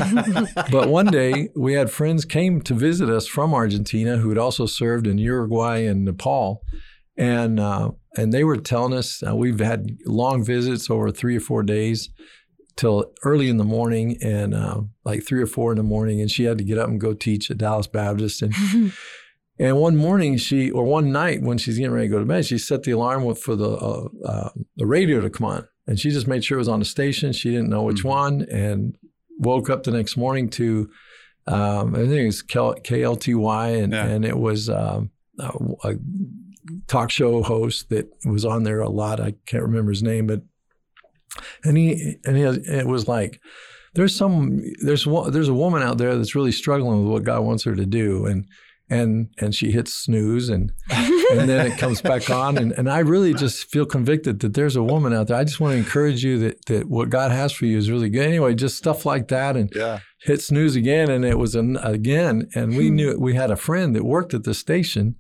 but 0.71 0.89
one 0.89 1.07
day 1.07 1.49
we 1.57 1.75
had 1.75 1.91
friends 1.91 2.25
came 2.25 2.61
to 2.63 2.75
visit 2.75 3.11
us 3.11 3.27
from 3.27 3.55
Argentina 3.55 4.19
who 4.19 4.29
had 4.29 4.39
also 4.39 4.67
served 4.67 5.07
in 5.07 5.19
Uruguay 5.19 5.79
and 5.79 6.05
Nepal, 6.05 6.63
and 7.17 7.59
uh, 7.59 7.91
and 8.17 8.33
they 8.33 8.45
were 8.45 8.57
telling 8.57 8.95
us 8.95 9.23
uh, 9.27 9.35
we've 9.35 9.61
had 9.61 9.99
long 10.07 10.45
visits 10.45 10.89
over 10.89 11.11
three 11.11 11.37
or 11.37 11.41
four 11.41 11.63
days 11.63 12.11
till 12.77 13.13
early 13.25 13.49
in 13.49 13.57
the 13.57 13.65
morning 13.65 14.19
and 14.23 14.55
uh, 14.55 14.83
like 15.05 15.25
three 15.25 15.43
or 15.43 15.47
four 15.47 15.73
in 15.73 15.79
the 15.79 15.83
morning, 15.83 16.21
and 16.21 16.31
she 16.31 16.45
had 16.45 16.59
to 16.59 16.65
get 16.65 16.79
up 16.79 16.89
and 16.89 17.01
go 17.01 17.13
teach 17.15 17.51
at 17.51 17.59
Dallas 17.59 17.87
Baptist 17.87 18.43
and. 18.43 18.55
And 19.59 19.79
one 19.79 19.97
morning, 19.97 20.37
she 20.37 20.71
or 20.71 20.85
one 20.85 21.11
night 21.13 21.41
when 21.43 21.57
she's 21.59 21.79
getting 21.79 21.93
ready 21.93 22.09
to 22.09 22.13
go 22.13 22.19
to 22.19 22.27
bed, 22.27 22.45
she 22.45 22.59
set 22.59 22.83
the 22.83 22.91
alarm 22.93 23.35
for 23.35 23.57
the 23.57 23.71
uh, 23.71 24.09
uh, 24.25 24.51
the 24.77 24.87
radio 24.87 25.21
to 25.21 25.31
come 25.31 25.47
on, 25.47 25.67
and 25.87 25.99
she 25.99 26.11
just 26.11 26.27
made 26.27 26.45
sure 26.45 26.59
it 26.59 26.61
was 26.61 26.69
on 26.69 26.79
the 26.81 26.85
station. 26.85 27.33
She 27.33 27.51
didn't 27.51 27.71
know 27.71 27.83
which 27.83 28.03
Mhm. 28.03 28.09
one, 28.09 28.43
and 28.51 28.97
woke 29.39 29.71
up 29.71 29.83
the 29.85 29.91
next 29.93 30.17
morning 30.17 30.49
to 30.51 30.91
um, 31.47 31.95
I 31.95 31.99
think 32.01 32.13
it 32.13 32.27
was 32.27 32.43
KLTY, 32.43 33.83
and 33.83 33.93
Yeah. 33.93 34.07
and 34.07 34.25
it 34.25 34.37
was 34.39 34.69
um, 34.69 35.11
a, 35.39 35.51
a 35.85 35.95
talk 36.89 37.11
show 37.11 37.43
host 37.43 37.89
that 37.91 38.09
was 38.27 38.45
on 38.45 38.65
there 38.65 38.81
a 38.81 38.89
lot. 38.91 39.21
I 39.21 39.35
can't 39.47 39.63
remember 39.63 39.91
his 39.93 40.03
name, 40.03 40.27
but 40.27 40.43
and 41.65 41.77
he 41.77 42.17
and 42.25 42.37
he, 42.37 42.43
it 42.43 42.87
was 42.87 43.09
like 43.09 43.41
there's 43.95 44.15
some 44.15 44.61
there's 44.85 45.07
there's 45.31 45.49
a 45.49 45.55
woman 45.55 45.83
out 45.83 45.99
there 45.99 46.17
that's 46.17 46.35
really 46.35 46.53
struggling 46.53 47.05
with 47.05 47.13
what 47.13 47.25
God 47.25 47.43
wants 47.45 47.65
her 47.65 47.75
to 47.77 47.87
do, 47.87 48.27
and 48.27 48.47
and 48.89 49.29
and 49.39 49.55
she 49.55 49.73
hits 49.73 49.93
snooze 49.93 50.49
and 50.49 50.73
and 50.91 51.49
then 51.49 51.67
it 51.67 51.79
comes 51.79 52.01
back 52.01 52.31
on. 52.31 52.57
And, 52.57 52.73
and 52.73 52.89
I 52.89 53.01
really 53.01 53.35
just 53.35 53.69
feel 53.71 53.85
convicted 53.85 54.41
that 54.41 54.55
there's 54.55 54.77
a 54.77 54.83
woman 54.83 55.13
out 55.13 55.27
there. 55.27 55.37
I 55.37 55.45
just 55.45 55.59
want 55.61 55.73
to 55.73 55.79
encourage 55.79 56.23
you 56.25 56.39
that, 56.39 56.65
that 56.67 56.89
what 56.89 57.11
God 57.11 57.33
has 57.33 57.53
for 57.53 57.67
you 57.67 57.77
is 57.79 57.91
really 57.91 58.09
good. 58.09 58.27
Anyway, 58.27 58.55
just 58.55 58.77
stuff 58.77 59.05
like 59.05 59.29
that. 59.29 59.57
And 59.57 59.71
Yeah. 59.75 59.99
hit 60.23 60.41
snooze 60.41 60.77
again. 60.77 61.11
And 61.11 61.25
it 61.25 61.39
was 61.39 61.55
an, 61.57 61.77
again. 61.79 62.49
And 62.55 62.77
we 62.77 62.91
knew 62.91 63.19
we 63.19 63.35
had 63.35 63.51
a 63.51 63.57
friend 63.57 63.95
that 63.97 64.05
worked 64.05 64.35
at 64.35 64.45
the 64.45 64.55
station. 64.55 65.17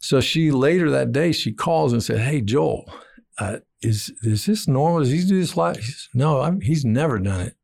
So 0.00 0.20
she 0.20 0.50
later 0.50 0.90
that 0.90 1.12
day, 1.12 1.30
she 1.32 1.52
calls 1.52 1.92
and 1.92 2.02
said, 2.02 2.18
Hey, 2.20 2.40
Joel, 2.40 2.90
uh, 3.38 3.58
is, 3.82 4.12
is 4.22 4.46
this 4.46 4.66
normal? 4.66 5.00
Does 5.00 5.10
he 5.10 5.24
do 5.24 5.38
this? 5.40 5.52
He 5.52 5.82
says, 5.82 6.08
no, 6.12 6.40
I'm, 6.40 6.60
he's 6.60 6.84
never 6.84 7.18
done 7.18 7.40
it. 7.40 7.54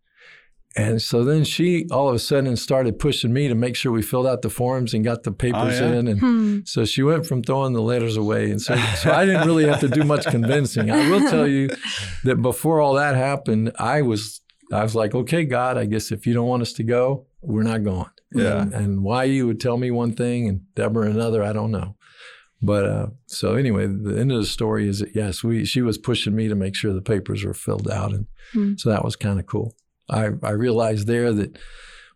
And 0.78 1.00
so 1.00 1.24
then 1.24 1.44
she 1.44 1.86
all 1.90 2.08
of 2.08 2.14
a 2.14 2.18
sudden 2.18 2.54
started 2.56 2.98
pushing 2.98 3.32
me 3.32 3.48
to 3.48 3.54
make 3.54 3.76
sure 3.76 3.90
we 3.92 4.02
filled 4.02 4.26
out 4.26 4.42
the 4.42 4.50
forms 4.50 4.92
and 4.92 5.02
got 5.02 5.22
the 5.22 5.32
papers 5.32 5.80
yeah? 5.80 5.92
in. 5.94 6.06
And 6.08 6.20
Hmm. 6.20 6.58
so 6.64 6.84
she 6.84 7.02
went 7.02 7.24
from 7.26 7.42
throwing 7.42 7.72
the 7.72 7.80
letters 7.80 8.16
away. 8.18 8.50
And 8.50 8.60
so, 8.60 8.76
so 9.02 9.10
I 9.10 9.24
didn't 9.24 9.46
really 9.46 9.64
have 9.66 9.80
to 9.80 9.88
do 9.88 10.04
much 10.04 10.26
convincing. 10.26 10.90
I 10.90 11.08
will 11.10 11.28
tell 11.30 11.46
you 11.48 11.70
that 12.24 12.42
before 12.42 12.80
all 12.80 12.94
that 12.94 13.16
happened, 13.16 13.72
I 13.78 14.02
was 14.02 14.40
I 14.72 14.82
was 14.82 14.94
like, 14.94 15.14
okay, 15.14 15.44
God, 15.44 15.78
I 15.78 15.86
guess 15.86 16.10
if 16.12 16.26
you 16.26 16.34
don't 16.34 16.48
want 16.48 16.60
us 16.62 16.72
to 16.74 16.82
go, 16.82 17.26
we're 17.40 17.62
not 17.62 17.82
going. 17.84 18.10
Yeah. 18.34 18.62
And, 18.62 18.74
and 18.74 19.02
why 19.04 19.24
you 19.24 19.46
would 19.46 19.60
tell 19.60 19.76
me 19.78 19.90
one 19.92 20.12
thing 20.12 20.48
and 20.48 20.60
Deborah 20.74 21.08
another, 21.08 21.42
I 21.42 21.52
don't 21.52 21.70
know. 21.70 21.96
But 22.60 22.84
uh, 22.84 23.06
so 23.26 23.54
anyway, 23.54 23.86
the 23.86 24.18
end 24.18 24.32
of 24.32 24.38
the 24.40 24.46
story 24.46 24.88
is 24.88 24.98
that 24.98 25.14
yes, 25.14 25.44
we 25.44 25.64
she 25.64 25.82
was 25.82 25.98
pushing 25.98 26.34
me 26.34 26.48
to 26.48 26.54
make 26.54 26.74
sure 26.74 26.92
the 26.92 27.00
papers 27.00 27.44
were 27.44 27.54
filled 27.54 27.88
out, 27.90 28.12
and 28.12 28.26
Hmm. 28.52 28.74
so 28.76 28.90
that 28.90 29.04
was 29.04 29.14
kind 29.16 29.38
of 29.40 29.46
cool. 29.46 29.74
I 30.08 30.30
I 30.42 30.50
realized 30.50 31.06
there 31.06 31.32
that 31.32 31.58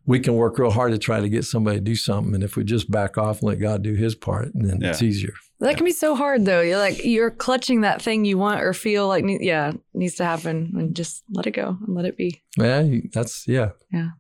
we 0.07 0.19
can 0.19 0.35
work 0.35 0.59
real 0.59 0.71
hard 0.71 0.93
to 0.93 0.99
try 0.99 1.21
to 1.21 1.29
get 1.29 1.45
somebody 1.45 1.79
to 1.79 1.85
do 1.85 1.95
something, 1.95 2.35
and 2.35 2.43
if 2.43 2.57
we 2.57 2.65
just 2.65 2.91
back 2.91 3.19
off 3.19 3.41
and 3.41 3.49
let 3.49 3.61
God 3.61 3.83
do 3.83 3.95
His 3.95 4.15
part, 4.15 4.51
then 4.55 4.83
it's 4.83 5.03
easier. 5.03 5.33
That 5.61 5.77
can 5.77 5.85
be 5.85 5.93
so 5.93 6.17
hard 6.17 6.47
though. 6.47 6.63
You're 6.63 6.79
like 6.79 7.05
you're 7.05 7.31
clutching 7.31 7.83
that 7.83 8.01
thing 8.01 8.25
you 8.25 8.39
want 8.39 8.63
or 8.63 8.73
feel 8.73 9.07
like 9.09 9.25
ne- 9.25 9.39
yeah 9.43 9.73
needs 9.93 10.15
to 10.17 10.25
happen 10.25 10.73
and 10.75 10.97
just 10.97 11.23
let 11.33 11.47
it 11.47 11.51
go 11.51 11.77
and 11.87 11.95
let 11.95 12.07
it 12.07 12.17
be. 12.17 12.43
Yeah, 12.57 12.89
that's 13.13 13.47
yeah. 13.47 13.71
Yeah. 13.93 14.11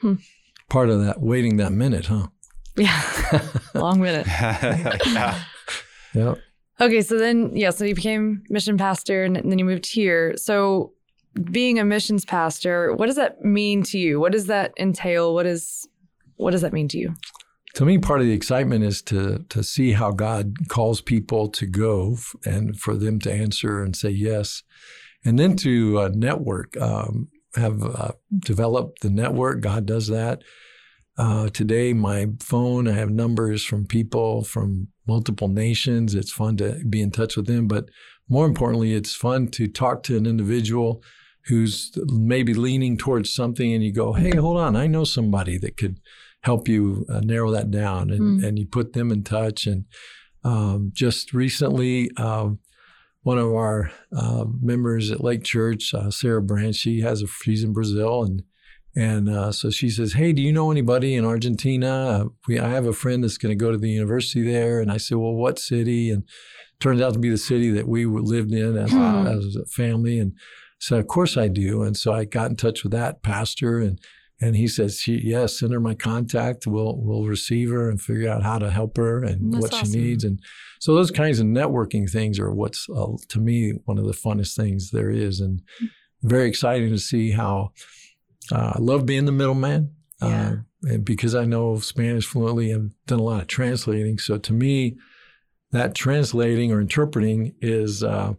Hmm. 0.00 0.14
Part 0.68 0.90
of 0.90 1.02
that 1.04 1.20
waiting 1.20 1.56
that 1.56 1.72
minute, 1.72 2.06
huh? 2.06 2.26
Yeah, 2.76 3.02
long 3.74 4.00
minute. 4.00 4.26
yeah. 4.28 5.42
Yeah. 6.14 6.34
Okay, 6.80 7.02
so 7.02 7.18
then 7.18 7.56
yeah, 7.56 7.70
so 7.70 7.84
you 7.84 7.94
became 7.94 8.42
mission 8.48 8.76
pastor 8.76 9.24
and 9.24 9.36
then 9.36 9.58
you 9.58 9.64
moved 9.64 9.86
here. 9.86 10.36
So 10.36 10.92
being 11.34 11.78
a 11.78 11.84
missions 11.84 12.24
pastor, 12.24 12.94
what 12.94 13.06
does 13.06 13.16
that 13.16 13.42
mean 13.44 13.82
to 13.84 13.98
you? 13.98 14.20
What 14.20 14.32
does 14.32 14.46
that 14.46 14.72
entail? 14.78 15.34
What 15.34 15.46
is 15.46 15.88
what 16.36 16.52
does 16.52 16.62
that 16.62 16.72
mean 16.72 16.88
to 16.88 16.98
you? 16.98 17.14
To 17.74 17.84
me, 17.84 17.98
part 17.98 18.20
of 18.20 18.26
the 18.26 18.32
excitement 18.32 18.84
is 18.84 19.02
to 19.02 19.44
to 19.48 19.62
see 19.62 19.92
how 19.92 20.10
God 20.10 20.68
calls 20.68 21.00
people 21.00 21.48
to 21.50 21.66
go 21.66 22.16
and 22.44 22.78
for 22.78 22.96
them 22.96 23.18
to 23.20 23.32
answer 23.32 23.82
and 23.82 23.94
say 23.94 24.10
yes, 24.10 24.62
and 25.24 25.38
then 25.38 25.56
to 25.56 26.00
uh, 26.00 26.10
network, 26.12 26.76
um, 26.80 27.28
have 27.54 27.82
uh, 27.82 28.12
developed 28.38 29.02
the 29.02 29.10
network. 29.10 29.60
God 29.60 29.86
does 29.86 30.08
that. 30.08 30.42
Uh, 31.16 31.48
today, 31.50 31.92
my 31.92 32.26
phone, 32.40 32.88
I 32.88 32.92
have 32.92 33.10
numbers 33.10 33.64
from 33.64 33.86
people 33.86 34.42
from 34.42 34.88
multiple 35.06 35.48
nations. 35.48 36.14
It's 36.14 36.32
fun 36.32 36.56
to 36.58 36.82
be 36.88 37.02
in 37.02 37.10
touch 37.10 37.36
with 37.36 37.46
them, 37.46 37.68
but 37.68 37.88
more 38.28 38.46
importantly, 38.46 38.94
it's 38.94 39.14
fun 39.14 39.48
to 39.48 39.66
talk 39.68 40.02
to 40.04 40.16
an 40.16 40.24
individual 40.24 41.02
who's 41.46 41.90
maybe 42.06 42.54
leaning 42.54 42.96
towards 42.96 43.32
something, 43.32 43.72
and 43.72 43.82
you 43.84 43.92
go, 43.92 44.12
"Hey, 44.12 44.36
hold 44.36 44.58
on, 44.58 44.76
I 44.76 44.86
know 44.86 45.04
somebody 45.04 45.58
that 45.58 45.76
could." 45.76 45.98
help 46.42 46.66
you 46.68 47.04
uh, 47.10 47.20
narrow 47.20 47.50
that 47.50 47.70
down 47.70 48.08
and, 48.08 48.40
Mm. 48.40 48.46
and 48.46 48.58
you 48.58 48.66
put 48.66 48.94
them 48.94 49.12
in 49.12 49.22
touch 49.22 49.66
and 49.66 49.84
um, 50.42 50.90
just 50.94 51.34
recently 51.34 52.10
um, 52.16 52.60
one 53.24 53.36
of 53.36 53.48
our 53.52 53.90
uh, 54.16 54.46
members 54.62 55.10
at 55.10 55.22
lake 55.22 55.44
church 55.44 55.92
uh, 55.92 56.10
sarah 56.10 56.40
branch 56.40 56.76
she 56.76 57.00
has 57.02 57.20
a 57.20 57.26
she's 57.26 57.62
in 57.62 57.74
brazil 57.74 58.24
and 58.24 58.42
and 58.96 59.28
uh, 59.28 59.52
so 59.52 59.68
she 59.68 59.90
says 59.90 60.14
hey 60.14 60.32
do 60.32 60.40
you 60.40 60.50
know 60.50 60.70
anybody 60.70 61.14
in 61.14 61.26
argentina 61.26 61.86
uh, 62.08 62.24
we, 62.48 62.58
i 62.58 62.70
have 62.70 62.86
a 62.86 62.94
friend 62.94 63.22
that's 63.22 63.36
going 63.36 63.52
to 63.56 63.64
go 63.64 63.70
to 63.70 63.76
the 63.76 63.90
university 63.90 64.42
there 64.42 64.80
and 64.80 64.90
i 64.90 64.96
said 64.96 65.18
well 65.18 65.34
what 65.34 65.58
city 65.58 66.08
and 66.10 66.24
turns 66.80 67.02
out 67.02 67.12
to 67.12 67.18
be 67.18 67.28
the 67.28 67.36
city 67.36 67.70
that 67.70 67.86
we 67.86 68.06
lived 68.06 68.52
in 68.52 68.78
as, 68.78 68.90
Hmm. 68.92 69.26
as 69.26 69.56
a 69.56 69.66
family 69.66 70.18
and 70.18 70.32
so 70.80 70.98
of 70.98 71.06
course 71.06 71.36
i 71.36 71.46
do 71.46 71.82
and 71.82 71.96
so 71.96 72.12
i 72.12 72.24
got 72.24 72.50
in 72.50 72.56
touch 72.56 72.82
with 72.82 72.92
that 72.92 73.22
pastor 73.22 73.78
and 73.78 74.00
and 74.40 74.56
he 74.56 74.68
says, 74.68 74.98
she, 74.98 75.20
yes, 75.22 75.58
send 75.58 75.72
her 75.72 75.80
my 75.80 75.94
contact. 75.94 76.66
We'll 76.66 76.96
we'll 76.96 77.26
receive 77.26 77.70
her 77.70 77.90
and 77.90 78.00
figure 78.00 78.28
out 78.28 78.42
how 78.42 78.58
to 78.58 78.70
help 78.70 78.96
her 78.96 79.22
and 79.22 79.52
That's 79.52 79.62
what 79.62 79.74
awesome. 79.74 79.92
she 79.92 79.98
needs. 79.98 80.24
And 80.24 80.40
so 80.78 80.94
those 80.94 81.10
kinds 81.10 81.40
of 81.40 81.46
networking 81.46 82.10
things 82.10 82.38
are 82.38 82.50
what's 82.50 82.88
uh, 82.88 83.08
to 83.28 83.38
me 83.38 83.74
one 83.84 83.98
of 83.98 84.06
the 84.06 84.12
funnest 84.12 84.56
things 84.56 84.90
there 84.90 85.10
is, 85.10 85.40
and 85.40 85.60
very 86.22 86.48
exciting 86.48 86.88
to 86.90 86.98
see 86.98 87.32
how 87.32 87.72
uh, 88.50 88.72
I 88.76 88.78
love 88.78 89.04
being 89.04 89.26
the 89.26 89.32
middleman. 89.32 89.94
Yeah. 90.22 90.28
Uh, 90.28 90.56
and 90.84 91.04
because 91.04 91.34
I 91.34 91.44
know 91.44 91.78
Spanish 91.78 92.24
fluently, 92.24 92.72
I've 92.72 92.90
done 93.06 93.20
a 93.20 93.24
lot 93.24 93.42
of 93.42 93.46
translating. 93.46 94.18
So 94.18 94.38
to 94.38 94.52
me, 94.54 94.96
that 95.72 95.94
translating 95.94 96.72
or 96.72 96.80
interpreting 96.80 97.54
is 97.60 98.02
uh, 98.02 98.32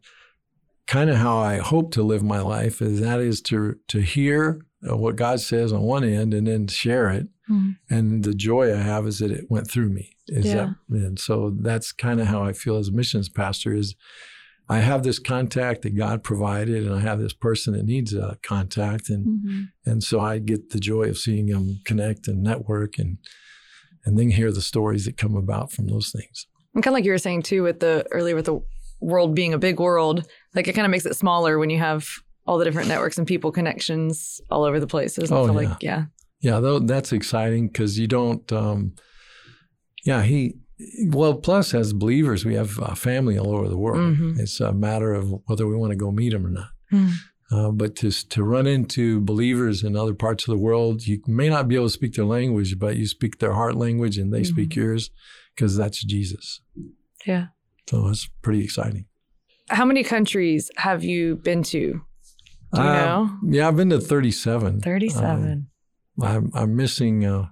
kind 0.92 1.10
of 1.10 1.16
how 1.18 1.38
I 1.38 1.58
hope 1.58 1.92
to 1.94 2.04
live 2.04 2.24
my 2.24 2.42
life. 2.42 2.82
Is 2.82 3.00
that 3.02 3.20
is 3.20 3.42
to 3.44 3.76
to 3.88 4.00
hear 4.02 4.62
uh, 4.90 4.98
what 4.98 5.16
God 5.16 5.40
says 5.40 5.72
on 5.72 5.82
one 5.82 6.04
end 6.04 6.34
and 6.34 6.48
then 6.48 6.68
share 6.68 7.10
it. 7.10 7.28
Mhm. 7.50 7.76
And 7.90 8.24
the 8.24 8.34
joy 8.34 8.74
I 8.74 8.82
have 8.82 9.06
is 9.08 9.20
that 9.20 9.32
it 9.32 9.46
went 9.50 9.70
through 9.70 9.90
me. 9.90 10.06
Is 10.28 10.46
Yeah. 10.48 10.74
that, 10.90 10.98
and 11.08 11.20
so 11.20 11.56
that's 11.62 11.92
kind 11.92 12.20
of 12.22 12.28
how 12.28 12.42
I 12.44 12.54
feel 12.54 12.78
as 12.78 12.88
a 12.90 12.92
missions 12.92 13.30
pastor 13.30 13.74
is 13.76 13.96
I 14.70 14.80
have 14.80 15.04
this 15.04 15.20
contact 15.20 15.82
that 15.82 15.96
God 15.96 16.24
provided 16.24 16.86
and 16.86 16.96
I 16.96 17.02
have 17.02 17.20
this 17.20 17.34
person 17.34 17.74
that 17.74 17.86
needs 17.86 18.14
a 18.14 18.38
contact 18.42 19.10
and 19.10 19.24
Mhm. 19.28 19.68
and 19.86 20.04
so 20.04 20.20
I 20.20 20.40
get 20.40 20.70
the 20.72 20.80
joy 20.80 21.06
of 21.10 21.18
seeing 21.18 21.48
them 21.48 21.80
connect 21.86 22.28
and 22.28 22.42
network 22.44 22.98
and 22.98 23.18
and 24.06 24.18
then 24.18 24.32
hear 24.32 24.52
the 24.52 24.62
stories 24.74 25.06
that 25.06 25.16
come 25.18 25.36
about 25.36 25.72
from 25.72 25.86
those 25.88 26.10
things. 26.12 26.48
And 26.74 26.84
kind 26.84 26.94
of 26.94 26.96
like 26.98 27.06
you 27.06 27.12
were 27.12 27.18
saying 27.28 27.44
too, 27.44 27.62
with 27.64 27.80
the 27.82 28.04
earlier 28.12 28.36
with 28.36 28.46
the 28.46 28.60
world 29.02 29.36
being 29.36 29.54
a 29.54 29.58
big 29.58 29.80
world, 29.80 30.26
like 30.56 30.68
it 30.68 30.74
kind 30.74 30.86
of 30.86 30.92
makes 30.92 31.06
it 31.06 31.16
smaller 31.16 31.58
when 31.60 31.70
you 31.70 31.80
have 31.80 32.08
all 32.48 32.58
the 32.58 32.66
different 32.66 32.88
networks 32.88 33.18
and 33.18 33.28
people 33.28 33.52
connections 33.52 34.40
all 34.50 34.64
over 34.64 34.80
the 34.80 34.88
place. 34.88 35.16
Doesn't 35.16 35.36
Oh, 35.36 35.46
yeah. 35.46 35.52
like 35.52 35.78
yeah, 35.84 36.06
Yeah, 36.42 36.60
though 36.60 36.80
that's 36.80 37.12
exciting 37.12 37.68
because 37.68 38.00
you 38.00 38.08
don't. 38.08 38.52
Um, 38.52 38.94
yeah, 40.06 40.24
he. 40.24 40.56
Well, 41.10 41.36
plus 41.36 41.76
as 41.76 41.94
believers, 41.94 42.44
we 42.44 42.56
have 42.56 42.80
uh, 42.80 42.96
family 42.96 43.38
all 43.38 43.54
over 43.56 43.70
the 43.70 43.78
world. 43.78 44.18
Mhm. 44.18 44.40
It's 44.40 44.60
a 44.60 44.74
matter 44.74 45.14
of 45.14 45.32
whether 45.46 45.68
we 45.68 45.76
want 45.76 45.92
to 45.92 45.96
go 45.96 46.12
meet 46.12 46.32
them 46.32 46.48
or 46.48 46.50
not. 46.50 46.70
Mm. 46.92 47.12
Uh, 47.52 47.70
but 47.72 47.96
to 47.98 48.10
to 48.30 48.44
run 48.44 48.66
into 48.66 49.22
believers 49.22 49.84
in 49.84 49.96
other 49.96 50.16
parts 50.16 50.48
of 50.48 50.52
the 50.54 50.58
world, 50.58 51.06
you 51.06 51.22
may 51.28 51.50
not 51.50 51.68
be 51.68 51.76
able 51.76 51.86
to 51.86 51.90
speak 51.92 52.14
their 52.16 52.26
language, 52.26 52.80
but 52.80 52.96
you 52.98 53.06
speak 53.06 53.38
their 53.38 53.54
heart 53.54 53.76
language, 53.76 54.18
and 54.18 54.34
they 54.34 54.44
speak 54.44 54.76
yours 54.76 55.12
because 55.56 55.76
that's 55.78 56.04
Jesus. 56.04 56.62
yeah. 57.28 57.48
So 57.92 58.08
it's 58.08 58.30
pretty 58.42 58.64
exciting. 58.64 59.06
How 59.70 59.84
many 59.84 60.02
countries 60.04 60.72
have 60.78 61.04
you 61.04 61.36
been 61.36 61.62
to? 61.64 61.80
Do 62.74 62.82
you 62.82 62.88
Uh, 62.88 62.94
know? 63.06 63.38
Yeah, 63.50 63.68
I've 63.68 63.76
been 63.76 63.90
to 63.90 64.00
thirty-seven. 64.00 64.80
Thirty-seven. 64.80 65.68
Um, 66.22 66.26
I'm, 66.26 66.52
I'm 66.54 66.76
missing. 66.78 67.26
Uh, 67.26 67.48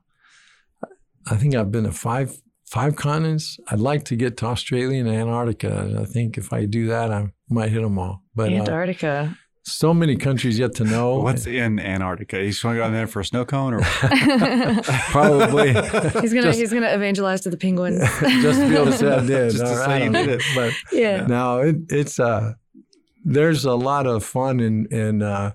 I 1.28 1.36
think 1.36 1.56
I've 1.56 1.72
been 1.72 1.84
to 1.84 1.92
five 1.92 2.32
five 2.66 2.96
continents. 2.96 3.60
I'd 3.68 3.80
like 3.80 4.06
to 4.06 4.16
get 4.16 4.38
to 4.38 4.46
Australia 4.46 5.00
and 5.02 5.10
Antarctica. 5.10 5.98
I 6.00 6.06
think 6.06 6.38
if 6.38 6.54
I 6.54 6.64
do 6.66 6.88
that, 6.88 7.12
I 7.12 7.34
might 7.50 7.70
hit 7.72 7.82
them 7.82 8.00
all. 8.00 8.24
But 8.34 8.54
uh, 8.54 8.56
Antarctica. 8.56 9.38
So 9.64 9.94
many 9.94 10.16
countries 10.16 10.58
yet 10.58 10.76
to 10.76 10.84
know. 10.84 11.20
What's 11.20 11.46
in 11.46 11.80
Antarctica? 11.80 12.40
He's 12.40 12.62
going 12.62 12.76
to 12.76 12.82
go 12.82 12.88
in 12.88 12.94
there 12.94 13.08
for 13.08 13.20
a 13.20 13.26
snow 13.26 13.46
cone 13.46 13.74
or 13.74 13.82
Probably 15.12 15.74
he's 15.74 16.34
gonna 16.34 16.44
just, 16.44 16.60
he's 16.60 16.74
gonna 16.74 16.94
evangelize 16.94 17.42
to 17.42 17.50
the 17.50 17.58
penguins. 17.58 18.00
just 18.42 18.60
to 18.60 18.70
be 18.70 18.76
able 18.76 18.86
to 18.86 18.92
say 18.94 19.08
I 19.08 19.26
did. 19.26 19.52
Just 19.52 19.66
to 19.66 19.72
Or 19.72 19.82
I 19.82 19.86
say 19.86 20.04
you 20.06 20.12
did 20.12 20.30
it. 20.30 20.42
But 20.56 20.74
yeah. 20.92 21.26
no, 21.26 21.60
it, 21.60 21.76
it's 21.90 22.20
uh, 22.20 22.54
there's 23.24 23.66
a 23.66 23.76
lot 23.76 24.08
of 24.08 24.24
fun 24.24 24.60
in 24.60 24.86
in 24.88 25.22
uh, 25.22 25.52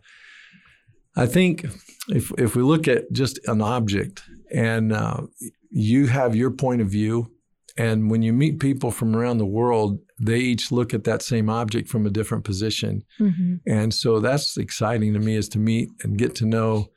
I 1.17 1.27
think 1.27 1.65
if 2.09 2.31
if 2.39 2.55
we 2.55 2.63
look 2.63 2.89
at 2.89 3.11
just 3.13 3.39
an 3.49 3.63
object 3.63 4.23
and 4.53 4.93
uh, 4.93 5.23
you 5.71 6.07
have 6.07 6.37
your 6.37 6.51
point 6.51 6.81
of 6.81 6.89
view, 6.89 7.31
and 7.77 8.11
when 8.11 8.23
you 8.23 8.33
meet 8.33 8.61
people 8.61 8.91
from 8.91 9.17
around 9.17 9.39
the 9.39 9.47
world, 9.47 9.99
they 10.21 10.39
each 10.39 10.71
look 10.71 10.95
at 10.95 11.05
that 11.05 11.23
same 11.23 11.49
object 11.51 11.89
from 11.89 12.07
a 12.07 12.11
different 12.11 12.45
position, 12.45 13.03
Mhm. 13.21 13.61
and 13.67 13.93
so 13.93 14.21
that's 14.21 14.57
exciting 14.57 15.13
to 15.15 15.19
me 15.21 15.35
is 15.37 15.49
to 15.51 15.59
meet 15.59 15.89
and 16.03 16.19
get 16.19 16.35
to 16.37 16.47
know 16.47 16.91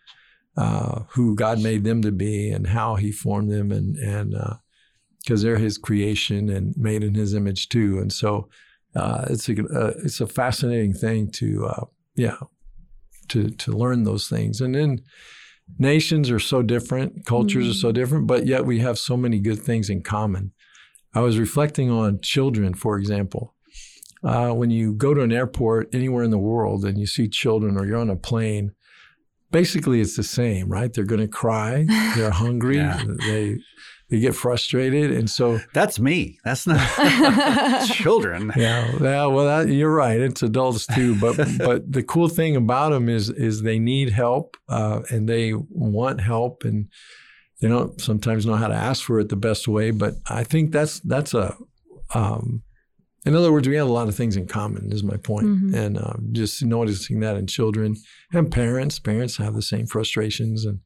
uh, 0.55 1.03
who 1.09 1.35
God 1.35 1.61
made 1.61 1.83
them 1.83 2.01
to 2.01 2.11
be 2.11 2.49
and 2.49 2.65
how 2.67 2.95
He 2.95 3.11
formed 3.11 3.51
them, 3.51 3.71
and 3.71 3.95
and 3.97 4.35
because 5.23 5.41
they're 5.43 5.57
His 5.59 5.77
creation 5.77 6.49
and 6.49 6.75
made 6.77 7.03
in 7.03 7.13
His 7.13 7.33
image 7.33 7.69
too, 7.69 7.99
and 7.99 8.11
so 8.11 8.49
uh, 8.95 9.25
it's 9.29 9.47
a 9.49 9.53
uh, 9.65 9.93
it's 10.03 10.19
a 10.21 10.25
fascinating 10.27 10.93
thing 10.93 11.29
to 11.31 11.65
uh, 11.67 11.85
yeah 12.15 12.37
to 13.29 13.49
to 13.49 13.71
learn 13.71 14.03
those 14.03 14.27
things, 14.27 14.61
and 14.61 14.73
then 14.73 15.01
nations 15.79 16.31
are 16.31 16.39
so 16.39 16.61
different, 16.61 17.25
cultures 17.25 17.67
are 17.69 17.73
so 17.73 17.91
different, 17.91 18.25
but 18.25 18.47
yet 18.47 18.65
we 18.65 18.79
have 18.79 18.97
so 18.97 19.17
many 19.17 19.37
good 19.39 19.59
things 19.59 19.89
in 19.89 20.01
common. 20.01 20.51
I 21.17 21.21
was 21.21 21.39
reflecting 21.39 21.89
on 21.89 22.19
children, 22.21 22.73
for 22.75 22.97
example. 22.97 23.55
Uh, 24.23 24.51
when 24.51 24.69
you 24.71 24.93
go 24.93 25.13
to 25.13 25.21
an 25.21 25.31
airport 25.31 25.93
anywhere 25.93 26.23
in 26.23 26.31
the 26.31 26.37
world 26.51 26.85
and 26.85 26.97
you 26.99 27.07
see 27.07 27.27
children 27.27 27.77
or 27.77 27.85
you're 27.85 27.99
on 27.99 28.09
a 28.09 28.15
plane, 28.15 28.71
basically 29.51 30.01
it's 30.01 30.15
the 30.15 30.23
same, 30.23 30.69
right? 30.69 30.91
They're 30.93 31.05
going 31.05 31.21
to 31.21 31.27
cry, 31.43 31.85
they're 32.15 32.31
hungry, 32.45 32.77
Yeah. 32.77 33.03
they 33.27 33.57
they 34.09 34.19
get 34.21 34.35
frustrated, 34.35 35.11
and 35.11 35.29
so 35.29 35.59
That's 35.73 35.99
me. 35.99 36.39
That's 36.45 36.65
not 36.65 36.79
children. 37.87 38.53
yeah, 38.55 38.89
yeah. 39.01 39.25
Well, 39.25 39.45
that, 39.45 39.67
you're 39.73 39.93
right. 39.93 40.19
It's 40.21 40.41
adults 40.43 40.85
too, 40.87 41.13
but 41.19 41.35
but 41.57 41.91
the 41.91 42.03
cool 42.03 42.29
thing 42.29 42.55
about 42.55 42.91
them 42.91 43.09
is 43.09 43.29
is 43.29 43.61
they 43.63 43.79
need 43.79 44.09
help 44.11 44.55
uh, 44.69 45.01
and 45.09 45.27
they 45.27 45.53
want 45.69 46.21
help, 46.21 46.63
and 46.63 46.87
they 47.61 47.67
don't 47.67 47.99
sometimes 47.99 48.45
know 48.45 48.55
how 48.55 48.67
to 48.67 48.75
ask 48.75 49.03
for 49.03 49.19
it 49.19 49.29
the 49.29 49.35
best 49.35 49.67
way. 49.67 49.91
But 49.91 50.15
I 50.29 50.43
think 50.43 50.71
that's 50.71 50.99
that's 51.01 51.33
a 51.33 51.55
um, 52.13 52.63
in 53.25 53.35
other 53.35 53.51
words, 53.51 53.67
we 53.67 53.75
have 53.75 53.87
a 53.89 53.91
lot 53.91 54.07
of 54.07 54.15
things 54.15 54.37
in 54.37 54.47
common. 54.47 54.91
Is 54.91 55.03
my 55.03 55.17
point. 55.17 55.47
Mhm. 55.47 55.73
and 55.73 55.97
um, 55.97 56.29
just 56.31 56.63
noticing 56.63 57.19
that 57.21 57.35
in 57.37 57.47
children 57.47 57.95
and 58.31 58.51
parents. 58.51 58.99
Parents 58.99 59.37
have 59.37 59.53
the 59.53 59.61
same 59.61 59.85
frustrations, 59.87 60.65
and 60.65 60.79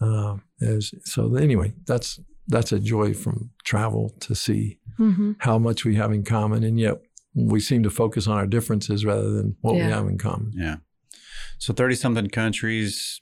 uh, 0.00 0.36
as, 0.62 0.92
so 1.04 1.34
anyway, 1.36 1.74
that's 1.86 2.18
that's 2.48 2.72
a 2.72 2.78
joy 2.78 3.12
from 3.12 3.50
travel 3.64 4.14
to 4.20 4.34
see 4.34 4.78
hmm 4.96 5.32
how 5.40 5.58
much 5.58 5.84
we 5.84 5.96
have 5.96 6.12
in 6.12 6.22
common, 6.24 6.64
and 6.64 6.78
yet 6.80 6.94
we 7.34 7.60
seem 7.60 7.82
to 7.82 7.90
focus 7.90 8.26
on 8.26 8.38
our 8.38 8.46
differences 8.46 9.04
rather 9.04 9.30
than 9.30 9.56
what 9.60 9.74
we 9.74 9.82
have 9.82 10.06
in 10.06 10.16
common. 10.16 10.52
Yeah. 10.54 10.76
So 11.58 11.74
30 11.74 11.94
something 11.96 12.28
countries, 12.28 13.20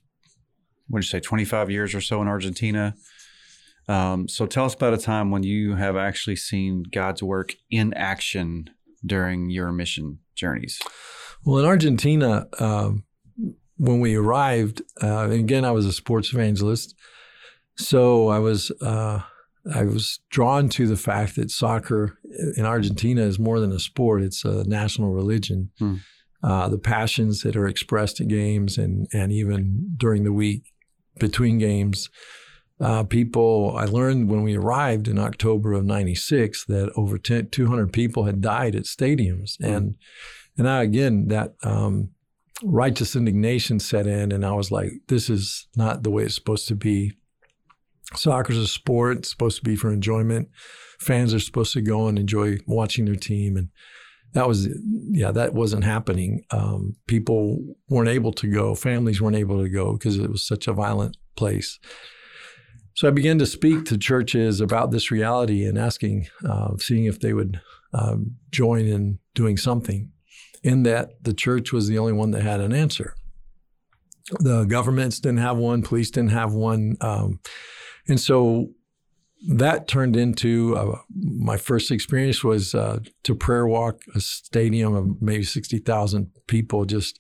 what 0.89 1.01
did 1.01 1.07
you 1.07 1.11
say, 1.11 1.21
25 1.21 1.71
years 1.71 1.95
or 1.95 2.01
so 2.01 2.21
in 2.21 2.29
Argentina. 2.29 2.95
Um, 3.89 4.29
so 4.29 4.47
tell 4.47 4.65
us 4.65 4.75
about 4.75 4.95
a 4.95 4.99
time 4.99 5.31
when 5.31 5.43
you 5.43 5.75
have 5.75 5.97
actually 5.97 6.37
seen 6.37 6.85
God's 6.91 7.23
work 7.23 7.55
in 7.71 7.93
action 7.95 8.71
during 9.05 9.51
your 9.51 9.73
mission 9.73 10.19
journeys. 10.35 10.81
Well, 11.45 11.59
in 11.59 11.67
Argentina, 11.67 12.47
um, 12.59 13.05
when 13.77 14.01
we 14.01 14.15
arrived, 14.15 14.83
uh, 15.03 15.25
and 15.25 15.33
again, 15.33 15.65
I 15.65 15.73
was 15.73 15.85
a 15.85 15.93
sports 15.93 16.33
evangelist, 16.33 16.95
so 17.77 18.29
I 18.29 18.39
was 18.39 18.71
uh, 18.81 19.21
I 19.73 19.85
was 19.85 20.21
drawn 20.31 20.69
to 20.71 20.87
the 20.87 20.97
fact 20.97 21.37
that 21.37 21.51
soccer 21.51 22.19
in 22.57 22.65
Argentina 22.65 23.23
is 23.23 23.39
more 23.39 23.61
than 23.61 23.73
a 23.73 23.81
sport; 23.81 24.23
it's 24.23 24.45
a 24.45 24.65
national 24.65 25.13
religion. 25.13 25.71
Hmm. 25.79 25.97
Uh, 26.43 26.69
the 26.69 26.79
passions 26.79 27.41
that 27.41 27.57
are 27.57 27.67
expressed 27.67 28.21
at 28.21 28.29
games 28.29 28.79
and 28.79 29.07
and 29.13 29.33
even 29.33 29.93
during 29.97 30.25
the 30.25 30.33
week 30.33 30.74
between 31.19 31.59
games. 31.59 32.11
Uh, 32.81 33.05
people, 33.05 33.75
I 33.77 33.85
learned 33.85 34.29
when 34.29 34.43
we 34.43 34.57
arrived 34.57 35.07
in 35.07 35.19
October 35.19 35.73
of 35.73 35.85
'96 35.85 36.65
that 36.67 36.91
over 36.97 37.19
10, 37.19 37.51
200 37.51 37.93
people 37.93 38.25
had 38.25 38.41
died 38.41 38.75
at 38.75 38.85
stadiums, 38.85 39.57
Hmm. 39.59 39.65
and 39.65 39.95
and 40.57 40.69
I, 40.69 40.83
again, 40.83 41.29
that 41.29 41.55
um, 41.63 42.11
righteous 42.63 43.17
indignation 43.17 43.81
set 43.81 44.07
in, 44.07 44.33
and 44.33 44.45
I 44.45 44.53
was 44.53 44.71
like, 44.71 44.93
this 45.09 45.29
is 45.29 45.67
not 45.77 46.03
the 46.03 46.11
way 46.11 46.25
it's 46.25 46.35
supposed 46.35 46.69
to 46.69 46.77
be. 46.77 47.13
Soccer's 48.15 48.59
a 48.59 48.67
sport, 48.69 49.19
it's 49.19 49.31
supposed 49.31 49.57
to 49.57 49.65
be 49.65 49.75
for 49.77 49.93
enjoyment. 49.93 50.49
Fans 51.01 51.35
are 51.35 51.41
supposed 51.41 51.73
to 51.73 51.81
go 51.81 52.07
and 52.07 52.19
enjoy 52.19 52.59
watching 52.67 53.07
their 53.07 53.17
team. 53.17 53.57
And 53.57 53.71
that 54.35 54.47
was, 54.49 54.69
yeah, 55.11 55.31
that 55.33 55.55
wasn't 55.55 55.85
happening. 55.85 56.45
Um, 56.51 56.97
people 57.07 57.59
weren't 57.89 58.09
able 58.09 58.33
to 58.33 58.47
go, 58.49 58.75
families 58.75 59.21
weren't 59.21 59.37
able 59.37 59.63
to 59.63 59.69
go 59.69 59.93
because 59.93 60.19
it 60.19 60.31
was 60.31 60.47
such 60.47 60.69
a 60.69 60.73
violent 60.73 61.17
place. 61.37 61.79
So 62.97 63.09
I 63.09 63.11
began 63.11 63.39
to 63.39 63.47
speak 63.47 63.87
to 63.87 63.99
churches 63.99 64.61
about 64.61 64.91
this 64.91 65.11
reality 65.11 65.65
and 65.65 65.79
asking, 65.79 66.29
uh, 66.49 66.77
seeing 66.79 67.07
if 67.07 67.21
they 67.21 67.33
would 67.33 67.61
um, 67.93 68.37
join 68.51 68.87
in 68.87 69.19
doing 69.35 69.57
something 69.57 70.11
in 70.63 70.83
that 70.85 71.23
the 71.23 71.35
church 71.35 71.73
was 71.73 71.89
the 71.89 71.99
only 71.99 72.13
one 72.13 72.31
that 72.33 72.43
had 72.43 72.61
an 72.61 72.73
answer. 72.73 73.15
The 74.41 74.65
governments 74.65 75.21
didn't 75.21 75.39
have 75.39 75.59
one, 75.59 75.83
police 75.83 76.11
didn't 76.11 76.31
have 76.31 76.53
one. 76.53 76.97
Um, 77.01 77.41
and 78.09 78.19
so 78.19 78.69
that 79.49 79.87
turned 79.89 80.17
into 80.17 80.77
uh, 80.77 80.99
my 81.15 81.57
first 81.57 81.91
experience 81.91 82.43
was 82.43 82.75
uh, 82.75 83.01
to 83.25 83.35
prayer 83.35 83.67
walk 83.67 84.01
a 84.15 84.21
stadium 84.21 84.95
of 84.95 85.21
maybe 85.21 85.43
60,000 85.43 86.31
people 86.47 86.85
just 86.85 87.19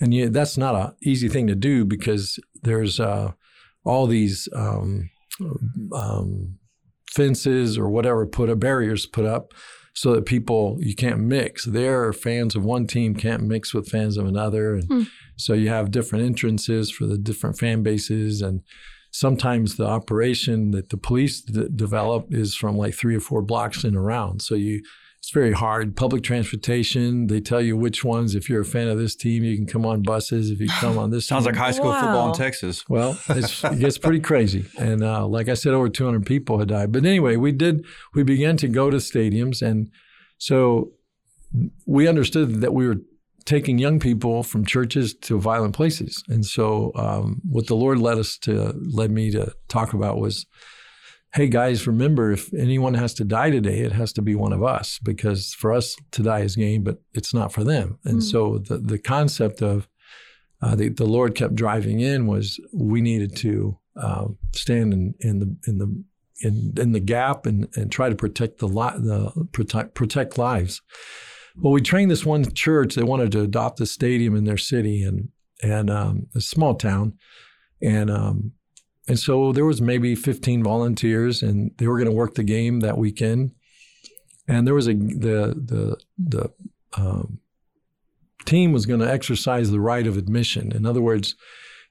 and 0.00 0.12
you, 0.12 0.28
that's 0.28 0.56
not 0.58 0.74
an 0.74 0.94
easy 1.02 1.28
thing 1.28 1.46
to 1.46 1.54
do 1.54 1.84
because 1.84 2.38
there's 2.62 3.00
uh, 3.00 3.32
all 3.84 4.06
these 4.06 4.48
um, 4.54 5.10
um, 5.92 6.58
fences 7.10 7.78
or 7.78 7.88
whatever 7.88 8.26
put 8.26 8.50
up 8.50 8.60
barriers 8.60 9.06
put 9.06 9.24
up 9.24 9.52
so 9.94 10.14
that 10.14 10.26
people 10.26 10.76
you 10.80 10.94
can't 10.94 11.20
mix. 11.20 11.64
There, 11.64 12.04
are 12.04 12.12
fans 12.12 12.54
of 12.54 12.62
one 12.62 12.86
team 12.86 13.14
can't 13.14 13.42
mix 13.42 13.72
with 13.72 13.88
fans 13.88 14.18
of 14.18 14.26
another, 14.26 14.74
and 14.74 14.84
Hmm. 14.88 15.02
so 15.36 15.54
you 15.54 15.70
have 15.70 15.90
different 15.90 16.26
entrances 16.26 16.90
for 16.90 17.06
the 17.06 17.16
different 17.16 17.58
fan 17.58 17.82
bases. 17.82 18.42
And 18.42 18.60
sometimes 19.16 19.76
the 19.76 19.86
operation 19.86 20.72
that 20.72 20.90
the 20.90 20.96
police 20.98 21.40
d- 21.40 21.68
develop 21.74 22.34
is 22.34 22.54
from 22.54 22.76
like 22.76 22.94
three 22.94 23.16
or 23.16 23.20
four 23.20 23.40
blocks 23.40 23.82
in 23.82 23.96
around. 23.96 24.42
So 24.42 24.54
you 24.54 24.82
it's 25.18 25.30
very 25.32 25.52
hard. 25.52 25.96
Public 25.96 26.22
transportation, 26.22 27.26
they 27.26 27.40
tell 27.40 27.60
you 27.60 27.76
which 27.76 28.04
ones. 28.04 28.34
If 28.36 28.48
you're 28.48 28.60
a 28.60 28.64
fan 28.64 28.86
of 28.86 28.98
this 28.98 29.16
team, 29.16 29.42
you 29.42 29.56
can 29.56 29.66
come 29.66 29.84
on 29.84 30.02
buses. 30.02 30.50
If 30.50 30.60
you 30.60 30.68
come 30.68 30.98
on 30.98 31.10
this, 31.10 31.26
Sounds 31.28 31.44
team- 31.44 31.54
like 31.54 31.60
high 31.60 31.72
school 31.72 31.92
football 31.92 32.28
in 32.28 32.34
Texas. 32.34 32.84
well, 32.88 33.18
it's, 33.30 33.64
it 33.64 33.80
gets 33.80 33.98
pretty 33.98 34.20
crazy, 34.20 34.66
and 34.78 35.02
uh, 35.02 35.26
like 35.26 35.48
I 35.48 35.54
said, 35.54 35.72
over 35.72 35.88
200 35.88 36.24
people 36.26 36.58
had 36.58 36.68
died. 36.68 36.92
But 36.92 37.04
anyway, 37.04 37.36
we 37.36 37.50
did. 37.50 37.84
We 38.14 38.22
began 38.22 38.56
to 38.58 38.68
go 38.68 38.90
to 38.90 38.98
stadiums, 38.98 39.62
and 39.62 39.90
so 40.38 40.92
we 41.86 42.06
understood 42.06 42.60
that 42.60 42.72
we 42.74 42.86
were 42.86 42.98
taking 43.46 43.78
young 43.78 43.98
people 43.98 44.42
from 44.42 44.66
churches 44.66 45.14
to 45.14 45.40
violent 45.40 45.74
places. 45.74 46.22
And 46.28 46.44
so, 46.44 46.92
um, 46.96 47.40
what 47.48 47.66
the 47.68 47.76
Lord 47.76 47.98
led 47.98 48.18
us 48.18 48.36
to 48.38 48.74
led 49.00 49.10
me 49.10 49.30
to 49.30 49.52
talk 49.68 49.94
about 49.94 50.18
was, 50.18 50.44
hey 51.34 51.48
guys, 51.48 51.86
remember 51.86 52.32
if 52.32 52.52
anyone 52.54 52.94
has 52.94 53.14
to 53.14 53.24
die 53.24 53.50
today, 53.50 53.80
it 53.80 53.92
has 53.92 54.12
to 54.14 54.22
be 54.22 54.34
one 54.34 54.52
of 54.52 54.62
us 54.62 54.98
because 55.02 55.54
for 55.54 55.72
us 55.72 55.96
to 56.12 56.22
die 56.22 56.40
is 56.40 56.56
gain, 56.56 56.82
but 56.82 56.98
it's 57.14 57.32
not 57.32 57.52
for 57.52 57.64
them. 57.64 57.98
And 58.04 58.18
Mm. 58.18 58.22
so 58.22 58.58
the 58.58 58.78
the 58.78 58.98
concept 58.98 59.62
of 59.62 59.88
uh, 60.62 60.74
the, 60.74 60.88
the 60.88 61.06
Lord 61.06 61.34
kept 61.34 61.54
driving 61.54 62.00
in 62.00 62.26
was 62.26 62.58
we 62.72 63.00
needed 63.00 63.36
to 63.36 63.78
um, 63.96 64.38
stand 64.54 64.92
in, 64.92 65.14
in 65.20 65.38
the 65.38 65.56
in 65.66 65.78
the 65.78 66.04
in, 66.42 66.74
in 66.76 66.92
the 66.92 67.00
gap 67.00 67.46
and, 67.46 67.68
and 67.76 67.90
try 67.90 68.08
to 68.10 68.14
protect 68.14 68.58
the 68.58 68.68
li- 68.68 68.98
the 68.98 69.48
protect 69.52 69.94
protect 69.94 70.36
lives. 70.38 70.82
Well, 71.58 71.72
we 71.72 71.80
trained 71.80 72.10
this 72.10 72.26
one 72.26 72.52
church. 72.52 72.94
They 72.94 73.02
wanted 73.02 73.32
to 73.32 73.40
adopt 73.40 73.80
a 73.80 73.86
stadium 73.86 74.36
in 74.36 74.44
their 74.44 74.58
city 74.58 75.02
and 75.02 75.30
and 75.62 75.88
um, 75.88 76.26
a 76.34 76.40
small 76.40 76.74
town, 76.74 77.14
and 77.80 78.10
um, 78.10 78.52
and 79.08 79.18
so 79.18 79.52
there 79.52 79.64
was 79.64 79.80
maybe 79.80 80.14
15 80.14 80.62
volunteers, 80.62 81.42
and 81.42 81.70
they 81.78 81.86
were 81.86 81.96
going 81.96 82.10
to 82.10 82.16
work 82.16 82.34
the 82.34 82.44
game 82.44 82.80
that 82.80 82.98
weekend. 82.98 83.52
And 84.48 84.66
there 84.66 84.74
was 84.74 84.86
a 84.86 84.94
the 84.94 85.54
the 85.56 85.96
the 86.18 86.52
um, 86.96 87.40
team 88.44 88.72
was 88.72 88.86
going 88.86 89.00
to 89.00 89.10
exercise 89.10 89.70
the 89.70 89.80
right 89.80 90.06
of 90.06 90.16
admission. 90.16 90.72
In 90.72 90.84
other 90.86 91.00
words, 91.00 91.34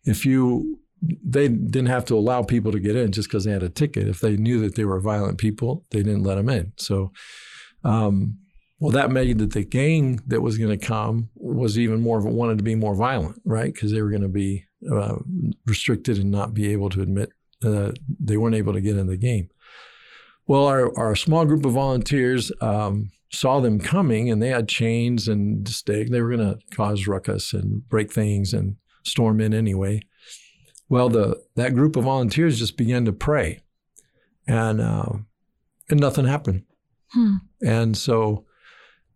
if 0.04 0.26
you 0.26 0.80
they 1.02 1.48
didn't 1.48 1.88
have 1.88 2.06
to 2.06 2.16
allow 2.16 2.42
people 2.42 2.72
to 2.72 2.80
get 2.80 2.96
in 2.96 3.12
just 3.12 3.28
because 3.28 3.44
they 3.44 3.52
had 3.52 3.64
a 3.64 3.70
ticket. 3.70 4.08
If 4.08 4.22
they 4.22 4.38
knew 4.38 4.60
that 4.62 4.76
they 4.76 4.86
were 4.86 5.00
violent 5.00 5.38
people, 5.38 5.86
they 5.92 6.02
didn't 6.02 6.24
let 6.24 6.36
them 6.36 6.50
in. 6.50 6.74
So, 6.78 7.12
um, 7.84 8.38
well, 8.80 8.92
that 8.92 9.12
made 9.12 9.40
that 9.40 9.54
the 9.54 9.64
gang 9.64 10.22
that 10.28 10.42
was 10.42 10.58
going 10.58 10.78
to 10.78 10.86
come 10.86 11.30
was 11.36 11.80
even 11.80 12.02
more 12.02 12.18
of 12.18 12.26
a 12.26 12.30
wanted 12.30 12.58
to 12.58 12.64
be 12.64 12.76
more 12.76 12.96
violent, 12.96 13.42
right? 13.46 13.74
Because 13.74 13.92
they 13.92 14.02
were 14.02 14.10
going 14.10 14.22
to 14.22 14.28
be 14.28 14.66
uh, 14.92 15.16
restricted 15.66 16.18
and 16.18 16.30
not 16.30 16.54
be 16.54 16.72
able 16.72 16.90
to 16.90 17.02
admit 17.02 17.30
uh, 17.64 17.92
they 18.20 18.38
weren't 18.38 18.56
able 18.56 18.74
to 18.74 18.82
get 18.82 18.98
in 18.98 19.08
the 19.08 19.18
game. 19.18 19.50
Well, 20.46 20.66
our, 20.68 20.96
our 20.98 21.16
small 21.16 21.46
group 21.46 21.66
of 21.66 21.74
volunteers 21.74 22.52
um, 22.62 23.12
saw 23.32 23.60
them 23.60 23.80
coming 23.80 24.30
and 24.30 24.42
they 24.42 24.50
had 24.50 24.68
chains 24.68 25.28
and 25.28 25.68
stake. 25.68 26.12
They 26.12 26.22
were 26.22 26.36
going 26.36 26.54
to 26.54 26.60
cause 26.76 27.08
ruckus 27.08 27.54
and 27.54 27.88
break 27.88 28.12
things 28.12 28.54
and 28.54 28.76
storm 29.04 29.40
in 29.40 29.54
anyway. 29.54 30.02
Well, 30.90 31.10
the 31.10 31.42
that 31.56 31.74
group 31.74 31.96
of 31.96 32.04
volunteers 32.04 32.60
just 32.60 32.78
began 32.78 33.06
to 33.06 33.12
pray, 33.12 33.62
and 34.48 34.80
uh, 34.80 35.14
and 35.90 36.00
nothing 36.00 36.26
happened. 36.26 36.64
Hmm. 37.08 37.38
And 37.66 37.98
so 37.98 38.46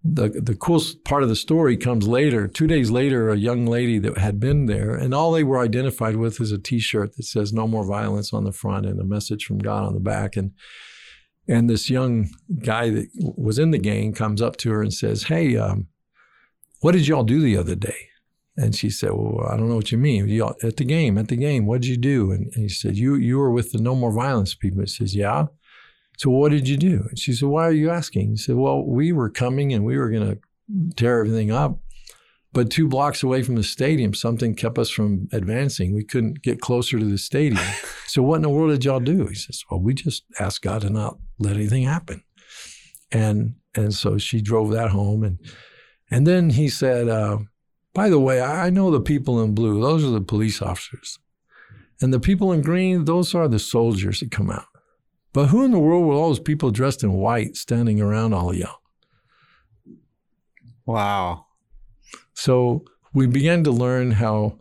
the 0.03 0.29
the 0.29 0.55
cool 0.55 0.81
part 1.03 1.23
of 1.23 1.29
the 1.29 1.35
story 1.35 1.75
comes 1.75 2.07
later. 2.07 2.47
Two 2.47 2.67
days 2.67 2.89
later, 2.89 3.29
a 3.29 3.37
young 3.37 3.65
lady 3.65 3.99
that 3.99 4.17
had 4.17 4.39
been 4.39 4.65
there, 4.65 4.95
and 4.95 5.13
all 5.13 5.31
they 5.31 5.43
were 5.43 5.59
identified 5.59 6.15
with 6.15 6.39
is 6.39 6.51
a 6.51 6.57
T-shirt 6.57 7.15
that 7.17 7.23
says 7.23 7.51
"No 7.51 7.67
More 7.67 7.85
Violence" 7.85 8.33
on 8.33 8.45
the 8.45 8.53
front 8.53 8.85
and 8.85 8.99
a 8.99 9.03
message 9.03 9.45
from 9.45 9.57
God 9.57 9.83
on 9.83 9.93
the 9.93 9.99
back. 9.99 10.37
And 10.37 10.51
and 11.47 11.69
this 11.69 11.89
young 11.89 12.29
guy 12.63 12.89
that 12.91 13.07
was 13.37 13.59
in 13.59 13.71
the 13.71 13.77
gang 13.77 14.13
comes 14.13 14.41
up 14.41 14.55
to 14.57 14.71
her 14.71 14.81
and 14.81 14.93
says, 14.93 15.23
"Hey, 15.23 15.57
um, 15.57 15.87
what 16.79 16.93
did 16.93 17.07
y'all 17.07 17.23
do 17.23 17.41
the 17.41 17.57
other 17.57 17.75
day?" 17.75 18.07
And 18.55 18.73
she 18.73 18.89
said, 18.89 19.11
"Well, 19.11 19.47
I 19.49 19.57
don't 19.57 19.67
know 19.67 19.75
what 19.75 19.91
you 19.91 19.97
mean. 19.97 20.29
Y'all, 20.29 20.55
at 20.63 20.77
the 20.77 20.85
game, 20.85 21.17
at 21.17 21.27
the 21.27 21.35
game, 21.35 21.65
what 21.65 21.81
did 21.81 21.89
you 21.89 21.97
do?" 21.97 22.31
And, 22.31 22.45
and 22.53 22.63
he 22.63 22.69
said, 22.69 22.95
"You 22.95 23.15
you 23.15 23.37
were 23.37 23.51
with 23.51 23.73
the 23.73 23.81
No 23.81 23.95
More 23.95 24.13
Violence 24.13 24.55
people." 24.55 24.79
He 24.79 24.87
says, 24.87 25.13
"Yeah." 25.13 25.47
So 26.19 26.29
what 26.29 26.51
did 26.51 26.67
you 26.67 26.75
do? 26.75 27.05
And 27.09 27.17
she 27.17 27.31
said, 27.31 27.47
Why 27.47 27.65
are 27.65 27.71
you 27.71 27.89
asking? 27.89 28.31
He 28.31 28.37
said, 28.37 28.55
Well, 28.55 28.85
we 28.85 29.13
were 29.13 29.29
coming 29.29 29.73
and 29.73 29.85
we 29.85 29.97
were 29.97 30.09
going 30.09 30.29
to 30.29 30.95
tear 30.95 31.19
everything 31.19 31.49
up. 31.49 31.79
But 32.51 32.69
two 32.69 32.87
blocks 32.87 33.23
away 33.23 33.41
from 33.43 33.55
the 33.55 33.63
stadium, 33.63 34.13
something 34.13 34.53
kept 34.53 34.77
us 34.77 34.89
from 34.89 35.29
advancing. 35.31 35.93
We 35.93 36.03
couldn't 36.03 36.41
get 36.41 36.59
closer 36.59 36.99
to 36.99 37.05
the 37.05 37.17
stadium. 37.17 37.63
so 38.05 38.21
what 38.21 38.37
in 38.37 38.41
the 38.41 38.49
world 38.49 38.71
did 38.71 38.83
y'all 38.83 38.99
do? 38.99 39.27
He 39.27 39.35
says, 39.35 39.63
Well, 39.71 39.79
we 39.79 39.93
just 39.93 40.23
asked 40.39 40.61
God 40.61 40.81
to 40.81 40.89
not 40.89 41.17
let 41.39 41.55
anything 41.55 41.83
happen. 41.83 42.23
And 43.11 43.55
and 43.73 43.93
so 43.93 44.17
she 44.17 44.41
drove 44.41 44.71
that 44.71 44.89
home 44.89 45.23
and 45.23 45.39
and 46.11 46.25
then 46.25 46.49
he 46.49 46.69
said, 46.69 47.07
uh, 47.07 47.37
by 47.93 48.09
the 48.09 48.19
way, 48.19 48.41
I 48.41 48.69
know 48.69 48.91
the 48.91 49.01
people 49.01 49.41
in 49.43 49.53
blue, 49.53 49.81
those 49.81 50.03
are 50.03 50.09
the 50.09 50.21
police 50.21 50.61
officers. 50.61 51.19
And 52.01 52.13
the 52.13 52.19
people 52.19 52.51
in 52.51 52.61
green, 52.61 53.05
those 53.05 53.35
are 53.35 53.47
the 53.47 53.59
soldiers 53.59 54.21
that 54.21 54.31
come 54.31 54.49
out. 54.49 54.68
But 55.33 55.47
who 55.47 55.63
in 55.63 55.71
the 55.71 55.79
world 55.79 56.05
were 56.05 56.13
all 56.13 56.29
those 56.29 56.39
people 56.39 56.71
dressed 56.71 57.03
in 57.03 57.13
white 57.13 57.55
standing 57.55 58.01
around 58.01 58.33
all 58.33 58.49
of 58.49 58.55
y'all? 58.57 58.79
Wow. 60.85 61.45
So 62.33 62.83
we 63.13 63.27
began 63.27 63.63
to 63.65 63.71
learn 63.71 64.11
how 64.11 64.57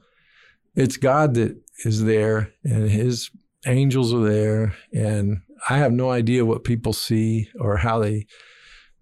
it's 0.74 0.96
God 0.96 1.34
that 1.34 1.56
is 1.84 2.04
there 2.04 2.52
and 2.64 2.90
his 2.90 3.30
angels 3.66 4.12
are 4.12 4.22
there. 4.22 4.74
And 4.92 5.42
I 5.68 5.78
have 5.78 5.92
no 5.92 6.10
idea 6.10 6.44
what 6.44 6.64
people 6.64 6.92
see 6.92 7.48
or 7.58 7.78
how 7.78 7.98
they 8.00 8.26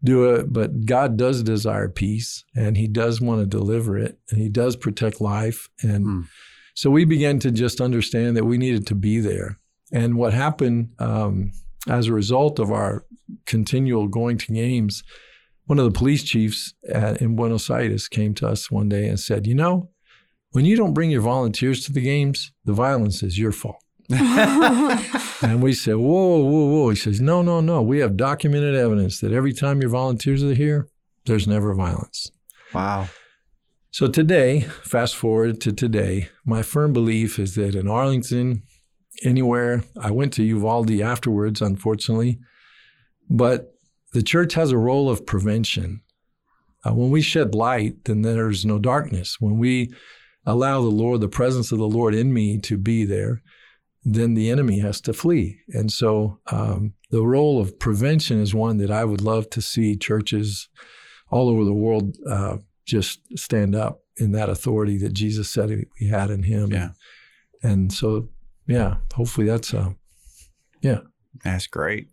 do 0.04 0.34
it, 0.34 0.52
but 0.52 0.84
God 0.84 1.16
does 1.16 1.42
desire 1.42 1.88
peace 1.88 2.44
and 2.54 2.76
he 2.76 2.86
does 2.86 3.20
want 3.20 3.40
to 3.40 3.46
deliver 3.46 3.98
it 3.98 4.18
and 4.30 4.40
he 4.40 4.48
does 4.48 4.76
protect 4.76 5.20
life. 5.20 5.68
And 5.82 6.04
Hmm. 6.04 6.20
so 6.74 6.90
we 6.90 7.04
began 7.04 7.38
to 7.40 7.50
just 7.50 7.80
understand 7.80 8.36
that 8.36 8.44
we 8.44 8.56
needed 8.56 8.86
to 8.88 8.94
be 8.94 9.18
there. 9.20 9.58
And 9.92 10.16
what 10.16 10.32
happened 10.32 10.90
um, 10.98 11.52
as 11.88 12.06
a 12.06 12.12
result 12.12 12.58
of 12.58 12.70
our 12.70 13.04
continual 13.44 14.08
going 14.08 14.38
to 14.38 14.52
games, 14.52 15.02
one 15.66 15.78
of 15.78 15.84
the 15.84 15.96
police 15.96 16.22
chiefs 16.22 16.74
at, 16.88 17.20
in 17.20 17.36
Buenos 17.36 17.70
Aires 17.70 18.08
came 18.08 18.34
to 18.34 18.48
us 18.48 18.70
one 18.70 18.88
day 18.88 19.08
and 19.08 19.18
said, 19.18 19.46
You 19.46 19.54
know, 19.54 19.90
when 20.50 20.64
you 20.64 20.76
don't 20.76 20.94
bring 20.94 21.10
your 21.10 21.22
volunteers 21.22 21.84
to 21.86 21.92
the 21.92 22.00
games, 22.00 22.52
the 22.64 22.72
violence 22.72 23.22
is 23.22 23.38
your 23.38 23.52
fault. 23.52 23.82
And 25.42 25.62
we 25.62 25.74
said, 25.74 25.96
Whoa, 25.96 26.38
whoa, 26.38 26.66
whoa. 26.66 26.90
He 26.90 26.96
says, 26.96 27.20
No, 27.20 27.42
no, 27.42 27.60
no. 27.60 27.82
We 27.82 27.98
have 27.98 28.16
documented 28.16 28.74
evidence 28.74 29.20
that 29.20 29.32
every 29.32 29.52
time 29.52 29.80
your 29.80 29.90
volunteers 29.90 30.42
are 30.42 30.54
here, 30.54 30.88
there's 31.26 31.46
never 31.46 31.74
violence. 31.74 32.30
Wow. 32.72 33.08
So 33.90 34.06
today, 34.06 34.60
fast 34.60 35.14
forward 35.14 35.60
to 35.62 35.72
today, 35.72 36.28
my 36.44 36.62
firm 36.62 36.92
belief 36.92 37.38
is 37.38 37.54
that 37.56 37.74
in 37.74 37.88
Arlington, 37.88 38.62
anywhere, 39.22 39.82
I 40.00 40.10
went 40.10 40.32
to 40.34 40.44
Uvalde 40.44 41.00
afterwards, 41.00 41.60
unfortunately, 41.60 42.38
but 43.28 43.74
the 44.12 44.22
church 44.22 44.54
has 44.54 44.70
a 44.70 44.78
role 44.78 45.10
of 45.10 45.26
prevention. 45.26 46.02
Uh, 46.84 46.94
when 46.94 47.10
we 47.10 47.20
shed 47.20 47.54
light, 47.54 48.04
then 48.04 48.22
there's 48.22 48.64
no 48.64 48.78
darkness. 48.78 49.36
When 49.40 49.58
we 49.58 49.92
allow 50.44 50.80
the 50.80 50.88
Lord, 50.88 51.20
the 51.20 51.28
presence 51.28 51.72
of 51.72 51.78
the 51.78 51.88
Lord 51.88 52.14
in 52.14 52.32
me 52.32 52.58
to 52.60 52.78
be 52.78 53.04
there, 53.04 53.42
then 54.04 54.34
the 54.34 54.50
enemy 54.50 54.78
has 54.78 55.00
to 55.02 55.12
flee. 55.12 55.58
And 55.68 55.90
so 55.90 56.38
um, 56.52 56.94
the 57.10 57.26
role 57.26 57.60
of 57.60 57.78
prevention 57.78 58.40
is 58.40 58.54
one 58.54 58.78
that 58.78 58.90
I 58.90 59.04
would 59.04 59.20
love 59.20 59.50
to 59.50 59.60
see 59.60 59.96
churches 59.96 60.68
all 61.28 61.48
over 61.48 61.64
the 61.64 61.72
world 61.72 62.16
uh, 62.30 62.58
just 62.84 63.20
stand 63.36 63.74
up 63.74 64.00
in 64.16 64.30
that 64.32 64.48
authority 64.48 64.96
that 64.98 65.12
Jesus 65.12 65.50
said 65.50 65.84
we 66.00 66.08
had 66.08 66.30
in 66.30 66.44
Him. 66.44 66.72
Yeah. 66.72 66.90
And 67.62 67.92
so, 67.92 68.28
yeah, 68.66 68.96
hopefully 69.14 69.46
that's 69.46 69.72
uh, 69.72 69.90
yeah, 70.82 71.00
That's 71.44 71.66
great. 71.66 72.08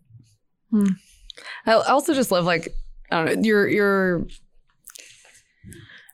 I 1.66 1.72
also 1.72 2.14
just 2.14 2.30
love 2.30 2.44
like 2.44 2.74
I 3.10 3.24
don't 3.24 3.36
know 3.36 3.42
your 3.42 3.68
your 3.68 4.26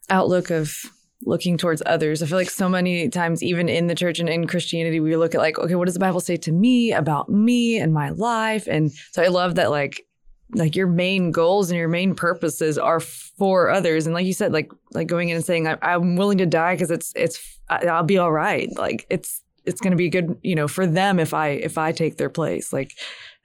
outlook 0.09 0.51
of 0.51 0.77
looking 1.25 1.59
towards 1.59 1.83
others. 1.85 2.23
I 2.23 2.27
feel 2.27 2.39
like 2.39 2.51
so 2.51 2.69
many 2.69 3.09
times, 3.09 3.43
even 3.43 3.69
in 3.69 3.87
the 3.87 3.95
church 3.95 4.19
and 4.21 4.29
in 4.29 4.47
Christianity, 4.47 5.01
we 5.01 5.17
look 5.17 5.35
at 5.35 5.41
like, 5.41 5.59
okay, 5.59 5.75
what 5.75 5.85
does 5.85 5.95
the 5.95 6.01
Bible 6.01 6.21
say 6.21 6.37
to 6.39 6.53
me 6.53 6.93
about 6.93 7.29
me 7.29 7.79
and 7.79 7.93
my 7.93 8.11
life? 8.11 8.67
And 8.67 8.91
so 9.13 9.23
I 9.23 9.29
love 9.29 9.57
that 9.57 9.71
like 9.71 10.07
like 10.55 10.75
your 10.75 10.89
main 10.89 11.31
goals 11.31 11.71
and 11.71 11.79
your 11.79 11.89
main 11.89 12.15
purposes 12.15 12.77
are 12.77 13.01
for 13.01 13.71
others. 13.71 14.07
And 14.07 14.15
like 14.15 14.27
you 14.27 14.33
said, 14.33 14.53
like 14.53 14.73
like 14.93 15.07
going 15.07 15.29
in 15.29 15.37
and 15.37 15.45
saying, 15.45 15.69
I, 15.69 15.79
I'm 15.83 16.17
willing 16.17 16.39
to 16.39 16.47
die 16.47 16.75
because 16.75 16.91
it's 16.91 17.13
it's 17.15 17.59
I'll 17.69 18.03
be 18.03 18.19
all 18.19 18.33
right. 18.33 18.69
Like 18.77 19.07
it's 19.11 19.43
it's 19.65 19.81
going 19.81 19.93
to 19.93 19.97
be 19.97 20.09
good, 20.09 20.39
you 20.43 20.55
know, 20.55 20.69
for 20.69 20.87
them 20.87 21.19
if 21.19 21.35
I 21.35 21.49
if 21.49 21.79
I 21.79 21.93
take 21.93 22.17
their 22.17 22.31
place. 22.31 22.73
Like 22.73 22.93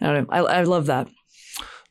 I 0.02 0.14
don't 0.14 0.28
know, 0.28 0.34
I, 0.34 0.60
I 0.60 0.64
love 0.64 0.86
that. 0.88 1.08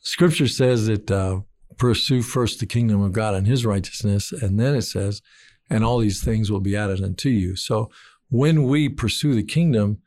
Scripture 0.00 0.48
says 0.48 0.86
that 0.86 1.10
uh, 1.10 1.40
pursue 1.78 2.22
first 2.22 2.60
the 2.60 2.66
kingdom 2.66 3.02
of 3.02 3.12
God 3.12 3.34
and 3.34 3.46
His 3.46 3.64
righteousness, 3.64 4.32
and 4.32 4.60
then 4.60 4.74
it 4.74 4.82
says, 4.82 5.22
and 5.70 5.84
all 5.84 5.98
these 5.98 6.22
things 6.22 6.50
will 6.50 6.60
be 6.60 6.76
added 6.76 7.02
unto 7.02 7.28
you. 7.30 7.56
So 7.56 7.90
when 8.28 8.64
we 8.64 8.88
pursue 8.88 9.34
the 9.34 9.42
kingdom, 9.42 9.98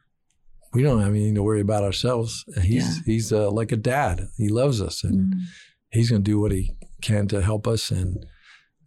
we 0.73 0.84
don't 0.84 0.99
have 0.99 1.10
anything 1.10 1.36
to 1.36 1.43
worry 1.43 1.62
about 1.62 1.84
ourselves. 1.84 2.45
He's 2.62 2.97
Yeah. 2.97 3.03
he's 3.06 3.34
uh, 3.34 3.49
like 3.49 3.71
a 3.71 3.77
dad. 3.77 4.27
He 4.38 4.49
loves 4.49 4.82
us, 4.82 5.03
and 5.03 5.34
he's 5.89 6.10
going 6.10 6.23
to 6.23 6.32
do 6.32 6.39
what 6.39 6.51
he 6.51 6.75
can 7.01 7.27
to 7.30 7.41
help 7.41 7.67
us. 7.67 7.89
And 7.89 8.25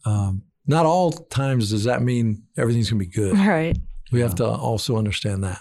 um, 0.04 0.42
not 0.66 0.86
all 0.86 1.10
times 1.10 1.70
does 1.70 1.84
that 1.84 2.02
mean 2.02 2.44
everything's 2.56 2.90
going 2.90 3.00
to 3.00 3.06
be 3.06 3.12
good. 3.12 3.36
All 3.36 3.48
right. 3.48 3.76
We 4.12 4.20
have 4.20 4.34
to 4.36 4.46
also 4.46 4.96
understand 4.96 5.44
that, 5.44 5.60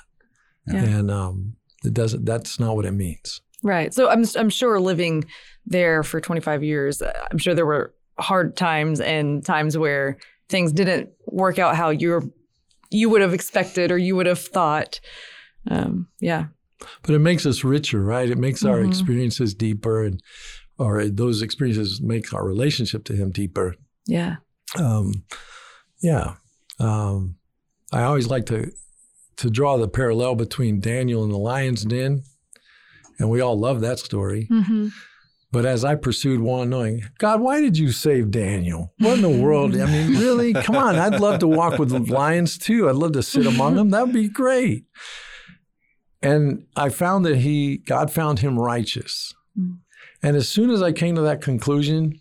Yeah. 0.67 0.83
and 0.83 1.11
um, 1.11 1.55
it 1.83 1.93
doesn't. 1.93 2.25
That's 2.25 2.59
not 2.59 2.75
what 2.75 2.85
it 2.85 2.91
means. 2.93 3.41
Right. 3.63 3.93
So 3.93 4.09
I'm 4.09 4.23
I'm 4.37 4.49
sure 4.49 4.79
living 4.79 5.25
there 5.65 6.01
for 6.03 6.19
25 6.21 6.63
years, 6.63 7.01
uh, 7.01 7.11
I'm 7.29 7.37
sure 7.37 7.53
there 7.53 7.65
were 7.65 7.93
hard 8.17 8.55
times 8.57 8.99
and 9.01 9.45
times 9.45 9.77
where 9.77 10.17
things 10.49 10.71
didn't 10.71 11.09
work 11.27 11.59
out 11.59 11.75
how 11.75 11.89
you're 11.89 12.23
you 12.91 13.09
would 13.09 13.21
have 13.21 13.33
expected 13.33 13.91
or 13.91 13.97
you 13.97 14.15
would 14.15 14.25
have 14.25 14.39
thought. 14.39 14.99
Um, 15.69 16.07
yeah. 16.19 16.45
But 17.03 17.13
it 17.13 17.19
makes 17.19 17.45
us 17.45 17.63
richer, 17.63 18.01
right? 18.01 18.29
It 18.29 18.37
makes 18.37 18.63
our 18.65 18.79
Mhm. 18.79 18.87
experiences 18.87 19.53
deeper, 19.53 20.03
and 20.03 20.21
or 20.77 21.07
those 21.09 21.41
experiences 21.41 22.01
make 22.01 22.33
our 22.33 22.47
relationship 22.47 23.03
to 23.05 23.13
Him 23.13 23.31
deeper. 23.31 23.75
Yeah. 24.07 24.37
Um, 24.77 25.25
yeah, 26.01 26.35
um, 26.79 27.35
I 27.91 28.03
always 28.03 28.27
like 28.27 28.45
to 28.47 28.71
to 29.37 29.49
draw 29.49 29.77
the 29.77 29.87
parallel 29.87 30.35
between 30.35 30.81
Daniel 30.81 31.23
and 31.23 31.31
the 31.31 31.37
lion's 31.37 31.85
den, 31.85 32.23
and 33.17 33.29
we 33.29 33.39
all 33.39 33.57
love 33.57 33.81
that 33.81 33.99
story. 33.99 34.47
Mm-hmm. 34.51 34.89
But 35.51 35.65
as 35.65 35.83
I 35.83 35.95
pursued 35.95 36.41
one, 36.41 36.69
knowing 36.69 37.03
God, 37.17 37.41
why 37.41 37.59
did 37.59 37.77
you 37.77 37.91
save 37.91 38.29
Daniel? 38.29 38.93
What 38.99 39.15
in 39.15 39.21
the 39.21 39.43
world? 39.43 39.75
I 39.75 39.85
mean, 39.85 40.19
really? 40.19 40.53
Come 40.53 40.75
on! 40.75 40.95
I'd 40.95 41.19
love 41.19 41.39
to 41.39 41.47
walk 41.47 41.79
with 41.79 41.89
the 41.89 41.99
lions 41.99 42.57
too. 42.57 42.87
I'd 42.87 42.95
love 42.95 43.13
to 43.13 43.23
sit 43.23 43.45
among 43.45 43.75
them. 43.75 43.89
That 43.89 44.05
would 44.05 44.13
be 44.13 44.29
great. 44.29 44.85
And 46.21 46.65
I 46.75 46.89
found 46.89 47.25
that 47.25 47.37
he, 47.37 47.77
God 47.77 48.11
found 48.11 48.39
him 48.39 48.59
righteous. 48.59 49.33
Mm. 49.57 49.77
And 50.21 50.35
as 50.35 50.49
soon 50.49 50.69
as 50.69 50.81
I 50.81 50.91
came 50.91 51.15
to 51.15 51.21
that 51.21 51.41
conclusion, 51.41 52.19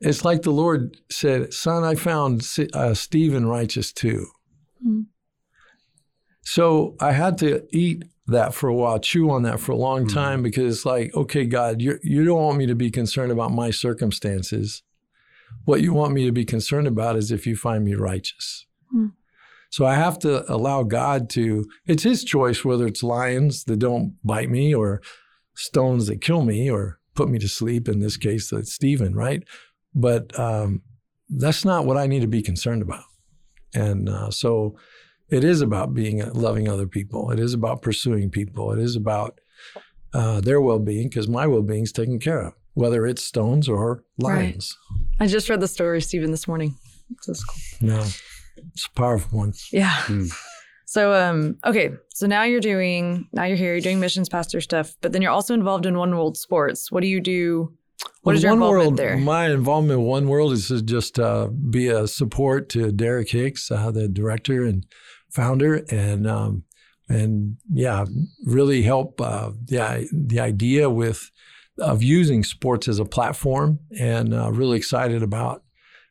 it's 0.00 0.24
like 0.24 0.42
the 0.42 0.50
Lord 0.50 0.96
said, 1.10 1.52
Son, 1.52 1.84
I 1.84 1.94
found 1.94 2.46
uh, 2.74 2.94
Stephen 2.94 3.46
righteous 3.46 3.92
too. 3.92 4.26
Mm. 4.86 5.06
So 6.42 6.96
I 7.00 7.12
had 7.12 7.38
to 7.38 7.66
eat 7.70 8.04
that 8.26 8.54
for 8.54 8.68
a 8.68 8.74
while, 8.74 8.98
chew 8.98 9.30
on 9.30 9.42
that 9.42 9.60
for 9.60 9.72
a 9.72 9.76
long 9.76 10.06
Mm. 10.06 10.14
time 10.14 10.42
because 10.42 10.76
it's 10.76 10.86
like, 10.86 11.14
okay, 11.14 11.44
God, 11.44 11.80
you 11.82 11.98
you 12.02 12.24
don't 12.24 12.42
want 12.42 12.58
me 12.58 12.66
to 12.66 12.74
be 12.74 12.90
concerned 12.90 13.32
about 13.32 13.52
my 13.52 13.70
circumstances. 13.70 14.82
What 15.64 15.80
you 15.82 15.92
want 15.92 16.14
me 16.14 16.24
to 16.26 16.32
be 16.32 16.44
concerned 16.44 16.86
about 16.86 17.16
is 17.16 17.30
if 17.30 17.46
you 17.46 17.56
find 17.56 17.84
me 17.84 17.94
righteous. 17.94 18.66
Mm. 18.94 19.12
So 19.68 19.84
I 19.84 19.94
have 19.94 20.18
to 20.20 20.50
allow 20.52 20.82
God 20.82 21.28
to, 21.30 21.64
it's 21.86 22.02
His 22.02 22.24
choice 22.24 22.64
whether 22.64 22.86
it's 22.86 23.02
lions 23.02 23.64
that 23.64 23.78
don't 23.78 24.16
bite 24.24 24.50
me 24.50 24.74
or 24.74 25.00
stones 25.54 26.06
that 26.06 26.20
kill 26.20 26.42
me 26.42 26.70
or 26.70 26.98
put 27.14 27.28
me 27.28 27.38
to 27.38 27.48
sleep. 27.48 27.88
In 27.88 28.00
this 28.00 28.16
case, 28.16 28.52
it's 28.52 28.72
Stephen, 28.72 29.14
right? 29.14 29.42
But 29.94 30.36
um, 30.38 30.82
that's 31.28 31.64
not 31.64 31.84
what 31.84 31.96
I 31.96 32.06
need 32.06 32.20
to 32.20 32.26
be 32.28 32.42
concerned 32.42 32.82
about. 32.82 33.04
And 33.74 34.08
uh, 34.08 34.30
so 34.30 34.76
it 35.28 35.44
is 35.44 35.60
about 35.60 35.94
being 35.94 36.18
loving 36.32 36.68
other 36.68 36.86
people. 36.86 37.30
It 37.30 37.38
is 37.38 37.54
about 37.54 37.82
pursuing 37.82 38.30
people. 38.30 38.72
It 38.72 38.78
is 38.80 38.96
about 38.96 39.40
uh, 40.12 40.40
their 40.40 40.60
well-being 40.60 41.08
because 41.08 41.28
my 41.28 41.46
well-being 41.46 41.84
is 41.84 41.92
taken 41.92 42.18
care 42.18 42.40
of, 42.40 42.54
whether 42.74 43.06
it's 43.06 43.24
stones 43.24 43.68
or 43.68 44.02
Right. 44.22 44.34
lions. 44.36 44.76
I 45.20 45.26
just 45.26 45.48
read 45.48 45.60
the 45.60 45.68
story 45.68 45.98
of 45.98 46.04
Stephen 46.04 46.30
this 46.32 46.48
morning. 46.48 46.74
So 47.22 47.32
it's 47.32 47.44
cool. 47.44 47.88
No, 47.88 48.00
it's 48.56 48.86
a 48.86 48.90
powerful 48.94 49.38
one. 49.38 49.52
Yeah. 49.72 49.90
Mm. 50.06 50.32
So 50.86 51.12
um 51.14 51.56
okay, 51.64 51.90
so 52.12 52.26
now 52.26 52.42
you're 52.42 52.58
doing 52.58 53.28
now 53.32 53.44
you're 53.44 53.56
here, 53.56 53.74
you're 53.74 53.80
doing 53.80 54.00
missions 54.00 54.28
pastor 54.28 54.60
stuff, 54.60 54.96
but 55.00 55.12
then 55.12 55.22
you're 55.22 55.30
also 55.30 55.54
involved 55.54 55.86
in 55.86 55.96
One 55.96 56.10
World 56.10 56.36
Sports. 56.36 56.90
What 56.90 57.02
do 57.02 57.06
you 57.06 57.20
do? 57.20 57.72
What 58.22 58.32
Well, 58.32 58.36
is 58.36 58.42
your 58.42 58.52
One 58.52 58.58
involvement 58.58 58.86
World, 58.86 58.98
there? 58.98 59.16
My 59.16 59.50
involvement 59.50 60.00
in 60.00 60.06
One 60.06 60.28
World 60.28 60.52
is 60.52 60.68
to 60.68 60.82
just 60.82 61.18
uh, 61.18 61.46
be 61.48 61.88
a 61.88 62.06
support 62.06 62.68
to 62.70 62.92
Derek 62.92 63.30
Hicks, 63.30 63.70
uh, 63.70 63.90
the 63.90 64.08
director 64.08 64.64
and 64.64 64.84
founder, 65.30 65.84
and 65.90 66.26
um, 66.26 66.64
and 67.08 67.56
yeah, 67.72 68.04
really 68.44 68.82
help 68.82 69.20
uh, 69.20 69.50
the 69.64 70.08
the 70.12 70.40
idea 70.40 70.90
with 70.90 71.30
of 71.78 72.02
using 72.02 72.44
sports 72.44 72.88
as 72.88 72.98
a 72.98 73.04
platform, 73.04 73.80
and 73.98 74.34
uh, 74.34 74.50
really 74.52 74.76
excited 74.76 75.22
about 75.22 75.62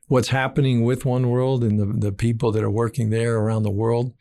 what's 0.07 0.29
happening 0.29 0.83
with 0.83 1.05
One 1.05 1.29
World 1.29 1.63
and 1.63 1.79
the 1.79 2.07
the 2.07 2.11
people 2.11 2.51
that 2.51 2.63
are 2.63 2.71
working 2.71 3.11
there 3.11 3.37
around 3.37 3.63
the 3.63 3.71
world, 3.71 4.13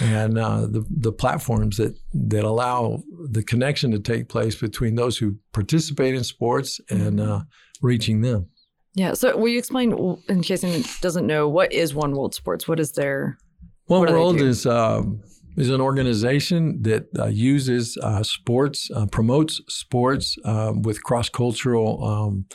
and 0.00 0.38
uh, 0.38 0.66
the 0.66 0.84
the 0.90 1.12
platforms 1.12 1.76
that 1.78 1.96
that 2.12 2.44
allow 2.44 3.02
the 3.30 3.42
connection 3.42 3.90
to 3.92 3.98
take 3.98 4.28
place 4.28 4.54
between 4.54 4.94
those 4.94 5.18
who 5.18 5.36
participate 5.52 6.14
in 6.14 6.24
sports 6.24 6.80
and 6.90 7.20
uh, 7.20 7.40
reaching 7.80 8.20
them. 8.20 8.48
Yeah. 8.94 9.12
So 9.12 9.36
will 9.36 9.48
you 9.48 9.58
explain, 9.58 9.92
in 10.28 10.42
case 10.42 10.64
anyone 10.64 10.84
doesn't 11.02 11.26
know, 11.26 11.48
what 11.48 11.72
is 11.72 11.94
One 11.94 12.12
World 12.12 12.34
Sports? 12.34 12.66
What 12.66 12.80
is 12.80 12.92
their 12.92 13.38
One 13.86 14.00
What 14.00 14.06
do 14.06 14.12
they 14.14 14.18
World 14.18 14.40
is 14.40 14.64
um, 14.66 15.20
is 15.56 15.70
an 15.70 15.80
organization 15.80 16.82
that 16.82 17.06
uh, 17.18 17.26
uses 17.26 17.98
uh, 18.02 18.22
sports, 18.22 18.90
uh, 18.94 19.06
promotes 19.06 19.60
sports 19.68 20.36
um, 20.44 20.82
with 20.82 21.02
cross 21.02 21.28
cultural 21.28 22.04
um, 22.04 22.46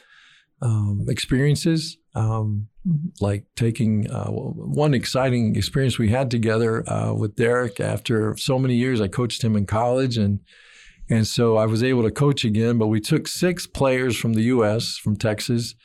um, 0.62 1.06
experiences. 1.10 1.98
Um, 2.16 2.68
like 3.20 3.46
taking 3.56 4.10
uh, 4.10 4.30
one 4.30 4.94
exciting 4.94 5.56
experience 5.56 6.00
we 6.00 6.10
had 6.10 6.32
together 6.32 6.88
uh, 6.90 7.14
with 7.14 7.36
Derek 7.36 7.80
after 7.80 8.36
so 8.38 8.58
many 8.58 8.76
years. 8.76 9.00
I 9.00 9.08
coached 9.08 9.44
him 9.44 9.56
in 9.56 9.66
college, 9.66 10.18
and 10.18 10.40
and 11.10 11.28
so 11.28 11.58
I 11.58 11.66
was 11.66 11.84
able 11.84 12.04
to 12.04 12.12
coach 12.12 12.44
again. 12.44 12.78
But 12.78 12.88
we 12.88 13.00
took 13.00 13.28
six 13.28 13.68
players 13.68 14.18
from 14.18 14.34
the 14.34 14.44
U.S. 14.44 14.98
from 14.98 15.16
Texas 15.16 15.76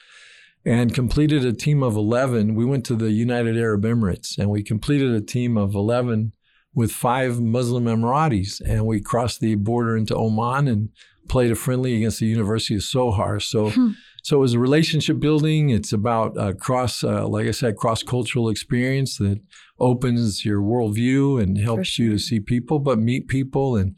and 0.65 0.93
completed 0.93 1.45
a 1.45 1.53
team 1.53 1.83
of 1.83 1.95
11. 1.97 2.55
We 2.55 2.65
went 2.65 2.85
to 2.87 2.97
the 2.97 3.13
United 3.13 3.57
Arab 3.57 3.83
Emirates 3.85 4.37
and 4.37 4.51
we 4.51 4.65
completed 4.65 5.13
a 5.13 5.21
team 5.21 5.57
of 5.57 5.77
11 5.77 6.33
with 6.75 6.91
five 6.91 7.41
Muslim 7.41 7.85
Emiratis. 7.85 8.61
And 8.61 8.85
we 8.85 9.01
crossed 9.01 9.41
the 9.41 9.55
border 9.55 9.97
into 9.97 10.17
Oman 10.17 10.67
and 10.67 10.89
played 11.29 11.53
a 11.53 11.55
friendly 11.55 11.97
against 11.97 12.19
the 12.19 12.27
University 12.27 12.75
of 12.75 12.81
Sohar. 12.81 13.41
So, 13.41 13.71
Hmm. 13.71 13.91
So 14.27 14.39
it 14.39 14.41
was 14.41 14.55
a 14.55 14.59
relationship 14.59 15.21
building. 15.21 15.71
It's 15.71 15.93
about 15.93 16.37
uh, 16.37 16.53
cross, 16.55 17.05
uh, 17.05 17.29
like 17.29 17.47
I 17.47 17.53
said, 17.53 17.77
cross 17.77 18.03
cultural 18.03 18.49
experience 18.49 19.19
that 19.19 19.41
opens 19.79 20.45
your 20.45 20.61
worldview 20.61 21.41
and 21.41 21.57
helps 21.57 21.97
you 21.97 22.11
to 22.11 22.19
see 22.19 22.41
people, 22.41 22.81
but 22.81 22.99
meet 22.99 23.29
people 23.29 23.77
and 23.77 23.97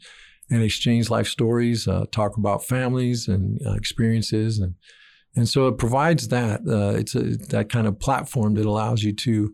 and 0.51 0.61
exchange 0.61 1.09
life 1.09 1.27
stories, 1.27 1.87
uh, 1.87 2.05
talk 2.11 2.37
about 2.37 2.63
families 2.63 3.27
and 3.27 3.59
uh, 3.65 3.73
experiences, 3.73 4.59
and 4.59 4.75
and 5.35 5.49
so 5.49 5.67
it 5.67 5.79
provides 5.79 6.27
that. 6.27 6.61
Uh, 6.61 6.95
it's 6.95 7.15
a, 7.15 7.35
that 7.47 7.69
kind 7.69 7.87
of 7.87 7.99
platform 7.99 8.53
that 8.53 8.67
allows 8.67 9.01
you 9.01 9.13
to 9.13 9.51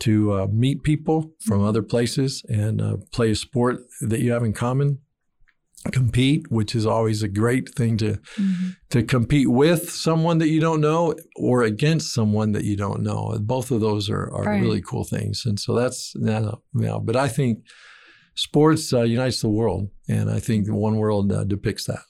to 0.00 0.32
uh, 0.32 0.46
meet 0.50 0.82
people 0.82 1.30
from 1.46 1.62
other 1.62 1.82
places 1.82 2.42
and 2.48 2.82
uh, 2.82 2.96
play 3.12 3.30
a 3.30 3.36
sport 3.36 3.76
that 4.00 4.18
you 4.18 4.32
have 4.32 4.42
in 4.42 4.52
common. 4.52 4.98
Compete, 5.92 6.50
which 6.50 6.74
is 6.74 6.84
always 6.86 7.22
a 7.22 7.28
great 7.28 7.68
thing 7.74 7.96
to 7.98 8.18
to 8.90 9.02
compete 9.02 9.48
with 9.50 9.90
someone 9.90 10.38
that 10.38 10.48
you 10.48 10.60
don't 10.60 10.80
know 10.80 11.14
or 11.36 11.62
against 11.62 12.12
someone 12.14 12.52
that 12.52 12.64
you 12.64 12.76
don't 12.76 13.02
know. 13.02 13.38
Both 13.40 13.70
of 13.70 13.80
those 13.80 14.10
are, 14.10 14.30
are 14.32 14.44
Right. 14.44 14.60
really 14.62 14.82
cool 14.82 15.04
things, 15.04 15.44
and 15.46 15.58
so 15.58 15.74
that's 15.74 16.12
yeah. 16.20 16.52
yeah. 16.74 16.98
But 17.02 17.16
I 17.16 17.28
think 17.28 17.60
sports 18.34 18.92
uh, 18.92 19.02
unites 19.02 19.40
the 19.40 19.48
world, 19.48 19.90
and 20.08 20.30
I 20.30 20.40
think 20.40 20.68
One 20.68 20.96
World 20.96 21.32
uh, 21.32 21.44
depicts 21.44 21.84
that. 21.84 22.00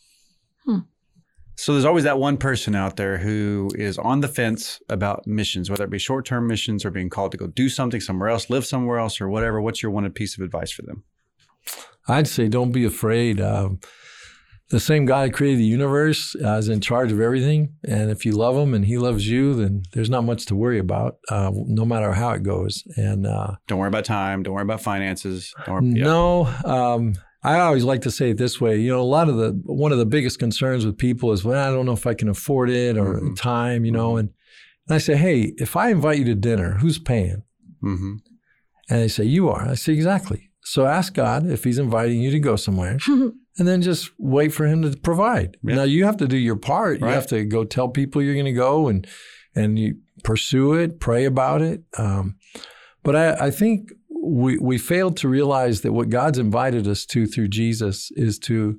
So 1.60 1.72
there's 1.72 1.84
always 1.84 2.04
that 2.04 2.20
one 2.20 2.36
person 2.36 2.76
out 2.76 2.94
there 2.96 3.18
who 3.18 3.68
is 3.74 3.98
on 3.98 4.20
the 4.20 4.28
fence 4.28 4.80
about 4.88 5.26
missions, 5.26 5.68
whether 5.68 5.82
it 5.82 5.90
be 5.90 5.98
short-term 5.98 6.46
missions 6.46 6.84
or 6.84 6.92
being 6.92 7.10
called 7.10 7.32
to 7.32 7.36
go 7.38 7.48
do 7.48 7.68
something 7.68 8.00
somewhere 8.00 8.28
else, 8.28 8.48
live 8.48 8.64
somewhere 8.64 9.00
else, 9.00 9.20
or 9.20 9.28
whatever. 9.28 9.60
What's 9.60 9.82
your 9.82 9.90
one 9.90 10.08
piece 10.12 10.38
of 10.38 10.44
advice 10.44 10.70
for 10.70 10.82
them? 10.82 11.02
I'd 12.08 12.26
say 12.28 12.48
don't 12.48 12.72
be 12.72 12.84
afraid. 12.84 13.40
Um, 13.40 13.80
the 14.70 14.80
same 14.80 15.06
God 15.06 15.28
who 15.30 15.34
created 15.34 15.60
the 15.60 15.64
universe 15.64 16.36
uh, 16.44 16.56
is 16.58 16.68
in 16.68 16.80
charge 16.82 17.10
of 17.10 17.20
everything, 17.20 17.72
and 17.86 18.10
if 18.10 18.26
you 18.26 18.32
love 18.32 18.54
Him 18.56 18.74
and 18.74 18.84
He 18.84 18.98
loves 18.98 19.26
you, 19.28 19.54
then 19.54 19.82
there's 19.94 20.10
not 20.10 20.24
much 20.24 20.44
to 20.46 20.54
worry 20.54 20.78
about, 20.78 21.16
uh, 21.30 21.50
no 21.54 21.86
matter 21.86 22.12
how 22.12 22.30
it 22.32 22.42
goes. 22.42 22.82
And 22.96 23.26
uh, 23.26 23.52
Don't 23.66 23.78
worry 23.78 23.88
about 23.88 24.04
time. 24.04 24.42
Don't 24.42 24.52
worry 24.54 24.62
about 24.62 24.82
finances. 24.82 25.54
Worry, 25.66 25.86
yeah. 25.86 26.04
no, 26.04 26.44
um, 26.66 27.14
I 27.42 27.60
always 27.60 27.84
like 27.84 28.02
to 28.02 28.10
say 28.10 28.30
it 28.30 28.36
this 28.36 28.60
way. 28.60 28.78
You 28.78 28.90
know, 28.90 29.00
a 29.00 29.02
lot 29.02 29.28
of 29.30 29.36
the 29.36 29.52
one 29.64 29.90
of 29.92 29.96
the 29.98 30.04
biggest 30.06 30.38
concerns 30.38 30.84
with 30.84 30.98
people 30.98 31.32
is, 31.32 31.44
well, 31.44 31.66
I 31.66 31.74
don't 31.74 31.86
know 31.86 31.92
if 31.92 32.06
I 32.06 32.12
can 32.14 32.28
afford 32.28 32.68
it 32.68 32.98
or 32.98 33.20
Mhm. 33.20 33.36
time. 33.40 33.84
You 33.86 33.92
know, 33.92 34.16
and, 34.18 34.28
and 34.86 34.94
I 34.94 34.98
say, 34.98 35.16
hey, 35.16 35.54
if 35.56 35.76
I 35.76 35.88
invite 35.90 36.18
you 36.18 36.24
to 36.26 36.34
dinner, 36.34 36.74
who's 36.80 36.98
paying? 36.98 37.42
hmm 37.80 38.16
And 38.90 39.00
they 39.02 39.08
say, 39.08 39.24
you 39.24 39.48
are. 39.48 39.66
I 39.68 39.74
say, 39.76 39.92
exactly. 39.94 40.47
So 40.68 40.86
ask 40.86 41.14
God 41.14 41.46
if 41.46 41.64
He's 41.64 41.78
inviting 41.78 42.20
you 42.20 42.30
to 42.30 42.40
go 42.40 42.56
somewhere. 42.56 42.98
and 43.58 43.66
then 43.66 43.82
just 43.82 44.10
wait 44.18 44.52
for 44.52 44.66
him 44.66 44.82
to 44.82 44.96
provide. 44.96 45.56
Yeah. 45.62 45.76
Now 45.76 45.82
you 45.82 46.04
have 46.04 46.16
to 46.18 46.28
do 46.28 46.36
your 46.36 46.56
part. 46.56 47.00
You 47.00 47.06
have 47.06 47.26
to 47.28 47.44
go 47.44 47.64
tell 47.64 47.88
people 47.88 48.22
you're 48.22 48.34
going 48.34 48.44
to 48.46 48.52
go 48.52 48.88
and 48.88 49.06
and 49.54 49.78
you 49.78 49.96
pursue 50.22 50.74
it, 50.74 51.00
pray 51.00 51.24
about 51.24 51.60
it. 51.62 51.82
Um, 51.96 52.36
but 53.02 53.16
I, 53.16 53.46
I 53.46 53.50
think 53.50 53.90
we 54.08 54.58
we 54.58 54.78
failed 54.78 55.16
to 55.18 55.28
realize 55.28 55.80
that 55.80 55.92
what 55.92 56.10
God's 56.10 56.38
invited 56.38 56.86
us 56.86 57.04
to 57.06 57.26
through 57.26 57.48
Jesus 57.48 58.10
is 58.12 58.38
to 58.40 58.78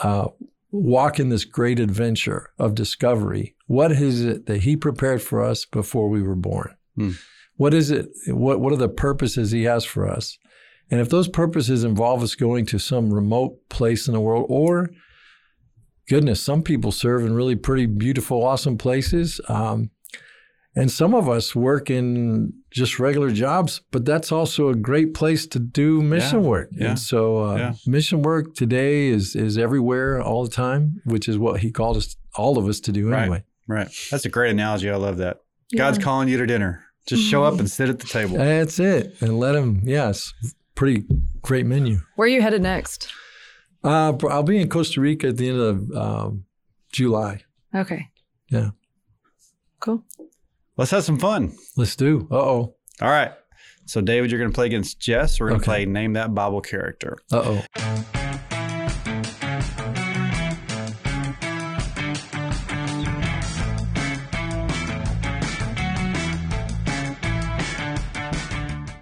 uh, 0.00 0.28
walk 0.70 1.18
in 1.18 1.28
this 1.28 1.44
great 1.44 1.80
adventure 1.80 2.50
of 2.58 2.74
discovery. 2.74 3.56
What 3.66 3.92
is 3.92 4.24
it 4.24 4.46
that 4.46 4.62
He 4.62 4.76
prepared 4.76 5.22
for 5.22 5.42
us 5.42 5.64
before 5.64 6.08
we 6.08 6.22
were 6.22 6.36
born? 6.36 6.76
Hmm. 6.96 7.10
What 7.56 7.74
is 7.74 7.90
it? 7.90 8.08
What 8.28 8.60
what 8.60 8.72
are 8.72 8.76
the 8.76 8.88
purposes 8.88 9.50
He 9.50 9.64
has 9.64 9.84
for 9.84 10.08
us? 10.08 10.38
And 10.90 11.00
if 11.00 11.08
those 11.08 11.28
purposes 11.28 11.82
involve 11.84 12.22
us 12.22 12.34
going 12.34 12.66
to 12.66 12.78
some 12.78 13.12
remote 13.12 13.68
place 13.68 14.06
in 14.06 14.14
the 14.14 14.20
world, 14.20 14.46
or 14.48 14.90
goodness, 16.08 16.40
some 16.42 16.62
people 16.62 16.92
serve 16.92 17.24
in 17.24 17.34
really 17.34 17.56
pretty 17.56 17.86
beautiful, 17.86 18.44
awesome 18.44 18.76
places. 18.78 19.40
Um, 19.48 19.90
and 20.76 20.90
some 20.90 21.14
of 21.14 21.28
us 21.28 21.54
work 21.54 21.88
in 21.88 22.52
just 22.72 22.98
regular 22.98 23.30
jobs, 23.30 23.80
but 23.92 24.04
that's 24.04 24.32
also 24.32 24.68
a 24.70 24.74
great 24.74 25.14
place 25.14 25.46
to 25.48 25.60
do 25.60 26.02
mission 26.02 26.42
Yeah, 26.42 26.48
work. 26.48 26.68
yeah, 26.72 26.88
And 26.90 26.98
so, 26.98 27.38
uh, 27.44 27.56
yeah. 27.56 27.72
mission 27.86 28.22
work 28.22 28.54
today 28.56 29.06
is 29.06 29.36
is 29.36 29.56
everywhere, 29.56 30.20
all 30.20 30.42
the 30.44 30.50
time, 30.50 31.00
which 31.04 31.28
is 31.28 31.38
what 31.38 31.60
He 31.60 31.70
called 31.70 31.96
us, 31.96 32.16
all 32.34 32.58
of 32.58 32.66
us, 32.66 32.80
to 32.80 32.92
do 32.92 33.08
Right. 33.08 33.22
anyway. 33.22 33.44
Right. 33.68 33.86
right. 33.86 34.08
That's 34.10 34.24
a 34.24 34.28
great 34.28 34.50
analogy. 34.50 34.90
I 34.90 34.96
love 34.96 35.18
that. 35.18 35.38
God's 35.76 35.98
calling 35.98 36.28
you 36.28 36.36
to 36.38 36.46
dinner. 36.46 36.82
Just 37.06 37.22
show 37.22 37.44
up 37.44 37.58
and 37.60 37.70
sit 37.70 37.88
at 37.88 37.98
the 38.00 38.06
table. 38.06 38.36
That's 38.36 38.78
it, 38.80 39.14
and 39.20 39.38
let 39.38 39.54
Him. 39.54 39.82
Yes, 39.84 40.32
pretty 40.74 41.04
great 41.42 41.66
menu. 41.66 42.00
Where 42.16 42.26
are 42.26 42.28
you 42.30 42.42
headed 42.42 42.62
next? 42.62 43.12
Uh, 43.82 44.12
I'll 44.30 44.42
be 44.42 44.58
in 44.60 44.68
Costa 44.68 45.00
Rica 45.00 45.28
at 45.28 45.36
the 45.36 45.48
end 45.48 45.60
of 45.60 45.90
um, 45.96 46.44
July. 46.92 47.42
Okay. 47.74 48.08
Yeah. 48.50 48.70
Cool. 49.80 50.02
Let's 50.76 50.90
have 50.90 51.04
some 51.04 51.18
fun. 51.18 51.54
Let's 51.76 51.94
do. 51.96 52.26
Uh 52.30 52.36
oh. 52.36 52.74
All 53.02 53.08
right. 53.10 53.32
So, 53.86 54.00
David, 54.00 54.30
you're 54.30 54.40
going 54.40 54.50
to 54.50 54.54
play 54.54 54.66
against 54.66 54.98
Jess. 54.98 55.38
We're 55.38 55.48
going 55.50 55.60
to 55.60 55.70
Okay. 55.70 55.84
play 55.84 55.86
Name 55.92 56.14
That 56.14 56.34
Bible 56.34 56.62
Character. 56.62 57.18
Uh 57.30 57.60
oh. 57.60 58.74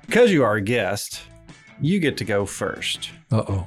Because 0.07 0.31
you 0.31 0.45
are 0.45 0.57
a 0.57 0.61
guest, 0.61 1.23
you 1.83 1.99
get 1.99 2.17
to 2.19 2.25
go 2.25 2.47
first. 2.47 3.11
Uh 3.31 3.43
oh. 3.49 3.67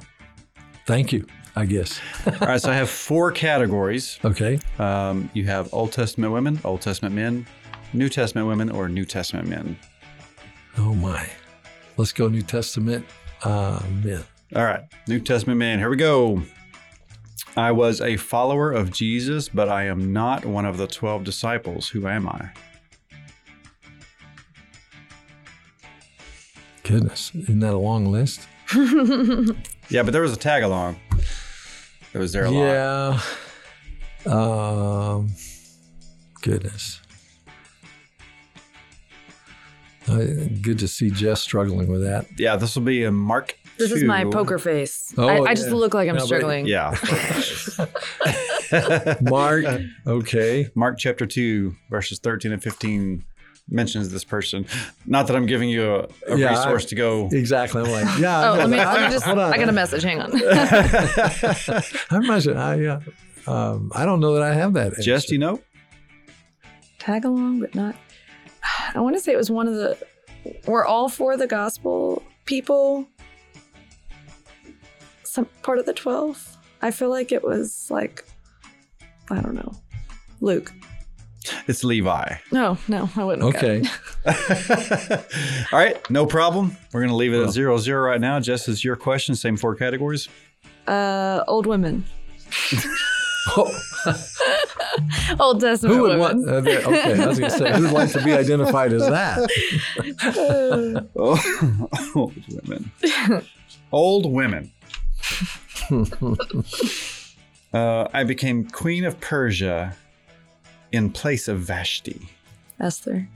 Thank 0.86 1.12
you. 1.12 1.26
I 1.54 1.64
guess. 1.64 2.00
All 2.26 2.48
right. 2.48 2.60
So, 2.60 2.70
I 2.70 2.74
have 2.74 2.90
four 2.90 3.32
categories. 3.32 4.18
Okay. 4.24 4.58
Um, 4.78 5.30
you 5.32 5.44
have 5.44 5.72
Old 5.72 5.92
Testament 5.92 6.32
women, 6.32 6.60
Old 6.64 6.82
Testament 6.82 7.14
men, 7.14 7.46
New 7.92 8.08
Testament 8.08 8.46
women, 8.46 8.70
or 8.70 8.88
New 8.88 9.04
Testament 9.04 9.48
men. 9.48 9.78
Oh 10.78 10.94
my. 10.94 11.28
Let's 11.96 12.12
go 12.12 12.28
New 12.28 12.42
Testament. 12.42 13.06
Uh, 13.42 13.80
men. 14.02 14.22
All 14.54 14.64
right. 14.64 14.82
New 15.08 15.20
Testament 15.20 15.58
man. 15.58 15.78
Here 15.78 15.88
we 15.88 15.96
go. 15.96 16.42
I 17.56 17.72
was 17.72 18.02
a 18.02 18.18
follower 18.18 18.70
of 18.70 18.92
Jesus, 18.92 19.48
but 19.48 19.70
I 19.70 19.84
am 19.84 20.12
not 20.12 20.44
one 20.44 20.66
of 20.66 20.76
the 20.76 20.86
12 20.86 21.24
disciples. 21.24 21.88
Who 21.88 22.06
am 22.06 22.28
I? 22.28 22.50
Goodness, 26.86 27.32
isn't 27.34 27.60
that 27.60 27.74
a 27.74 27.78
long 27.78 28.06
list? 28.06 28.46
Yeah, 29.88 30.02
but 30.02 30.10
there 30.12 30.22
was 30.22 30.32
a 30.32 30.36
tag 30.36 30.64
along. 30.64 30.96
It 32.12 32.18
was 32.18 32.32
there 32.32 32.46
a 32.46 32.50
lot. 32.50 33.22
yeah. 34.26 34.32
Um. 34.32 35.28
Goodness. 36.42 37.00
Uh, 40.08 40.24
good 40.60 40.80
to 40.80 40.88
see 40.88 41.10
Jess 41.10 41.40
struggling 41.40 41.86
with 41.86 42.02
that. 42.02 42.26
Yeah, 42.36 42.56
this 42.56 42.74
will 42.74 42.82
be 42.82 43.04
a 43.04 43.12
Mark. 43.12 43.56
This 43.78 43.92
is 43.92 44.02
my 44.02 44.24
poker 44.24 44.58
face. 44.58 45.14
Oh, 45.16 45.28
I, 45.28 45.50
I 45.50 45.54
just 45.54 45.68
yeah. 45.68 45.74
look 45.74 45.94
like 45.94 46.08
I'm 46.08 46.16
No, 46.16 46.22
but- 46.22 46.26
struggling. 46.26 46.66
Yeah. 46.66 46.96
Mark. 49.22 49.64
Okay. 50.04 50.68
Mark 50.74 50.98
chapter 50.98 51.26
2, 51.26 51.76
verses 51.90 52.18
13 52.18 52.50
and 52.52 52.62
15. 52.62 53.24
Mentions 53.68 54.10
this 54.10 54.24
person. 54.24 54.66
Not 55.06 55.26
that 55.26 55.36
I'm 55.36 55.46
giving 55.46 55.68
you 55.68 55.94
a, 55.94 56.08
a 56.28 56.36
Yeah, 56.38 56.50
resource 56.50 56.84
I- 56.84 56.88
to 56.88 56.94
go. 56.94 57.28
Exactly. 57.32 57.82
I'm 57.82 57.90
like, 57.90 58.18
yeah. 58.18 58.50
Oh, 58.50 58.54
I 58.54 58.58
let 58.58 58.70
me, 58.70 58.76
know. 58.76 58.84
let 58.84 59.02
me 59.02 59.10
just. 59.10 59.24
Hold 59.24 59.38
on. 59.38 59.52
I 59.52 59.58
got 59.58 59.68
a 59.68 59.72
message. 59.72 60.02
Hang 60.02 60.20
on. 60.20 60.30
I 60.34 61.82
imagine. 62.12 62.56
I 62.56 62.84
uh, 62.86 63.00
um, 63.46 63.92
I 63.94 64.04
don't 64.04 64.20
know 64.20 64.34
that 64.34 64.42
I 64.42 64.54
have 64.54 64.72
that. 64.74 64.94
Jess, 65.00 65.08
answer. 65.24 65.28
do 65.28 65.34
you 65.34 65.38
know? 65.38 65.60
Tag 66.98 67.24
along, 67.24 67.60
but 67.60 67.74
not. 67.74 67.94
I 68.94 69.00
want 69.00 69.14
to 69.16 69.20
say 69.20 69.32
it 69.32 69.36
was 69.36 69.50
one 69.50 69.68
of 69.68 69.74
the. 69.74 69.98
We're 70.66 70.84
all 70.84 71.08
for 71.08 71.36
the 71.36 71.46
gospel 71.46 72.22
people. 72.44 73.06
Some 75.24 75.46
part 75.62 75.78
of 75.78 75.86
the 75.86 75.92
twelve. 75.92 76.56
I 76.82 76.90
feel 76.90 77.08
like 77.10 77.32
it 77.32 77.42
was 77.42 77.88
like, 77.90 78.24
I 79.30 79.40
don't 79.40 79.54
know, 79.54 79.72
Luke. 80.40 80.72
It's 81.66 81.84
Levi. 81.84 82.34
No, 82.52 82.78
no, 82.88 83.08
I 83.16 83.24
wouldn't. 83.24 83.54
Okay. 83.56 83.82
All 85.72 85.78
right, 85.78 85.98
no 86.10 86.26
problem. 86.26 86.76
We're 86.92 87.00
going 87.00 87.10
to 87.10 87.16
leave 87.16 87.32
it 87.34 87.42
at 87.42 87.50
zero 87.50 87.78
zero 87.78 88.02
right 88.08 88.20
now. 88.20 88.40
Jess, 88.40 88.68
is 88.68 88.82
your 88.84 88.96
question 88.96 89.34
same 89.34 89.56
four 89.56 89.74
categories? 89.74 90.28
Uh, 90.86 91.42
old 91.48 91.66
women. 91.66 92.04
Oh, 93.56 93.70
Old 95.38 95.60
Testament 95.60 95.94
who 95.94 96.02
would 96.02 96.18
women. 96.18 96.44
want? 96.44 96.48
Uh, 96.48 96.60
there- 96.62 96.80
okay, 96.80 97.22
I 97.22 97.26
was 97.28 97.38
going 97.38 97.52
to 97.52 97.56
say, 97.56 97.72
who'd 97.78 97.92
like 97.92 98.10
to 98.10 98.24
be 98.24 98.32
identified 98.32 98.92
as 98.92 99.02
that? 99.02 99.48
Oh, 101.14 101.40
old 102.16 102.34
women. 102.64 102.90
old 103.92 104.26
women. 104.32 104.72
Uh, 107.72 108.08
I 108.12 108.24
became 108.24 108.64
queen 108.68 109.04
of 109.04 109.20
Persia 109.20 109.94
in 110.92 111.10
place 111.10 111.48
of 111.48 111.60
Vashti. 111.60 112.28
Esther. 112.80 113.28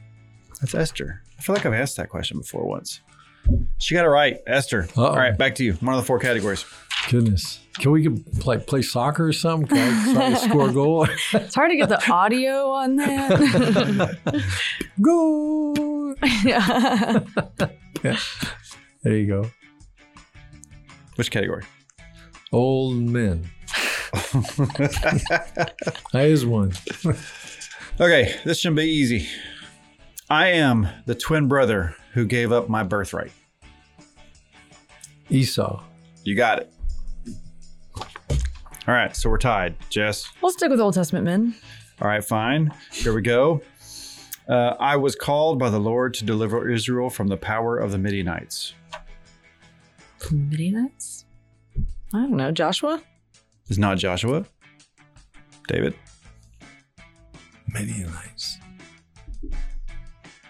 That's 0.60 0.74
Esther. 0.74 1.22
I 1.38 1.42
feel 1.42 1.54
like 1.54 1.64
I've 1.66 1.72
asked 1.72 1.96
that 1.96 2.08
question 2.10 2.38
before 2.38 2.66
once. 2.66 3.00
She 3.78 3.94
got 3.94 4.04
it 4.04 4.08
right, 4.08 4.38
Esther. 4.46 4.82
Uh-oh. 4.96 5.04
All 5.06 5.16
right, 5.16 5.36
back 5.36 5.54
to 5.56 5.64
you. 5.64 5.72
One 5.74 5.94
of 5.94 6.00
the 6.02 6.06
four 6.06 6.18
categories. 6.18 6.64
Goodness, 7.08 7.60
can 7.78 7.90
we 7.92 8.02
get- 8.02 8.38
play 8.40 8.58
play 8.58 8.82
soccer 8.82 9.26
or 9.28 9.32
something? 9.32 9.68
Can 9.68 9.78
I, 9.78 10.12
so 10.14 10.20
I 10.20 10.38
can 10.38 10.50
score 10.50 10.68
a 10.68 10.72
goal? 10.72 11.06
It's 11.32 11.54
hard 11.54 11.70
to 11.70 11.76
get 11.76 11.88
the 11.88 12.12
audio 12.12 12.70
on 12.70 12.96
that. 12.96 14.18
goal. 15.00 16.14
yeah. 16.44 17.20
There 19.02 19.16
you 19.16 19.26
go. 19.26 19.50
Which 21.16 21.30
category? 21.30 21.64
Old 22.52 22.96
men. 22.96 23.50
That 26.12 26.26
is 26.26 26.44
one. 26.44 26.72
Okay, 28.00 28.34
this 28.44 28.60
should 28.60 28.74
be 28.74 28.84
easy. 28.84 29.28
I 30.28 30.48
am 30.48 30.88
the 31.06 31.14
twin 31.14 31.48
brother 31.48 31.94
who 32.14 32.24
gave 32.24 32.52
up 32.52 32.68
my 32.68 32.82
birthright. 32.82 33.32
Esau. 35.28 35.82
You 36.24 36.34
got 36.34 36.60
it. 36.60 36.72
All 38.88 38.94
right, 38.94 39.14
so 39.14 39.30
we're 39.30 39.38
tied. 39.38 39.76
Jess. 39.90 40.28
We'll 40.40 40.52
stick 40.52 40.70
with 40.70 40.80
Old 40.80 40.94
Testament 40.94 41.24
men. 41.24 41.54
All 42.00 42.08
right, 42.08 42.24
fine. 42.24 42.72
Here 42.90 43.14
we 43.14 43.22
go. 43.22 43.62
Uh, 44.48 44.74
I 44.80 44.96
was 44.96 45.14
called 45.14 45.58
by 45.58 45.70
the 45.70 45.78
Lord 45.78 46.14
to 46.14 46.24
deliver 46.24 46.68
Israel 46.68 47.10
from 47.10 47.28
the 47.28 47.36
power 47.36 47.78
of 47.78 47.92
the 47.92 47.98
Midianites. 47.98 48.74
Midianites? 50.32 51.24
I 52.12 52.18
don't 52.18 52.36
know. 52.36 52.50
Joshua? 52.50 53.02
Is 53.70 53.78
not 53.78 53.98
Joshua? 53.98 54.44
David? 55.68 55.94
Many 57.72 57.86
Midianites. 57.92 58.58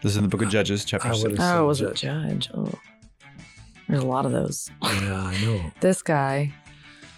This 0.03 0.13
is 0.13 0.17
in 0.17 0.23
the 0.23 0.29
book 0.31 0.41
of 0.43 0.49
Judges, 0.49 0.85
chapter 0.87 1.09
I 1.09 1.13
6. 1.13 1.23
would've- 1.25 1.39
Oh, 1.41 1.45
So 1.45 1.67
was 1.67 1.81
it 1.83 1.95
judge. 1.97 2.49
Judge? 2.49 2.51
Oh. 2.55 2.73
There's 3.89 4.03
a 4.03 4.07
lot 4.07 4.25
of 4.25 4.33
those. 4.33 4.71
Yeah, 4.83 5.23
I 5.27 5.39
know. 5.45 5.71
This 5.81 6.01
guy 6.03 6.53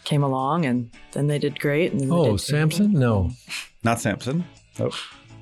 came 0.04 0.24
along 0.24 0.64
and 0.66 0.90
then 1.12 1.28
they 1.28 1.38
did 1.38 1.60
great. 1.60 1.92
And 1.92 2.00
then 2.00 2.08
they 2.08 2.14
Oh, 2.14 2.32
did 2.32 2.40
Samson? 2.40 2.92
No. 2.92 3.30
Not 3.84 4.00
Samson. 4.00 4.44
Oh. 4.80 4.90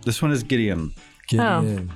This 0.04 0.20
one 0.20 0.30
is 0.32 0.42
Gideon. 0.42 0.92
Get 1.28 1.40
Oh. 1.40 1.60
in. 1.60 1.90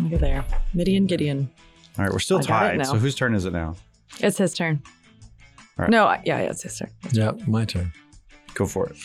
Look 0.00 0.12
at 0.14 0.20
there. 0.20 0.44
Midian 0.72 1.06
Gideon. 1.06 1.48
All 1.96 2.04
right, 2.04 2.12
we're 2.12 2.18
still 2.18 2.38
I 2.38 2.42
got 2.42 2.64
it 2.64 2.68
tied. 2.70 2.78
now. 2.78 2.84
So 2.84 2.96
whose 2.96 3.14
turn 3.14 3.34
is 3.34 3.44
it 3.44 3.52
now? 3.52 3.76
It's 4.18 4.38
his 4.38 4.54
turn. 4.54 4.82
All 5.78 5.82
right. 5.84 5.90
No, 5.90 6.06
I- 6.06 6.22
yeah, 6.24 6.38
yeah, 6.40 6.50
it's 6.50 6.62
his 6.62 6.78
turn. 6.78 6.90
Yeah, 7.12 7.32
my 7.46 7.64
turn. 7.64 7.92
Go 8.54 8.66
for 8.66 8.86
it. 8.88 8.96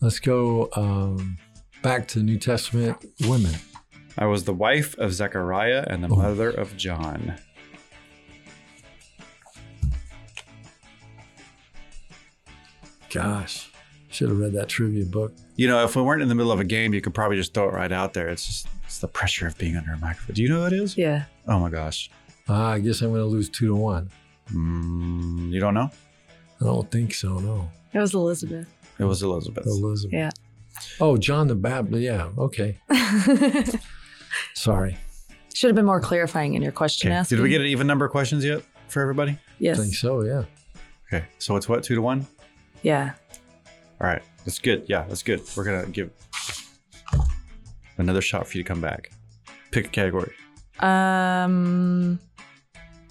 Let's 0.00 0.18
go 0.18 0.68
um, 0.76 1.38
back 1.82 2.08
to 2.08 2.20
New 2.20 2.38
Testament 2.38 3.04
women. 3.26 3.54
I 4.18 4.26
was 4.26 4.44
the 4.44 4.54
wife 4.54 4.96
of 4.98 5.12
Zechariah 5.12 5.84
and 5.88 6.02
the 6.02 6.08
Oh. 6.08 6.16
mother 6.16 6.50
of 6.50 6.76
John. 6.76 7.34
Gosh, 13.12 13.70
should 14.10 14.28
have 14.28 14.38
read 14.38 14.52
that 14.54 14.68
trivia 14.68 15.04
book. 15.04 15.32
You 15.56 15.68
know, 15.68 15.84
if 15.84 15.96
we 15.96 16.02
weren't 16.02 16.22
in 16.22 16.28
the 16.28 16.34
middle 16.34 16.52
of 16.52 16.60
a 16.60 16.64
game, 16.64 16.92
you 16.92 17.00
could 17.00 17.14
probably 17.14 17.36
just 17.36 17.54
throw 17.54 17.68
it 17.68 17.72
right 17.72 17.92
out 17.92 18.12
there. 18.14 18.28
It's 18.28 18.46
just 18.46 18.68
it's 18.84 18.98
the 18.98 19.08
pressure 19.08 19.46
of 19.46 19.56
being 19.58 19.76
under 19.76 19.92
a 19.92 19.98
microphone. 19.98 20.34
Do 20.34 20.42
you 20.42 20.48
know 20.48 20.60
who 20.60 20.66
it 20.66 20.72
is? 20.72 20.96
Yeah. 20.96 21.24
Oh 21.46 21.58
my 21.58 21.70
gosh. 21.70 22.10
Ah, 22.48 22.72
I 22.72 22.78
guess 22.78 23.00
I'm 23.00 23.10
going 23.10 23.20
to 23.20 23.26
lose 23.26 23.48
two 23.48 23.66
to 23.68 23.74
one. 23.74 24.10
Mm, 24.52 25.50
you 25.50 25.58
don't 25.60 25.74
know? 25.74 25.90
I 26.60 26.64
don't 26.64 26.90
think 26.90 27.14
so. 27.14 27.38
No, 27.38 27.68
It 27.92 27.98
was 27.98 28.14
Elizabeth. 28.14 28.66
It 28.98 29.04
was 29.04 29.22
Elizabeth. 29.22 29.66
Elizabeth. 29.66 30.12
Yeah. 30.12 30.30
Oh, 31.00 31.16
John 31.16 31.48
the 31.48 31.54
Baptist. 31.54 32.00
Yeah. 32.00 32.30
Okay. 32.38 32.78
Sorry. 34.54 34.96
Should 35.54 35.68
have 35.68 35.76
been 35.76 35.86
more 35.86 36.00
clarifying 36.00 36.54
in 36.54 36.62
your 36.62 36.72
question 36.72 37.10
Okay. 37.10 37.16
asking. 37.16 37.36
Did 37.38 37.42
we 37.42 37.48
get 37.50 37.60
an 37.60 37.66
even 37.68 37.86
number 37.86 38.04
of 38.04 38.10
questions 38.10 38.44
yet 38.44 38.62
for 38.88 39.00
everybody? 39.00 39.38
Yes. 39.58 39.78
I 39.78 39.82
think 39.82 39.94
so. 39.94 40.22
Yeah. 40.22 40.44
Okay. 41.08 41.26
So 41.38 41.56
it's 41.56 41.68
what, 41.68 41.82
two 41.82 41.94
to 41.94 42.02
one? 42.02 42.26
Yeah. 42.82 43.12
All 44.00 44.06
right. 44.06 44.22
That's 44.44 44.58
good. 44.58 44.84
Yeah, 44.88 45.04
that's 45.08 45.22
good. 45.22 45.40
We're 45.56 45.64
going 45.64 45.84
to 45.86 45.90
give 45.90 46.10
another 47.98 48.20
shot 48.20 48.46
for 48.46 48.56
you 48.58 48.64
to 48.64 48.68
come 48.68 48.80
back. 48.80 49.10
Pick 49.70 49.86
a 49.86 49.88
category. 49.90 50.32
Um. 50.80 52.18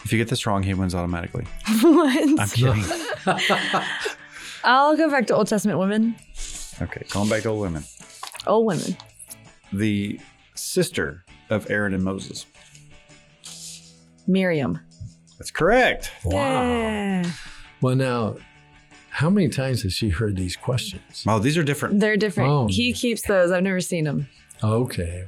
If 0.03 0.11
you 0.13 0.19
get 0.19 0.27
this 0.27 0.45
wrong, 0.45 0.61
he 0.61 0.75
wins 0.75 0.93
automatically. 0.93 1.45
what? 1.81 2.39
I'm 2.39 2.47
kidding. 2.49 2.83
I'll 4.63 4.97
go 4.97 5.09
back 5.09 5.27
to 5.27 5.35
Old 5.35 5.47
Testament 5.47 5.79
women. 5.79 6.15
okay. 6.81 7.03
Going 7.09 7.29
back 7.29 7.43
to 7.43 7.49
old 7.49 7.61
women. 7.61 7.83
Old 8.47 8.65
women. 8.65 8.95
The 9.73 10.19
sister 10.55 11.23
of 11.49 11.69
Aaron 11.69 11.93
and 11.93 12.03
Moses. 12.03 12.45
Miriam. 14.27 14.79
That's 15.37 15.51
correct. 15.51 16.11
Wow. 16.23 16.33
Yeah. 16.33 17.31
Well, 17.81 17.95
now, 17.95 18.35
how 19.09 19.29
many 19.29 19.49
times 19.49 19.83
has 19.83 19.93
she 19.93 20.09
heard 20.09 20.35
these 20.35 20.55
questions? 20.55 21.23
Wow, 21.25 21.39
these 21.39 21.57
are 21.57 21.63
different. 21.63 21.99
They're 21.99 22.17
different. 22.17 22.49
Oh. 22.49 22.67
He 22.67 22.93
keeps 22.93 23.21
those. 23.23 23.51
I've 23.51 23.63
never 23.63 23.81
seen 23.81 24.03
them. 24.05 24.27
Okay. 24.63 25.27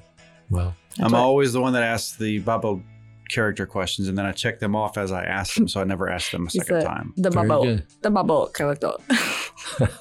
Well, 0.49 0.75
I'm 0.99 1.13
always 1.13 1.53
the 1.53 1.61
one 1.61 1.73
that 1.73 1.83
asks 1.83 2.15
the 2.15 2.39
Babo 2.39 2.81
character 3.29 3.65
questions, 3.65 4.07
and 4.07 4.17
then 4.17 4.25
I 4.25 4.31
check 4.31 4.59
them 4.59 4.75
off 4.75 4.97
as 4.97 5.11
I 5.11 5.23
ask 5.23 5.55
them, 5.55 5.67
so 5.67 5.81
I 5.81 5.83
never 5.83 6.09
ask 6.09 6.31
them 6.31 6.47
a 6.47 6.49
second 6.51 6.81
said, 6.81 6.85
time. 6.87 7.13
The 7.17 7.29
Very 7.29 7.47
bubble. 7.47 7.63
good. 7.63 7.85
The 8.01 8.11
bubble 8.11 8.47
character. 8.47 8.91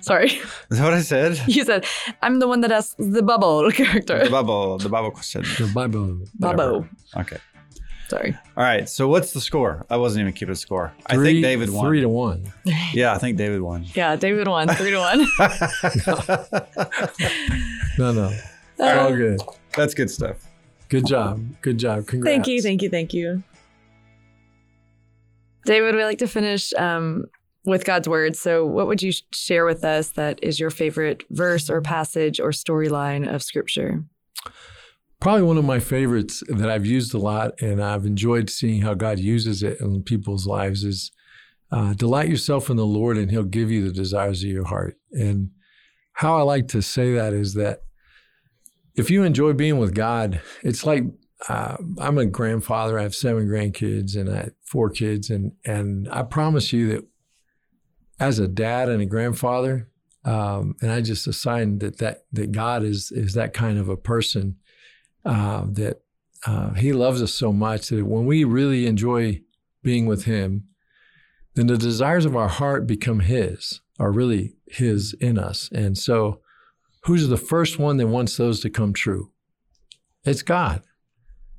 Sorry. 0.00 0.26
Is 0.70 0.78
that 0.78 0.84
what 0.84 0.94
I 0.94 1.02
said? 1.02 1.40
You 1.46 1.64
said, 1.64 1.86
I'm 2.22 2.40
the 2.40 2.48
one 2.48 2.60
that 2.62 2.72
asks 2.72 2.94
the 2.98 3.22
bubble 3.22 3.70
character. 3.70 4.24
the 4.24 4.30
Babo, 4.30 4.76
the 4.78 4.88
Babo 4.88 5.10
question. 5.10 5.42
the 5.58 5.70
Bible. 5.72 6.24
Bubble. 6.38 6.86
Okay. 7.16 7.38
Sorry. 8.08 8.34
All 8.56 8.64
right. 8.64 8.88
So 8.88 9.06
what's 9.06 9.32
the 9.32 9.40
score? 9.40 9.84
I 9.90 9.96
wasn't 9.98 10.22
even 10.22 10.32
keeping 10.32 10.52
a 10.52 10.56
score. 10.56 10.92
I 11.06 11.16
think 11.16 11.42
David 11.44 11.70
won. 11.70 11.84
Three 11.86 12.00
to 12.00 12.08
one. 12.08 12.50
yeah, 12.92 13.12
I 13.14 13.18
think 13.18 13.36
David 13.36 13.60
won. 13.60 13.84
Yeah, 13.94 14.16
David 14.16 14.48
won. 14.48 14.66
Three 14.68 14.90
to 14.92 14.98
one. 14.98 15.26
No, 17.98 18.12
no. 18.12 18.28
It's 18.30 18.80
all 18.80 19.08
Uh, 19.08 19.10
good. 19.10 19.40
That's 19.76 19.94
good 19.94 20.10
stuff. 20.10 20.36
Good 20.88 21.06
job. 21.06 21.60
Good 21.60 21.78
job. 21.78 22.06
Congrats. 22.06 22.34
Thank 22.34 22.46
you, 22.46 22.62
thank 22.62 22.82
you, 22.82 22.88
thank 22.88 23.12
you. 23.12 23.42
David, 25.64 25.94
we 25.94 26.04
like 26.04 26.18
to 26.18 26.26
finish 26.28 26.72
um, 26.74 27.26
with 27.66 27.84
God's 27.84 28.08
word. 28.08 28.36
So, 28.36 28.64
what 28.64 28.86
would 28.86 29.02
you 29.02 29.12
share 29.34 29.66
with 29.66 29.84
us 29.84 30.10
that 30.10 30.42
is 30.42 30.58
your 30.58 30.70
favorite 30.70 31.24
verse 31.30 31.68
or 31.68 31.82
passage 31.82 32.40
or 32.40 32.50
storyline 32.50 33.32
of 33.32 33.42
Scripture? 33.42 34.02
Probably 35.20 35.42
one 35.42 35.58
of 35.58 35.64
my 35.64 35.80
favorites 35.80 36.42
that 36.48 36.70
I've 36.70 36.86
used 36.86 37.12
a 37.12 37.18
lot, 37.18 37.60
and 37.60 37.82
I've 37.82 38.06
enjoyed 38.06 38.48
seeing 38.48 38.82
how 38.82 38.94
God 38.94 39.18
uses 39.18 39.62
it 39.62 39.80
in 39.80 40.02
people's 40.04 40.46
lives 40.46 40.84
is 40.84 41.10
uh, 41.70 41.92
delight 41.92 42.28
yourself 42.28 42.70
in 42.70 42.76
the 42.76 42.86
Lord, 42.86 43.18
and 43.18 43.30
He'll 43.30 43.42
give 43.42 43.70
you 43.70 43.84
the 43.84 43.92
desires 43.92 44.42
of 44.42 44.48
your 44.48 44.66
heart. 44.66 44.96
And 45.12 45.50
how 46.14 46.36
I 46.38 46.42
like 46.42 46.68
to 46.68 46.80
say 46.80 47.12
that 47.14 47.34
is 47.34 47.54
that 47.54 47.80
if 48.98 49.10
you 49.10 49.22
enjoy 49.22 49.52
being 49.52 49.78
with 49.78 49.94
God, 49.94 50.40
it's 50.62 50.84
like 50.84 51.04
uh, 51.48 51.76
I'm 51.98 52.18
a 52.18 52.26
grandfather. 52.26 52.98
I 52.98 53.02
have 53.02 53.14
seven 53.14 53.46
grandkids 53.46 54.16
and 54.16 54.28
I 54.28 54.50
four 54.64 54.90
kids, 54.90 55.30
and 55.30 55.52
and 55.64 56.08
I 56.10 56.22
promise 56.22 56.72
you 56.72 56.88
that 56.88 57.04
as 58.20 58.38
a 58.38 58.48
dad 58.48 58.88
and 58.88 59.00
a 59.00 59.06
grandfather, 59.06 59.88
um, 60.24 60.74
and 60.80 60.90
I 60.90 61.00
just 61.00 61.26
assign 61.26 61.78
that 61.78 61.98
that 61.98 62.24
that 62.32 62.52
God 62.52 62.82
is 62.82 63.12
is 63.12 63.34
that 63.34 63.54
kind 63.54 63.78
of 63.78 63.88
a 63.88 63.96
person 63.96 64.56
uh, 65.24 65.64
that 65.68 66.00
uh, 66.46 66.74
He 66.74 66.92
loves 66.92 67.22
us 67.22 67.32
so 67.32 67.52
much 67.52 67.88
that 67.88 68.04
when 68.04 68.26
we 68.26 68.44
really 68.44 68.86
enjoy 68.86 69.40
being 69.82 70.06
with 70.06 70.24
Him, 70.24 70.64
then 71.54 71.68
the 71.68 71.78
desires 71.78 72.24
of 72.24 72.36
our 72.36 72.48
heart 72.48 72.86
become 72.86 73.20
His, 73.20 73.80
are 73.98 74.10
really 74.10 74.56
His 74.66 75.14
in 75.20 75.38
us. 75.38 75.68
And 75.72 75.96
so, 75.96 76.40
who's 77.08 77.26
the 77.28 77.38
first 77.38 77.78
one 77.78 77.96
that 77.96 78.06
wants 78.06 78.36
those 78.36 78.60
to 78.60 78.68
come 78.68 78.92
true? 78.92 79.32
It's 80.24 80.42
God. 80.42 80.82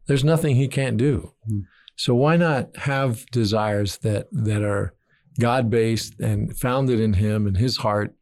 There's 0.05 0.23
nothing 0.23 0.55
He 0.55 0.67
can't 0.67 0.95
do. 0.95 1.33
Hmm. 1.47 1.61
So 1.95 2.13
why 2.13 2.37
not 2.37 2.77
have 2.77 3.25
desires 3.31 3.97
that 3.97 4.27
that 4.31 4.63
are 4.63 4.93
God 5.39 5.69
based 5.69 6.19
and 6.19 6.55
founded 6.55 6.99
in 6.99 7.13
Him 7.13 7.47
and 7.47 7.57
His 7.57 7.77
heart, 7.77 8.15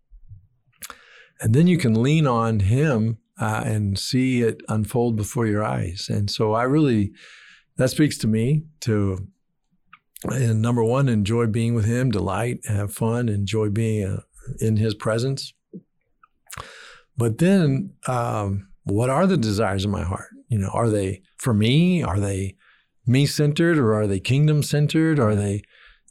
and 1.42 1.54
then 1.54 1.68
you 1.68 1.78
can 1.78 2.02
lean 2.02 2.26
on 2.26 2.62
Him 2.62 3.18
uh, 3.40 3.62
and 3.66 4.00
see 4.00 4.42
it 4.42 4.62
unfold 4.70 5.18
before 5.18 5.46
your 5.46 5.64
eyes. 5.64 6.08
And 6.10 6.32
so 6.32 6.54
I 6.54 6.64
really 6.64 7.12
that 7.76 7.90
speaks 7.90 8.18
to 8.20 8.28
me 8.28 8.64
to 8.82 9.28
and 10.24 10.62
number 10.62 10.84
one, 10.84 11.10
enjoy 11.10 11.48
being 11.48 11.76
with 11.76 11.86
Him, 11.86 12.10
delight, 12.10 12.62
have 12.68 12.94
fun, 12.94 13.28
enjoy 13.28 13.70
being 13.70 14.06
uh, 14.06 14.22
in 14.60 14.78
His 14.78 14.96
presence. 14.96 15.54
But 17.18 17.40
then, 17.40 17.94
um, 18.08 18.70
what 18.84 19.10
are 19.10 19.28
the 19.28 19.38
desires 19.38 19.86
of 19.86 19.92
my 19.92 20.04
heart? 20.04 20.30
You 20.50 20.60
know, 20.60 20.70
are 20.74 20.90
they 20.90 21.22
for 21.38 21.54
me? 21.54 22.04
Are 22.04 22.20
they 22.20 22.56
me 23.06 23.26
centered, 23.26 23.78
or 23.78 23.96
are 23.96 24.08
they 24.08 24.20
kingdom 24.20 24.64
centered? 24.64 25.20
Are 25.20 25.36
they 25.36 25.64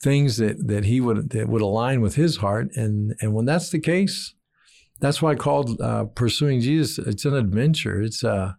things 0.03 0.37
that 0.39 0.67
that 0.67 0.85
He 0.85 1.01
would 1.01 1.31
that 1.31 1.49
would 1.49 1.63
align 1.63 2.01
with 2.01 2.17
His 2.17 2.39
heart? 2.39 2.69
And 2.75 3.15
and 3.21 3.35
when 3.35 3.47
that's 3.47 3.71
the 3.71 3.81
case, 3.81 4.35
that's 5.01 5.23
why 5.23 5.33
I 5.33 5.37
called 5.37 5.81
uh, 5.81 6.05
pursuing 6.05 6.61
Jesus. 6.61 6.99
It's 7.07 7.25
an 7.25 7.35
adventure. 7.35 8.03
It's 8.03 8.25
uh, 8.25 8.53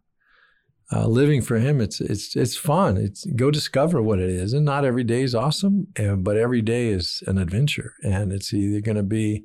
uh, 0.91 1.08
living 1.08 1.41
for 1.41 1.58
Him. 1.58 1.82
It's 1.82 2.00
it's 2.00 2.36
it's 2.36 2.58
fun. 2.58 2.98
It's 2.98 3.26
go 3.36 3.52
discover 3.52 4.02
what 4.02 4.20
it 4.20 4.30
is, 4.30 4.54
and 4.54 4.66
not 4.66 4.86
every 4.86 5.04
day 5.04 5.22
is 5.22 5.36
awesome, 5.36 5.88
uh, 6.00 6.16
but 6.16 6.38
every 6.38 6.62
day 6.62 6.88
is 6.88 7.24
an 7.28 7.38
adventure. 7.38 7.93
And 8.04 8.32
it's 8.32 8.54
either 8.54 8.82
going 8.82 8.98
to 8.98 9.04
be, 9.04 9.43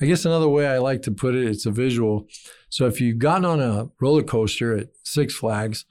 I 0.00 0.06
guess, 0.06 0.24
another 0.24 0.48
way 0.48 0.66
I 0.66 0.78
like 0.78 1.02
to 1.02 1.10
put 1.10 1.34
it. 1.34 1.46
It's 1.46 1.66
a 1.66 1.70
visual. 1.70 2.26
So 2.68 2.86
if 2.86 3.00
you've 3.00 3.18
gotten 3.18 3.44
on 3.44 3.60
a 3.60 3.88
roller 4.00 4.22
coaster 4.22 4.76
at 4.76 4.88
Six 5.04 5.34
Flags, 5.34 5.84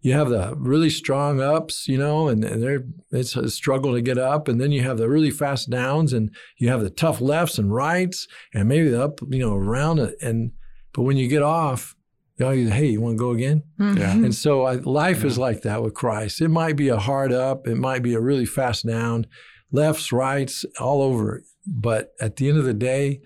you 0.00 0.12
have 0.12 0.28
the 0.28 0.54
really 0.56 0.90
strong 0.90 1.40
ups, 1.40 1.88
you 1.88 1.98
know, 1.98 2.28
and, 2.28 2.44
and 2.44 2.62
they're, 2.62 2.84
it's 3.10 3.34
a 3.34 3.50
struggle 3.50 3.94
to 3.94 4.00
get 4.00 4.18
up. 4.18 4.46
And 4.46 4.60
then 4.60 4.70
you 4.70 4.82
have 4.82 4.98
the 4.98 5.08
really 5.08 5.30
fast 5.30 5.68
downs 5.68 6.12
and 6.12 6.30
you 6.58 6.68
have 6.68 6.82
the 6.82 6.90
tough 6.90 7.20
lefts 7.20 7.58
and 7.58 7.74
rights 7.74 8.28
and 8.54 8.68
maybe 8.68 8.88
the 8.88 9.02
up, 9.02 9.20
you 9.28 9.40
know, 9.40 9.56
around 9.56 9.98
it. 9.98 10.14
And, 10.22 10.52
but 10.92 11.02
when 11.02 11.16
you 11.16 11.26
get 11.26 11.42
off, 11.42 11.96
you 12.38 12.44
know, 12.44 12.52
you, 12.52 12.70
hey, 12.70 12.86
you 12.86 13.00
want 13.00 13.14
to 13.16 13.18
go 13.18 13.30
again? 13.30 13.64
Mm-hmm. 13.80 13.98
Yeah. 13.98 14.12
And 14.12 14.34
so 14.34 14.64
I, 14.64 14.74
life 14.74 15.24
is 15.24 15.38
like 15.38 15.62
that 15.62 15.82
with 15.82 15.94
Christ. 15.94 16.40
It 16.40 16.50
might 16.50 16.76
be 16.76 16.88
a 16.88 16.98
hard 16.98 17.32
up, 17.32 17.66
it 17.66 17.76
might 17.76 18.02
be 18.02 18.14
a 18.14 18.20
really 18.20 18.46
fast 18.46 18.86
down, 18.86 19.26
lefts, 19.72 20.12
rights, 20.12 20.64
all 20.78 21.02
over. 21.02 21.42
But 21.66 22.12
at 22.20 22.36
the 22.36 22.48
end 22.48 22.58
of 22.58 22.64
the 22.64 22.74
day, 22.74 23.22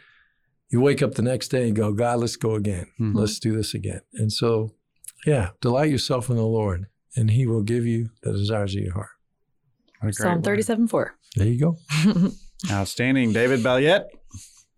you 0.70 0.80
wake 0.80 1.02
up 1.02 1.14
the 1.14 1.22
next 1.22 1.48
day 1.48 1.66
and 1.66 1.74
go, 1.76 1.92
God, 1.92 2.20
let's 2.20 2.36
go 2.36 2.54
again. 2.54 2.86
Mhm. 3.00 3.14
Let's 3.14 3.38
do 3.38 3.54
this 3.56 3.74
again. 3.74 4.00
And 4.14 4.32
so, 4.32 4.74
yeah, 5.26 5.50
delight 5.60 5.90
yourself 5.90 6.30
in 6.30 6.36
the 6.36 6.42
Lord, 6.42 6.86
and 7.16 7.30
He 7.30 7.46
will 7.46 7.62
give 7.62 7.86
you 7.86 8.10
the 8.22 8.32
desires 8.32 8.74
of 8.76 8.82
your 8.82 8.94
heart. 8.94 9.08
What 10.00 10.08
a 10.08 10.12
great 10.12 10.14
Psalm 10.16 10.42
37 10.42 10.88
4. 10.88 11.14
There 11.36 11.46
you 11.48 11.58
go. 11.58 11.76
Outstanding. 12.70 13.32
David 13.32 13.60
Balliet, 13.60 14.04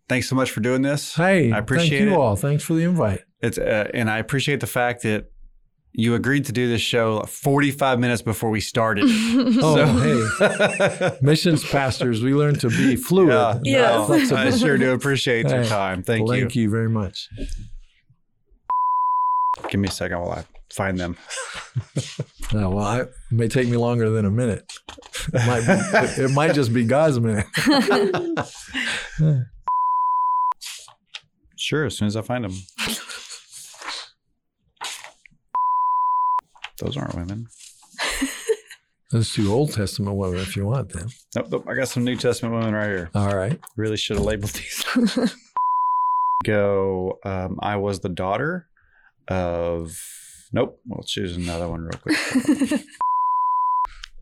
thanks 0.09 0.28
so 0.28 0.36
much 0.36 0.51
for 0.51 0.61
doing 0.61 0.82
this. 0.82 1.14
Hey, 1.14 1.51
I 1.53 1.59
appreciate 1.59 1.99
thank 1.99 2.11
you 2.11 2.14
it. 2.14 2.18
all. 2.18 2.36
Thanks 2.36 2.62
for 2.64 2.74
the 2.74 2.84
invite. 2.84 3.22
It's 3.40 3.59
uh, 3.59 3.90
and 3.93 4.09
I 4.11 4.18
appreciate 4.18 4.61
the 4.61 4.66
fact 4.66 5.03
that 5.03 5.30
you 5.95 6.14
agreed 6.14 6.47
to 6.47 6.53
do 6.53 6.68
this 6.68 6.80
show 6.80 7.22
45 7.22 7.99
minutes 8.01 8.22
before 8.22 8.51
we 8.51 8.61
started. 8.61 9.05
Oh, 9.64 10.28
hey. 10.38 11.16
Missions 11.22 11.64
pastors, 11.68 12.22
we 12.22 12.34
learn 12.34 12.55
to 12.61 12.68
be 12.68 12.97
fluid. 12.97 13.30
Yeah, 13.30 13.59
Yes. 13.62 13.95
no, 13.99 14.07
flexible. 14.07 14.38
I 14.38 14.51
sure 14.51 14.78
do 14.78 14.93
appreciate 14.93 15.49
your 15.49 15.62
Hey, 15.62 15.68
time. 15.68 16.03
Thank, 16.03 16.28
you. 16.28 16.34
Thank 16.40 16.57
you 16.57 16.70
very 16.70 16.88
much. 16.88 17.28
Give 19.70 19.80
me 19.80 19.88
a 19.88 19.90
second 19.90 20.18
while 20.20 20.30
I 20.32 20.45
find 20.72 20.99
them. 20.99 21.16
Oh, 22.55 22.68
well, 22.68 22.84
I, 22.84 23.01
it 23.01 23.09
may 23.30 23.49
take 23.49 23.66
me 23.66 23.78
longer 23.78 24.11
than 24.11 24.26
a 24.26 24.30
minute. 24.30 24.70
It 25.32 25.47
might, 25.47 25.62
it, 25.66 26.18
it 26.24 26.30
might 26.32 26.53
just 26.55 26.70
be 26.74 26.84
God's 26.84 27.18
minute. 27.18 27.47
Sure, 31.57 31.86
as 31.86 31.97
soon 31.97 32.09
as 32.09 32.16
I 32.16 32.20
find 32.20 32.45
them. 32.45 32.53
Those 36.85 36.97
aren't 36.97 37.14
women. 37.14 37.47
Let's 39.12 39.35
do 39.35 39.53
Old 39.53 39.72
Testament 39.72 40.16
women 40.16 40.41
if 40.41 40.57
you 40.57 40.66
want 40.66 40.89
them. 40.91 41.09
Nope, 41.37 41.47
nope. 41.51 41.64
I 41.68 41.74
got 41.74 41.89
some 41.89 42.03
New 42.05 42.16
Testament 42.16 42.55
women 42.55 42.74
right 42.74 42.87
here. 42.89 43.11
All 43.14 43.37
right. 43.37 43.61
Really 43.76 43.97
should 43.97 44.16
have 44.16 44.24
labeled 44.24 44.53
these. 44.53 44.85
Go. 46.45 47.18
Um, 47.24 47.59
I 47.62 47.76
was 47.76 48.01
the 48.01 48.09
daughter 48.09 48.66
of. 49.28 49.97
Nope. 50.53 50.80
We'll 50.87 51.05
choose 51.05 51.37
another 51.37 51.68
one 51.68 51.83
real 51.83 52.01
quick. 52.03 52.80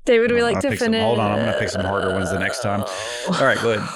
David, 0.06 0.32
we 0.32 0.42
like 0.42 0.61
gonna 0.61 0.70
to 0.70 0.76
some- 0.76 0.86
finish. 0.92 1.02
hold 1.02 1.18
on, 1.18 1.30
I'm 1.32 1.38
gonna 1.38 1.58
pick 1.58 1.68
some 1.68 1.84
harder 1.84 2.12
ones 2.12 2.30
the 2.30 2.38
next 2.38 2.62
time. 2.62 2.80
All 3.28 3.44
right, 3.44 3.58
go 3.62 3.72
ahead. 3.72 3.88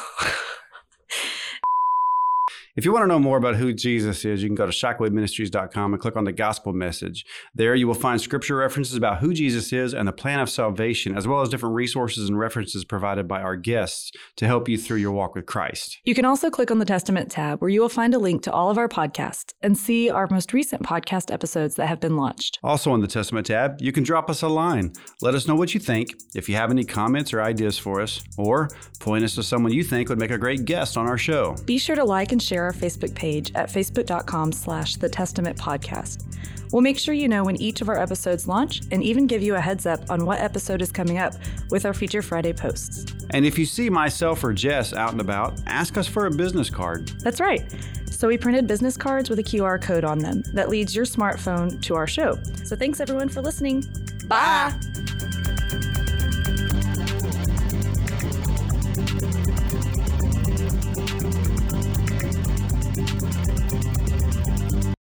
If 2.76 2.84
you 2.84 2.92
want 2.92 3.04
to 3.04 3.06
know 3.06 3.20
more 3.20 3.36
about 3.36 3.54
who 3.54 3.72
Jesus 3.72 4.24
is, 4.24 4.42
you 4.42 4.48
can 4.48 4.56
go 4.56 4.66
to 4.66 4.72
shockwaveministries.com 4.72 5.92
and 5.92 6.02
click 6.02 6.16
on 6.16 6.24
the 6.24 6.32
gospel 6.32 6.72
message. 6.72 7.24
There 7.54 7.76
you 7.76 7.86
will 7.86 7.94
find 7.94 8.20
scripture 8.20 8.56
references 8.56 8.96
about 8.96 9.18
who 9.18 9.32
Jesus 9.32 9.72
is 9.72 9.94
and 9.94 10.08
the 10.08 10.12
plan 10.12 10.40
of 10.40 10.50
salvation, 10.50 11.16
as 11.16 11.28
well 11.28 11.40
as 11.40 11.48
different 11.48 11.76
resources 11.76 12.28
and 12.28 12.36
references 12.36 12.84
provided 12.84 13.28
by 13.28 13.42
our 13.42 13.54
guests 13.54 14.10
to 14.34 14.48
help 14.48 14.68
you 14.68 14.76
through 14.76 14.96
your 14.96 15.12
walk 15.12 15.36
with 15.36 15.46
Christ. 15.46 16.00
You 16.02 16.16
can 16.16 16.24
also 16.24 16.50
click 16.50 16.72
on 16.72 16.80
the 16.80 16.84
Testament 16.84 17.30
tab 17.30 17.60
where 17.60 17.70
you 17.70 17.80
will 17.80 17.88
find 17.88 18.12
a 18.12 18.18
link 18.18 18.42
to 18.42 18.52
all 18.52 18.70
of 18.70 18.78
our 18.78 18.88
podcasts 18.88 19.54
and 19.62 19.78
see 19.78 20.10
our 20.10 20.26
most 20.28 20.52
recent 20.52 20.82
podcast 20.82 21.32
episodes 21.32 21.76
that 21.76 21.86
have 21.86 22.00
been 22.00 22.16
launched. 22.16 22.58
Also, 22.64 22.90
on 22.90 23.00
the 23.00 23.06
Testament 23.06 23.46
tab, 23.46 23.80
you 23.80 23.92
can 23.92 24.02
drop 24.02 24.28
us 24.28 24.42
a 24.42 24.48
line. 24.48 24.92
Let 25.22 25.36
us 25.36 25.46
know 25.46 25.54
what 25.54 25.74
you 25.74 25.80
think, 25.80 26.12
if 26.34 26.48
you 26.48 26.56
have 26.56 26.72
any 26.72 26.84
comments 26.84 27.32
or 27.32 27.40
ideas 27.40 27.78
for 27.78 28.00
us, 28.00 28.20
or 28.36 28.68
point 28.98 29.22
us 29.22 29.36
to 29.36 29.44
someone 29.44 29.72
you 29.72 29.84
think 29.84 30.08
would 30.08 30.18
make 30.18 30.32
a 30.32 30.38
great 30.38 30.64
guest 30.64 30.96
on 30.96 31.06
our 31.06 31.18
show. 31.18 31.54
Be 31.66 31.78
sure 31.78 31.94
to 31.94 32.04
like 32.04 32.32
and 32.32 32.42
share 32.42 32.63
our 32.64 32.72
Facebook 32.72 33.14
page 33.14 33.52
at 33.54 33.68
facebook.com 33.68 34.52
slash 34.52 34.96
the 34.96 35.08
Testament 35.08 35.56
Podcast. 35.56 36.24
We'll 36.72 36.82
make 36.82 36.98
sure 36.98 37.14
you 37.14 37.28
know 37.28 37.44
when 37.44 37.56
each 37.60 37.80
of 37.82 37.88
our 37.88 37.96
episodes 37.96 38.48
launch 38.48 38.82
and 38.90 39.02
even 39.02 39.28
give 39.28 39.42
you 39.42 39.54
a 39.54 39.60
heads 39.60 39.86
up 39.86 40.10
on 40.10 40.26
what 40.26 40.40
episode 40.40 40.82
is 40.82 40.90
coming 40.90 41.18
up 41.18 41.34
with 41.70 41.86
our 41.86 41.94
Feature 41.94 42.22
Friday 42.22 42.52
posts. 42.52 43.14
And 43.30 43.46
if 43.46 43.58
you 43.58 43.64
see 43.64 43.88
myself 43.88 44.42
or 44.42 44.52
Jess 44.52 44.92
out 44.92 45.12
and 45.12 45.20
about, 45.20 45.60
ask 45.66 45.96
us 45.96 46.08
for 46.08 46.26
a 46.26 46.30
business 46.32 46.70
card. 46.70 47.08
That's 47.20 47.40
right. 47.40 47.64
So 48.10 48.28
we 48.28 48.38
printed 48.38 48.66
business 48.66 48.96
cards 48.96 49.30
with 49.30 49.38
a 49.38 49.44
QR 49.44 49.80
code 49.80 50.04
on 50.04 50.18
them 50.18 50.42
that 50.52 50.68
leads 50.68 50.96
your 50.96 51.04
smartphone 51.04 51.80
to 51.82 51.94
our 51.94 52.06
show. 52.06 52.38
So 52.64 52.74
thanks 52.74 52.98
everyone 52.98 53.28
for 53.28 53.40
listening. 53.40 53.84
Bye. 54.26 54.72